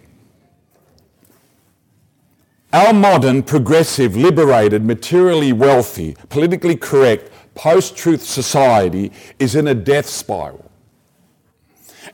Our 2.72 2.92
modern, 2.92 3.42
progressive, 3.42 4.16
liberated, 4.16 4.84
materially 4.84 5.52
wealthy, 5.52 6.16
politically 6.28 6.76
correct, 6.76 7.30
post 7.54 7.96
truth 7.96 8.22
society 8.22 9.10
is 9.38 9.54
in 9.54 9.68
a 9.68 9.74
death 9.74 10.06
spiral, 10.06 10.70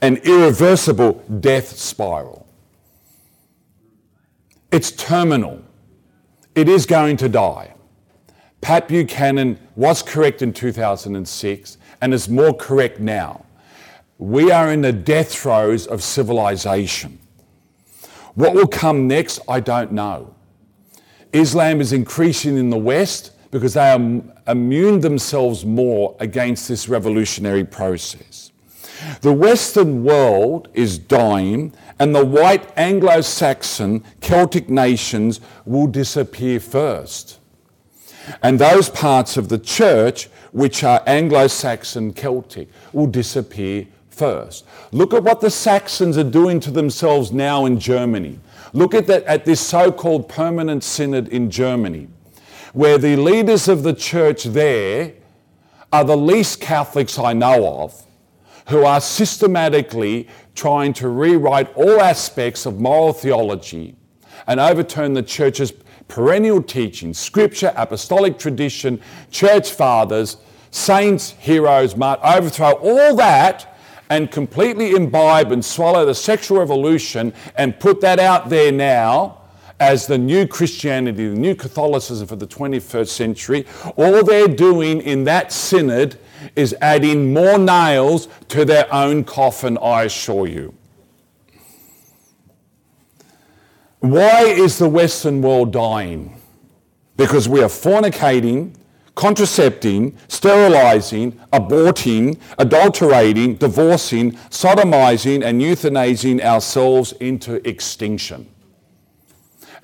an 0.01 0.17
irreversible 0.19 1.25
death 1.41 1.77
spiral. 1.77 2.47
It's 4.71 4.91
terminal 4.93 5.64
it 6.55 6.69
is 6.69 6.87
going 6.87 7.17
to 7.19 7.29
die. 7.29 7.75
Pat 8.61 8.89
Buchanan 8.89 9.59
was 9.77 10.03
correct 10.03 10.41
in 10.41 10.53
2006 10.53 11.79
and 12.01 12.15
is 12.15 12.29
more 12.29 12.55
correct 12.55 12.99
now. 13.01 13.45
We 14.19 14.51
are 14.51 14.73
in 14.73 14.81
the 14.81 14.93
death 14.93 15.33
throes 15.33 15.87
of 15.87 16.03
civilization. 16.03 17.19
What 18.35 18.55
will 18.55 18.67
come 18.67 19.07
next, 19.07 19.41
I 19.49 19.61
don't 19.61 19.93
know. 19.93 20.35
Islam 21.33 21.81
is 21.81 21.93
increasing 21.93 22.57
in 22.57 22.71
the 22.71 22.79
West 22.79 23.33
because 23.51 23.75
they 23.75 23.91
are 23.91 24.23
immune 24.49 25.01
themselves 25.01 25.65
more 25.65 26.17
against 26.21 26.69
this 26.69 26.89
revolutionary 26.89 27.65
process. 27.65 28.51
The 29.21 29.33
Western 29.33 30.05
world 30.05 30.69
is 30.75 30.99
dying 30.99 31.73
and 31.99 32.15
the 32.15 32.25
white 32.25 32.71
Anglo 32.77 33.21
Saxon 33.21 34.05
Celtic 34.21 34.69
nations 34.69 35.41
will 35.65 35.87
disappear 35.87 36.61
first. 36.61 37.39
And 38.43 38.59
those 38.59 38.89
parts 38.89 39.37
of 39.37 39.49
the 39.49 39.59
church 39.59 40.29
which 40.53 40.85
are 40.85 41.03
Anglo 41.07 41.47
Saxon 41.47 42.13
Celtic 42.13 42.69
will 42.93 43.07
disappear 43.07 43.87
first. 44.09 44.65
Look 44.93 45.13
at 45.13 45.23
what 45.23 45.41
the 45.41 45.51
Saxons 45.51 46.17
are 46.17 46.25
doing 46.25 46.61
to 46.61 46.71
themselves 46.71 47.33
now 47.33 47.67
in 47.67 47.79
Germany. 47.79 48.39
Look 48.73 48.95
at, 48.95 49.07
that, 49.09 49.25
at 49.25 49.45
this 49.45 49.61
so 49.61 49.93
called 49.93 50.29
permanent 50.29 50.85
synod 50.85 51.29
in 51.29 51.51
Germany, 51.51 52.09
where 52.73 52.99
the 52.99 53.17
leaders 53.17 53.69
of 53.69 53.83
the 53.83 53.93
church 53.93 54.45
there 54.45 55.13
are 55.93 56.05
the 56.05 56.17
least 56.17 56.61
Catholics 56.61 57.19
I 57.19 57.33
know 57.33 57.83
of, 57.83 58.05
who 58.69 58.85
are 58.85 59.01
systematically 59.01 60.29
trying 60.55 60.93
to 60.95 61.09
rewrite 61.09 61.75
all 61.77 62.01
aspects 62.01 62.67
of 62.67 62.81
moral 62.81 63.13
theology 63.13 63.97
and 64.47 64.61
overturn 64.61 65.13
the 65.13 65.23
church's 65.23 65.73
perennial 66.09 66.63
teaching, 66.63 67.15
scripture, 67.15 67.73
apostolic 67.77 68.39
tradition, 68.39 69.01
church 69.31 69.73
fathers, 69.73 70.37
saints, 70.71 71.31
heroes, 71.31 71.97
mark, 71.97 72.21
overthrow 72.23 72.73
all 72.73 73.17
that 73.17 73.77
and 74.11 74.31
completely 74.31 74.91
imbibe 74.91 75.51
and 75.51 75.65
swallow 75.65 76.05
the 76.05 76.15
sexual 76.15 76.59
revolution 76.59 77.33
and 77.57 77.79
put 77.81 78.01
that 78.01 78.19
out 78.19 78.49
there 78.49 78.71
now 78.71 79.41
as 79.81 80.07
the 80.07 80.19
new 80.19 80.47
Christianity, 80.47 81.29
the 81.29 81.35
new 81.35 81.55
Catholicism 81.55 82.27
for 82.27 82.37
the 82.37 82.47
21st 82.47 83.09
century. 83.09 83.67
All 83.97 84.23
they're 84.23 84.49
doing 84.49 85.01
in 85.01 85.25
that 85.25 85.53
synod 85.53 86.19
is 86.57 86.75
adding 86.81 87.33
more 87.33 87.59
nails 87.59 88.29
to 88.49 88.65
their 88.65 88.93
own 88.93 89.25
coffin, 89.25 89.79
I 89.79 90.05
assure 90.05 90.47
you. 90.47 90.75
Why 94.01 94.43
is 94.45 94.79
the 94.79 94.89
Western 94.89 95.41
world 95.41 95.73
dying? 95.73 96.39
Because 97.17 97.49
we 97.49 97.63
are 97.63 97.69
fornicating, 97.69 98.75
contracepting, 99.15 100.17
sterilizing, 100.29 101.33
aborting, 101.53 102.39
adulterating, 102.59 103.55
divorcing, 103.55 104.33
sodomizing, 104.51 105.45
and 105.45 105.63
euthanizing 105.63 106.43
ourselves 106.43 107.13
into 107.13 107.67
extinction. 107.67 108.47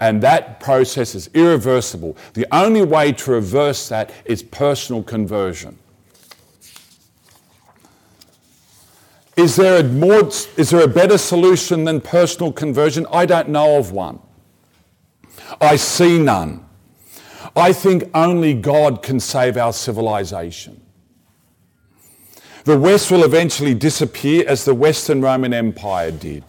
And 0.00 0.22
that 0.22 0.60
process 0.60 1.14
is 1.14 1.30
irreversible. 1.34 2.16
The 2.32 2.46
only 2.54 2.82
way 2.82 3.12
to 3.12 3.30
reverse 3.30 3.88
that 3.90 4.10
is 4.24 4.42
personal 4.42 5.02
conversion. 5.02 5.78
Is 9.40 9.56
there, 9.56 9.80
a 9.80 9.82
more, 9.82 10.28
is 10.58 10.68
there 10.68 10.84
a 10.84 10.88
better 10.88 11.16
solution 11.16 11.84
than 11.84 12.02
personal 12.02 12.52
conversion? 12.52 13.06
I 13.10 13.24
don't 13.24 13.48
know 13.48 13.78
of 13.78 13.90
one. 13.90 14.18
I 15.62 15.76
see 15.76 16.18
none. 16.18 16.66
I 17.56 17.72
think 17.72 18.04
only 18.12 18.52
God 18.52 19.02
can 19.02 19.18
save 19.18 19.56
our 19.56 19.72
civilization. 19.72 20.82
The 22.64 22.78
West 22.78 23.10
will 23.10 23.24
eventually 23.24 23.72
disappear 23.72 24.44
as 24.46 24.66
the 24.66 24.74
Western 24.74 25.22
Roman 25.22 25.54
Empire 25.54 26.10
did, 26.10 26.44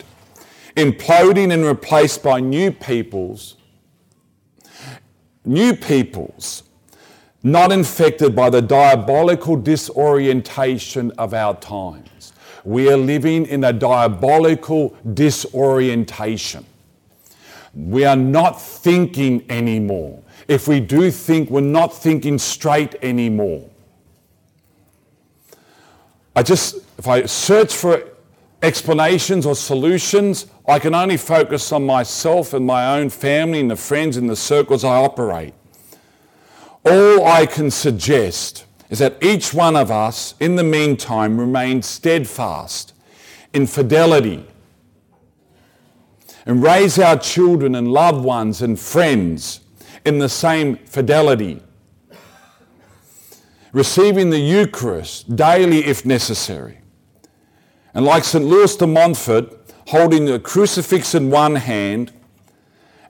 imploding 0.75 1.53
and 1.53 1.63
replaced 1.63 2.21
by 2.21 2.41
new 2.41 2.73
peoples, 2.73 3.55
new 5.45 5.73
peoples 5.77 6.63
not 7.41 7.71
infected 7.71 8.35
by 8.35 8.49
the 8.49 8.61
diabolical 8.61 9.55
disorientation 9.55 11.09
of 11.11 11.33
our 11.33 11.55
time. 11.55 12.03
We 12.63 12.91
are 12.91 12.97
living 12.97 13.45
in 13.45 13.63
a 13.63 13.73
diabolical 13.73 14.95
disorientation. 15.13 16.65
We 17.73 18.05
are 18.05 18.15
not 18.15 18.61
thinking 18.61 19.45
anymore. 19.49 20.21
If 20.47 20.67
we 20.67 20.79
do 20.79 21.11
think, 21.11 21.49
we're 21.49 21.61
not 21.61 21.93
thinking 21.93 22.37
straight 22.37 22.95
anymore. 23.01 23.69
I 26.35 26.43
just, 26.43 26.75
if 26.97 27.07
I 27.07 27.25
search 27.25 27.75
for 27.75 28.03
explanations 28.61 29.45
or 29.45 29.55
solutions, 29.55 30.47
I 30.67 30.79
can 30.79 30.93
only 30.93 31.17
focus 31.17 31.71
on 31.71 31.85
myself 31.85 32.53
and 32.53 32.65
my 32.65 32.97
own 32.97 33.09
family 33.09 33.59
and 33.59 33.71
the 33.71 33.75
friends 33.75 34.17
in 34.17 34.27
the 34.27 34.35
circles 34.35 34.83
I 34.83 34.97
operate. 34.97 35.53
All 36.85 37.25
I 37.25 37.45
can 37.45 37.71
suggest 37.71 38.65
is 38.91 38.99
that 38.99 39.23
each 39.23 39.53
one 39.53 39.77
of 39.77 39.89
us, 39.89 40.35
in 40.41 40.57
the 40.57 40.63
meantime, 40.63 41.39
remain 41.39 41.81
steadfast 41.81 42.93
in 43.53 43.65
fidelity 43.65 44.45
and 46.45 46.61
raise 46.61 46.99
our 46.99 47.17
children 47.17 47.73
and 47.73 47.87
loved 47.87 48.23
ones 48.23 48.61
and 48.61 48.77
friends 48.77 49.61
in 50.05 50.19
the 50.19 50.27
same 50.27 50.75
fidelity, 50.75 51.61
receiving 53.71 54.29
the 54.29 54.39
Eucharist 54.39 55.37
daily 55.37 55.85
if 55.85 56.05
necessary. 56.05 56.79
And 57.93 58.03
like 58.03 58.25
St. 58.25 58.43
Louis 58.43 58.75
de 58.75 58.87
Montfort, 58.87 59.73
holding 59.87 60.25
the 60.25 60.39
crucifix 60.39 61.15
in 61.15 61.29
one 61.29 61.55
hand 61.55 62.11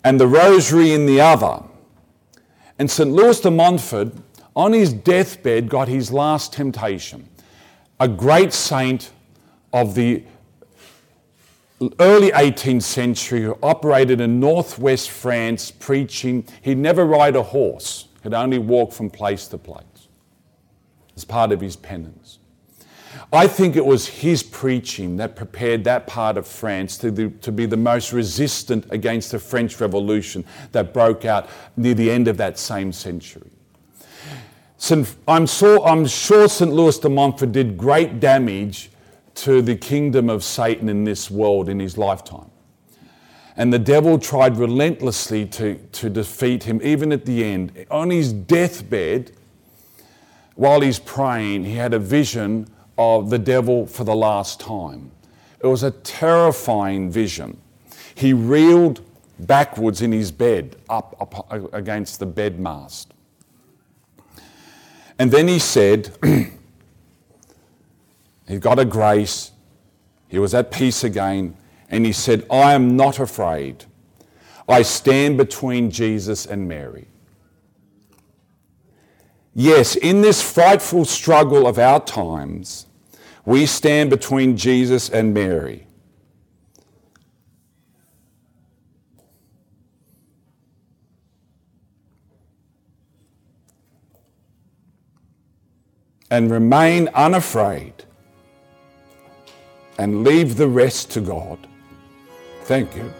and 0.04 0.20
the 0.20 0.28
rosary 0.28 0.92
in 0.92 1.08
the 1.08 1.22
other. 1.22 1.64
And 2.78 2.90
St. 2.90 3.12
Louis 3.12 3.40
de 3.40 3.50
Montfort 3.50 4.14
on 4.56 4.74
his 4.74 4.94
deathbed 4.94 5.70
got 5.70 5.88
his 5.88 6.12
last 6.12 6.54
temptation. 6.54 7.28
A 8.00 8.08
great 8.08 8.54
saint 8.54 9.12
of 9.72 9.96
the 9.96 10.24
early 12.00 12.32
18th 12.32 12.84
century 12.84 13.42
who 13.42 13.58
operated 13.64 14.22
in 14.22 14.40
northwest 14.40 15.10
France 15.10 15.72
preaching. 15.72 16.46
He'd 16.62 16.78
never 16.78 17.06
ride 17.06 17.36
a 17.36 17.44
horse, 17.44 18.08
he'd 18.24 18.34
only 18.34 18.60
walk 18.60 18.92
from 18.92 19.10
place 19.10 19.48
to 19.48 19.58
place 19.58 19.84
as 21.16 21.26
part 21.26 21.52
of 21.52 21.62
his 21.62 21.76
penance. 21.76 22.40
I 23.34 23.48
think 23.48 23.76
it 23.76 23.86
was 23.86 24.08
his 24.08 24.44
preaching 24.44 25.18
that 25.18 25.36
prepared 25.36 25.84
that 25.86 26.08
part 26.08 26.38
of 26.38 26.48
France 26.48 26.98
to, 26.98 27.12
the, 27.12 27.30
to 27.30 27.52
be 27.52 27.66
the 27.66 27.78
most 27.78 28.12
resistant 28.12 28.86
against 28.90 29.32
the 29.32 29.40
French 29.40 29.80
Revolution 29.80 30.44
that 30.72 30.94
broke 30.94 31.26
out 31.26 31.50
near 31.78 31.94
the 31.94 32.10
end 32.10 32.28
of 32.28 32.38
that 32.38 32.58
same 32.58 32.92
century. 32.92 33.51
I'm, 35.28 35.46
so, 35.46 35.86
I'm 35.86 36.08
sure 36.08 36.50
St. 36.50 36.72
Louis 36.72 36.98
de 36.98 37.08
Montfort 37.08 37.52
did 37.52 37.78
great 37.78 38.20
damage 38.20 38.90
to 39.36 39.62
the 39.62 39.76
kingdom 39.76 40.30
of 40.30 40.44
Satan 40.44 40.90
in 40.90 41.04
this 41.04 41.30
world 41.30 41.70
in 41.70 41.80
his 41.80 41.98
lifetime. 41.98 42.50
And 43.56 43.72
the 43.72 43.80
devil 43.80 44.18
tried 44.18 44.58
relentlessly 44.58 45.46
to, 45.48 45.76
to 45.76 46.10
defeat 46.10 46.64
him, 46.64 46.82
even 46.84 47.12
at 47.12 47.26
the 47.26 47.44
end. 47.44 47.86
On 47.92 48.10
his 48.10 48.34
deathbed, 48.34 49.32
while 50.56 50.82
he's 50.82 51.00
praying, 51.00 51.66
he 51.66 51.76
had 51.76 51.94
a 51.94 52.00
vision 52.00 52.68
of 52.98 53.30
the 53.30 53.40
devil 53.40 53.86
for 53.86 54.04
the 54.04 54.16
last 54.16 54.60
time. 54.60 55.12
It 55.60 55.68
was 55.68 55.84
a 55.84 55.92
terrifying 55.92 57.12
vision. 57.12 57.60
He 58.16 58.34
reeled 58.34 59.02
backwards 59.40 60.02
in 60.02 60.12
his 60.12 60.32
bed, 60.32 60.76
up, 60.90 61.16
up 61.20 61.74
against 61.74 62.20
the 62.20 62.28
bedmast. 62.28 63.11
And 65.22 65.30
then 65.30 65.48
he 65.48 65.60
said, 65.60 66.18
he 68.48 68.58
got 68.58 68.80
a 68.80 68.86
grace, 68.86 69.52
he 70.28 70.40
was 70.40 70.56
at 70.56 70.72
peace 70.72 71.04
again, 71.04 71.56
and 71.92 72.08
he 72.08 72.12
said, 72.12 72.44
I 72.50 72.74
am 72.74 72.98
not 72.98 73.20
afraid. 73.20 73.86
I 74.68 74.82
stand 74.82 75.38
between 75.38 75.92
Jesus 75.92 76.48
and 76.48 76.68
Mary. 76.68 77.06
Yes, 79.54 79.96
in 79.96 80.22
this 80.24 80.42
frightful 80.42 81.06
struggle 81.06 81.68
of 81.68 81.78
our 81.78 82.04
times, 82.04 82.88
we 83.46 83.68
stand 83.68 84.10
between 84.10 84.58
Jesus 84.58 85.08
and 85.08 85.36
Mary. 85.36 85.86
And 96.32 96.50
remain 96.50 97.10
unafraid 97.10 97.94
and 100.00 100.24
leave 100.24 100.58
the 100.58 100.68
rest 100.68 101.12
to 101.12 101.22
God. 101.22 101.68
Thank 102.64 102.96
you. 102.96 103.14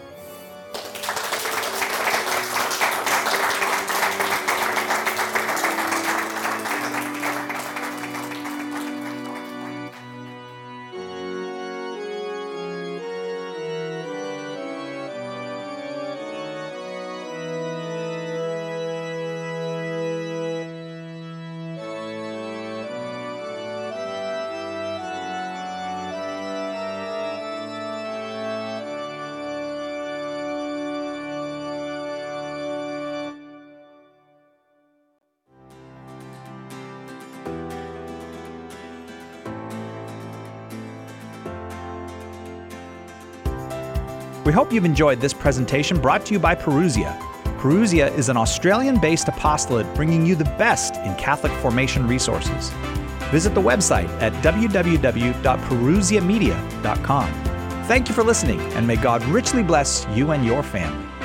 We 44.52 44.54
hope 44.54 44.70
you've 44.70 44.84
enjoyed 44.84 45.18
this 45.18 45.32
presentation 45.32 45.98
brought 45.98 46.26
to 46.26 46.34
you 46.34 46.38
by 46.38 46.54
Parousia. 46.54 47.18
Parousia 47.58 48.14
is 48.18 48.28
an 48.28 48.36
Australian 48.36 49.00
based 49.00 49.28
apostolate 49.28 49.86
bringing 49.94 50.26
you 50.26 50.34
the 50.34 50.44
best 50.44 50.96
in 50.96 51.14
Catholic 51.14 51.50
formation 51.62 52.06
resources. 52.06 52.68
Visit 53.30 53.54
the 53.54 53.62
website 53.62 54.10
at 54.20 54.34
www.parousiamedia.com. 54.44 57.32
Thank 57.84 58.10
you 58.10 58.14
for 58.14 58.22
listening, 58.22 58.60
and 58.74 58.86
may 58.86 58.96
God 58.96 59.24
richly 59.24 59.62
bless 59.62 60.06
you 60.12 60.32
and 60.32 60.44
your 60.44 60.62
family. 60.62 61.21